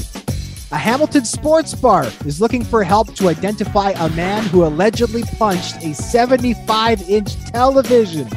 A 0.71 0.79
Hamilton 0.79 1.25
sports 1.25 1.75
bar 1.75 2.07
is 2.25 2.41
looking 2.41 2.65
for 2.65 2.83
help 2.85 3.15
to 3.17 3.29
identify 3.29 3.91
a 3.91 4.09
man 4.11 4.45
who 4.45 4.65
allegedly 4.65 5.25
punched 5.39 5.77
a 5.85 5.95
75 5.95 7.09
inch 7.09 7.37
television. 7.47 8.29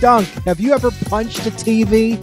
Dunk, 0.00 0.28
have 0.44 0.60
you 0.60 0.74
ever 0.74 0.90
punched 1.06 1.46
a 1.46 1.50
TV? 1.50 2.22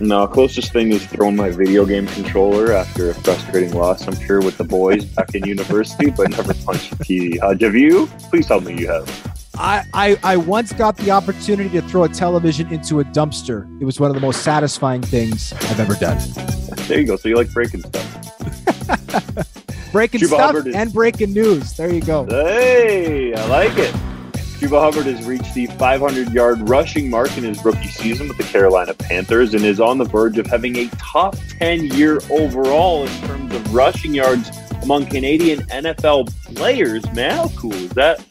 No, 0.00 0.26
closest 0.26 0.72
thing 0.72 0.92
is 0.92 1.04
throwing 1.06 1.36
my 1.36 1.50
video 1.50 1.84
game 1.84 2.06
controller 2.06 2.72
after 2.72 3.10
a 3.10 3.14
frustrating 3.14 3.74
loss, 3.74 4.08
I'm 4.08 4.18
sure, 4.18 4.40
with 4.40 4.56
the 4.56 4.64
boys 4.64 5.04
back 5.04 5.34
in 5.34 5.44
university, 5.44 6.10
but 6.10 6.30
never 6.30 6.54
punched 6.54 6.92
a 6.92 6.96
TV. 6.96 7.38
Uh, 7.42 7.54
have 7.58 7.74
you? 7.74 8.06
Please 8.30 8.46
tell 8.46 8.62
me 8.62 8.78
you 8.80 8.88
have. 8.88 9.42
I, 9.58 9.84
I, 9.92 10.18
I 10.22 10.36
once 10.38 10.72
got 10.72 10.96
the 10.96 11.10
opportunity 11.10 11.68
to 11.70 11.82
throw 11.82 12.04
a 12.04 12.08
television 12.08 12.72
into 12.72 13.00
a 13.00 13.04
dumpster. 13.04 13.68
It 13.78 13.84
was 13.84 14.00
one 14.00 14.08
of 14.08 14.14
the 14.14 14.20
most 14.20 14.42
satisfying 14.42 15.02
things 15.02 15.52
I've 15.52 15.80
ever 15.80 15.94
done. 15.96 16.18
There 16.88 16.98
you 16.98 17.06
go. 17.06 17.16
So 17.16 17.28
you 17.28 17.36
like 17.36 17.52
breaking 17.52 17.82
stuff. 17.82 18.06
breaking 19.92 20.26
stuff 20.26 20.54
is- 20.54 20.74
and 20.74 20.90
breaking 20.94 21.34
news. 21.34 21.74
There 21.76 21.92
you 21.92 22.00
go. 22.00 22.24
Hey, 22.24 23.34
I 23.34 23.46
like 23.48 23.76
it. 23.76 23.94
Chuba 24.60 24.78
Hubbard 24.78 25.06
has 25.06 25.24
reached 25.24 25.54
the 25.54 25.64
500 25.64 26.34
yard 26.34 26.68
rushing 26.68 27.08
mark 27.08 27.34
in 27.38 27.44
his 27.44 27.64
rookie 27.64 27.88
season 27.88 28.28
with 28.28 28.36
the 28.36 28.42
Carolina 28.42 28.92
Panthers 28.92 29.54
and 29.54 29.64
is 29.64 29.80
on 29.80 29.96
the 29.96 30.04
verge 30.04 30.36
of 30.36 30.46
having 30.46 30.76
a 30.76 30.86
top 30.98 31.34
10 31.58 31.86
year 31.86 32.20
overall 32.28 33.06
in 33.06 33.20
terms 33.22 33.54
of 33.54 33.74
rushing 33.74 34.12
yards 34.12 34.50
among 34.82 35.06
Canadian 35.06 35.60
NFL 35.68 36.28
players. 36.54 37.10
Man, 37.12 37.38
how 37.38 37.48
cool 37.56 37.72
is 37.72 37.88
that? 37.92 38.22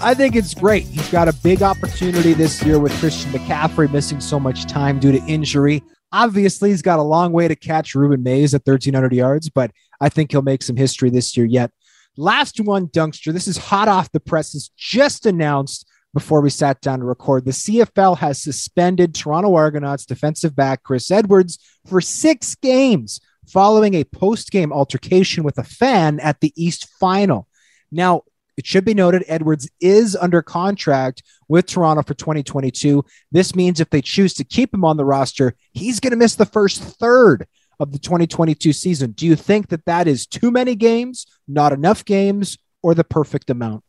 I 0.00 0.14
think 0.14 0.36
it's 0.36 0.54
great. 0.54 0.86
He's 0.86 1.10
got 1.10 1.28
a 1.28 1.34
big 1.34 1.62
opportunity 1.62 2.32
this 2.32 2.62
year 2.62 2.78
with 2.78 2.98
Christian 2.98 3.30
McCaffrey 3.32 3.92
missing 3.92 4.20
so 4.20 4.40
much 4.40 4.64
time 4.64 4.98
due 5.00 5.12
to 5.12 5.22
injury. 5.26 5.82
Obviously, 6.12 6.70
he's 6.70 6.80
got 6.80 6.98
a 6.98 7.02
long 7.02 7.30
way 7.30 7.46
to 7.46 7.56
catch 7.56 7.92
Rueben 7.92 8.22
Mayes 8.22 8.54
at 8.54 8.66
1,300 8.66 9.12
yards, 9.12 9.50
but 9.50 9.70
I 10.00 10.08
think 10.08 10.30
he'll 10.30 10.40
make 10.40 10.62
some 10.62 10.76
history 10.76 11.10
this 11.10 11.36
year 11.36 11.44
yet. 11.44 11.72
Last 12.16 12.60
one, 12.60 12.88
Dunkster. 12.88 13.32
This 13.32 13.48
is 13.48 13.56
hot 13.56 13.88
off 13.88 14.12
the 14.12 14.20
presses, 14.20 14.70
just 14.76 15.24
announced 15.24 15.88
before 16.12 16.42
we 16.42 16.50
sat 16.50 16.80
down 16.80 16.98
to 16.98 17.06
record. 17.06 17.44
The 17.44 17.52
CFL 17.52 18.18
has 18.18 18.42
suspended 18.42 19.14
Toronto 19.14 19.54
Argonauts 19.54 20.04
defensive 20.04 20.54
back 20.54 20.82
Chris 20.82 21.10
Edwards 21.10 21.58
for 21.86 22.00
six 22.00 22.54
games 22.54 23.20
following 23.46 23.94
a 23.94 24.04
post 24.04 24.50
game 24.50 24.72
altercation 24.72 25.42
with 25.42 25.58
a 25.58 25.64
fan 25.64 26.20
at 26.20 26.40
the 26.40 26.52
East 26.54 26.88
Final. 27.00 27.48
Now, 27.90 28.22
it 28.58 28.66
should 28.66 28.84
be 28.84 28.92
noted 28.92 29.24
Edwards 29.26 29.70
is 29.80 30.14
under 30.14 30.42
contract 30.42 31.22
with 31.48 31.66
Toronto 31.66 32.02
for 32.02 32.12
2022. 32.12 33.02
This 33.30 33.54
means 33.54 33.80
if 33.80 33.88
they 33.88 34.02
choose 34.02 34.34
to 34.34 34.44
keep 34.44 34.74
him 34.74 34.84
on 34.84 34.98
the 34.98 35.04
roster, 35.06 35.54
he's 35.72 36.00
going 36.00 36.10
to 36.10 36.18
miss 36.18 36.34
the 36.34 36.44
first 36.44 36.82
third 36.82 37.46
of 37.82 37.90
the 37.90 37.98
2022 37.98 38.72
season. 38.72 39.10
Do 39.10 39.26
you 39.26 39.34
think 39.34 39.68
that 39.68 39.84
that 39.86 40.06
is 40.06 40.24
too 40.26 40.52
many 40.52 40.76
games, 40.76 41.26
not 41.48 41.72
enough 41.72 42.04
games, 42.04 42.56
or 42.80 42.94
the 42.94 43.04
perfect 43.04 43.50
amount? 43.50 43.82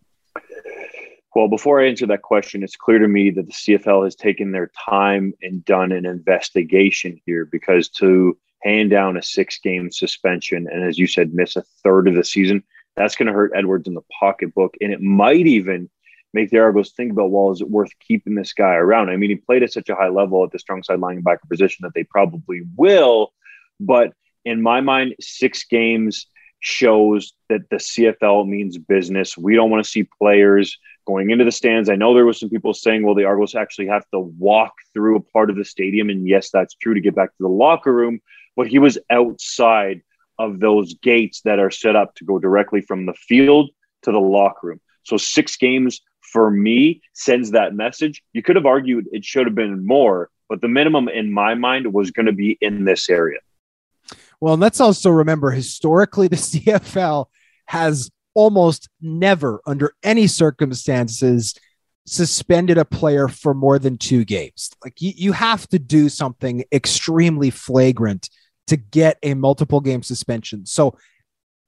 Well, 1.35 1.47
before 1.47 1.81
I 1.81 1.87
answer 1.87 2.07
that 2.07 2.21
question, 2.23 2.63
it's 2.63 2.75
clear 2.75 2.99
to 2.99 3.07
me 3.07 3.29
that 3.31 3.45
the 3.45 3.51
CFL 3.51 4.03
has 4.03 4.15
taken 4.15 4.51
their 4.51 4.71
time 4.87 5.33
and 5.41 5.63
done 5.63 5.91
an 5.91 6.05
investigation 6.05 7.19
here 7.25 7.45
because 7.45 7.89
to 7.89 8.37
hand 8.63 8.89
down 8.89 9.17
a 9.17 9.21
six 9.21 9.59
game 9.59 9.91
suspension 9.91 10.67
and, 10.71 10.83
as 10.83 10.97
you 10.97 11.07
said, 11.07 11.33
miss 11.33 11.55
a 11.55 11.63
third 11.83 12.07
of 12.07 12.15
the 12.15 12.23
season, 12.23 12.63
that's 12.95 13.15
going 13.15 13.27
to 13.27 13.33
hurt 13.33 13.51
Edwards 13.55 13.87
in 13.87 13.93
the 13.93 14.01
pocketbook. 14.19 14.75
And 14.81 14.91
it 14.91 15.01
might 15.01 15.47
even 15.47 15.89
make 16.33 16.49
the 16.49 16.59
Argos 16.59 16.91
think 16.91 17.11
about, 17.11 17.31
well, 17.31 17.51
is 17.51 17.61
it 17.61 17.69
worth 17.69 17.91
keeping 17.99 18.35
this 18.35 18.53
guy 18.53 18.73
around? 18.73 19.09
I 19.09 19.17
mean, 19.17 19.29
he 19.29 19.35
played 19.35 19.63
at 19.63 19.73
such 19.73 19.89
a 19.89 19.95
high 19.95 20.09
level 20.09 20.43
at 20.43 20.51
the 20.51 20.59
strong 20.59 20.83
side 20.83 20.99
linebacker 20.99 21.47
position 21.49 21.83
that 21.83 21.93
they 21.93 22.03
probably 22.03 22.61
will. 22.75 23.33
But 23.85 24.13
in 24.45 24.61
my 24.61 24.81
mind, 24.81 25.15
six 25.19 25.63
games 25.65 26.27
shows 26.59 27.33
that 27.49 27.69
the 27.69 27.75
CFL 27.75 28.47
means 28.47 28.77
business. 28.77 29.37
We 29.37 29.55
don't 29.55 29.69
want 29.69 29.83
to 29.83 29.89
see 29.89 30.07
players 30.17 30.77
going 31.05 31.29
into 31.29 31.43
the 31.43 31.51
stands. 31.51 31.89
I 31.89 31.95
know 31.95 32.13
there 32.13 32.25
was 32.25 32.39
some 32.39 32.49
people 32.49 32.73
saying, 32.73 33.03
well, 33.03 33.15
the 33.15 33.25
Argos 33.25 33.55
actually 33.55 33.87
have 33.87 34.05
to 34.11 34.19
walk 34.19 34.73
through 34.93 35.17
a 35.17 35.21
part 35.21 35.49
of 35.49 35.57
the 35.57 35.65
stadium. 35.65 36.09
And 36.09 36.27
yes, 36.27 36.49
that's 36.51 36.75
true 36.75 36.93
to 36.93 37.01
get 37.01 37.15
back 37.15 37.29
to 37.29 37.43
the 37.43 37.49
locker 37.49 37.93
room, 37.93 38.21
but 38.55 38.67
he 38.67 38.79
was 38.79 38.97
outside 39.09 40.01
of 40.39 40.59
those 40.59 40.93
gates 40.95 41.41
that 41.41 41.59
are 41.59 41.71
set 41.71 41.95
up 41.95 42.15
to 42.15 42.25
go 42.25 42.39
directly 42.39 42.81
from 42.81 43.05
the 43.05 43.13
field 43.13 43.69
to 44.03 44.11
the 44.11 44.19
locker 44.19 44.67
room. 44.67 44.81
So 45.03 45.17
six 45.17 45.57
games 45.57 46.01
for 46.21 46.49
me 46.49 47.01
sends 47.13 47.51
that 47.51 47.75
message. 47.75 48.23
You 48.31 48.41
could 48.41 48.55
have 48.55 48.65
argued 48.65 49.07
it 49.11 49.25
should 49.25 49.45
have 49.45 49.55
been 49.55 49.85
more, 49.85 50.29
but 50.47 50.61
the 50.61 50.69
minimum 50.69 51.09
in 51.09 51.31
my 51.31 51.55
mind 51.55 51.93
was 51.93 52.11
going 52.11 52.25
to 52.25 52.31
be 52.31 52.57
in 52.61 52.85
this 52.85 53.09
area. 53.09 53.39
Well, 54.43 54.57
let's 54.57 54.81
also 54.81 55.09
remember 55.09 55.51
historically, 55.51 56.27
the 56.27 56.35
CFL 56.35 57.27
has 57.67 58.11
almost 58.33 58.89
never, 58.99 59.61
under 59.65 59.93
any 60.03 60.27
circumstances, 60.27 61.55
suspended 62.05 62.77
a 62.77 62.83
player 62.83 63.29
for 63.29 63.53
more 63.53 63.79
than 63.79 63.97
two 63.97 64.25
games. 64.25 64.69
Like 64.83 64.99
you, 64.99 65.13
you 65.15 65.31
have 65.31 65.65
to 65.69 65.79
do 65.79 66.09
something 66.09 66.65
extremely 66.73 67.51
flagrant 67.51 68.29
to 68.67 68.75
get 68.75 69.17
a 69.23 69.33
multiple 69.33 69.79
game 69.79 70.03
suspension. 70.03 70.65
So, 70.65 70.97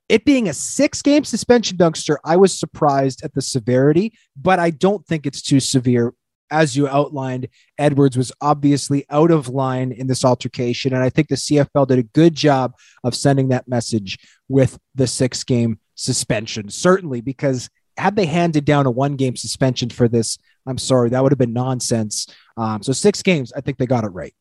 it 0.10 0.26
being 0.26 0.50
a 0.50 0.54
six 0.54 1.02
game 1.02 1.24
suspension, 1.24 1.78
Dunkster, 1.78 2.18
I 2.26 2.36
was 2.36 2.60
surprised 2.60 3.24
at 3.24 3.34
the 3.34 3.42
severity, 3.42 4.12
but 4.36 4.60
I 4.60 4.72
don't 4.72 5.08
think 5.08 5.26
it's 5.26 5.42
too 5.42 5.62
severe 5.62 6.14
as 6.52 6.76
you 6.76 6.88
outlined, 6.88 7.48
Edwards 7.78 8.18
was 8.18 8.32
obviously 8.42 9.06
out 9.10 9.32
of 9.32 9.50
line 9.50 9.92
in 9.92 10.08
this 10.08 10.24
altercation. 10.24 10.94
And 10.94 11.04
I 11.04 11.10
think 11.10 11.28
the 11.28 11.36
CFL 11.36 11.88
did 11.88 12.00
a 12.00 12.04
good 12.04 12.36
job 12.36 12.76
of 13.04 13.16
sending 13.16 13.50
that 13.50 13.68
message 13.68 14.20
with 14.48 14.78
the 14.94 15.08
six 15.08 15.44
game 15.44 15.80
suspension, 15.96 16.70
certainly, 16.70 17.22
because 17.22 17.70
had 17.98 18.16
they 18.16 18.26
handed 18.26 18.66
down 18.66 18.86
a 18.86 18.92
one 18.92 19.16
game 19.16 19.36
suspension 19.36 19.90
for 19.90 20.08
this, 20.08 20.38
I'm 20.66 20.78
sorry, 20.78 21.10
that 21.10 21.24
would 21.24 21.32
have 21.32 21.40
been 21.40 21.54
nonsense. 21.54 22.28
Um, 22.58 22.84
so 22.84 22.94
six 22.94 23.22
games, 23.22 23.54
I 23.54 23.62
think 23.62 23.78
they 23.78 23.86
got 23.86 24.04
it 24.04 24.10
right. 24.10 24.34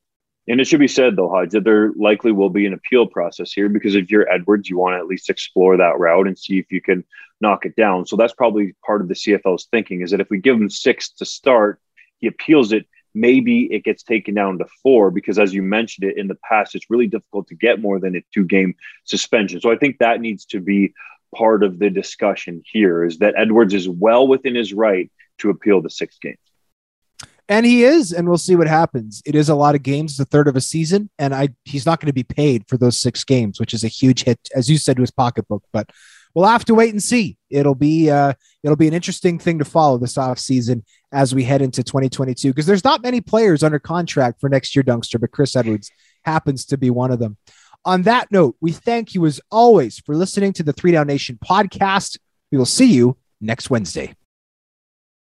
And 0.47 0.61
it 0.61 0.67
should 0.67 0.81
be 0.81 0.89
said, 0.89 1.17
though, 1.17 1.31
Hodge, 1.31 1.53
that 1.53 1.65
there 1.65 1.93
likely 1.97 2.31
will 2.31 2.51
be 2.51 2.67
an 2.67 2.75
appeal 2.75 3.07
process 3.07 3.53
here 3.53 3.71
because 3.71 3.95
if 3.95 4.11
you're 4.11 4.31
Edwards, 4.31 4.69
you 4.69 4.77
want 4.77 4.95
to 4.95 4.99
at 4.99 5.07
least 5.07 5.31
explore 5.31 5.79
that 5.79 5.99
route 5.99 6.27
and 6.27 6.39
see 6.39 6.59
if 6.59 6.71
you 6.71 6.83
can 6.83 7.03
knock 7.41 7.65
it 7.65 7.77
down. 7.77 8.05
So 8.07 8.17
that's 8.17 8.35
probably 8.35 8.75
part 8.85 9.01
of 9.01 9.09
the 9.09 9.15
CFL's 9.15 9.67
thinking 9.71 10.03
is 10.03 10.11
that 10.11 10.21
if 10.21 10.29
we 10.29 10.39
give 10.39 10.59
them 10.59 10.69
six 10.69 11.11
to 11.13 11.25
start, 11.25 11.81
he 12.25 12.29
appeals 12.29 12.73
it. 12.73 12.87
Maybe 13.15 13.65
it 13.73 13.85
gets 13.85 14.03
taken 14.03 14.35
down 14.35 14.59
to 14.59 14.67
four 14.83 15.11
because, 15.11 15.39
as 15.39 15.55
you 15.55 15.63
mentioned 15.63 16.11
it 16.11 16.17
in 16.17 16.27
the 16.27 16.39
past, 16.49 16.75
it's 16.75 16.91
really 16.91 17.07
difficult 17.07 17.47
to 17.49 17.55
get 17.55 17.81
more 17.81 18.01
than 18.01 18.17
a 18.17 18.25
two 18.33 18.45
game 18.45 18.75
suspension. 19.05 19.61
So 19.61 19.71
I 19.71 19.77
think 19.77 19.99
that 19.99 20.21
needs 20.21 20.47
to 20.47 20.61
be 20.61 20.95
part 21.35 21.63
of 21.63 21.79
the 21.79 21.91
discussion 21.91 22.63
here 22.65 23.05
is 23.05 23.19
that 23.19 23.35
Edwards 23.37 23.75
is 23.75 23.89
well 23.89 24.27
within 24.27 24.55
his 24.55 24.73
right 24.73 25.11
to 25.39 25.51
appeal 25.51 25.83
the 25.83 25.91
six 25.91 26.19
games. 26.19 26.39
And 27.49 27.67
he 27.67 27.85
is, 27.85 28.11
and 28.11 28.27
we'll 28.27 28.39
see 28.39 28.57
what 28.57 28.69
happens. 28.69 29.21
It 29.27 29.35
is 29.35 29.51
a 29.51 29.55
lot 29.55 29.75
of 29.75 29.83
games, 29.83 30.17
the 30.17 30.25
third 30.25 30.49
of 30.49 30.57
a 30.57 30.63
season, 30.63 31.11
and 31.19 31.35
I 31.35 31.51
he's 31.67 31.85
not 31.85 32.01
going 32.01 32.07
to 32.07 32.15
be 32.15 32.25
paid 32.25 32.65
for 32.69 32.79
those 32.79 32.99
six 32.99 33.23
games, 33.23 33.61
which 33.61 33.75
is 33.75 33.85
a 33.85 33.89
huge 33.89 34.25
hit, 34.25 34.41
as 34.55 34.71
you 34.71 34.79
said, 34.79 34.97
to 34.97 35.03
his 35.03 35.11
pocketbook. 35.11 35.63
But 35.71 35.91
we'll 36.35 36.47
have 36.47 36.65
to 36.67 36.75
wait 36.75 36.93
and 36.93 37.03
see. 37.03 37.37
It'll 37.51 37.75
be 37.75 38.11
uh, 38.11 38.35
it'll 38.63 38.77
be 38.77 38.89
an 38.89 38.95
interesting 38.95 39.39
thing 39.39 39.59
to 39.59 39.65
follow 39.65 39.99
this 39.99 40.19
off 40.19 40.39
season 40.39 40.85
as 41.13 41.35
we 41.35 41.45
head 41.45 41.63
into 41.63 41.83
2022 41.83 42.49
because 42.51 42.67
there's 42.67 42.85
not 42.85 43.03
many 43.03 43.21
players 43.21 43.63
under 43.63 43.79
contract 43.79 44.41
for 44.41 44.49
next 44.49 44.75
year, 44.75 44.83
Dunkster, 44.83 45.21
but 45.21 45.31
Chris 45.31 45.55
Edwards 45.57 45.91
happens 46.25 46.65
to 46.67 46.77
be 46.77 46.91
one 46.91 47.11
of 47.11 47.19
them. 47.19 47.37
On 47.85 48.03
that 48.03 48.33
note, 48.33 48.57
we 48.61 48.73
thank 48.73 49.15
you 49.15 49.25
as 49.27 49.41
always 49.51 49.99
for 49.99 50.15
listening 50.17 50.53
to 50.55 50.63
the 50.63 50.73
Three 50.73 50.93
Down 50.93 51.07
Nation 51.07 51.39
podcast. 51.45 52.19
We 52.51 52.59
will 52.59 52.65
see 52.67 52.93
you 52.93 53.17
next 53.41 53.71
Wednesday. 53.71 54.15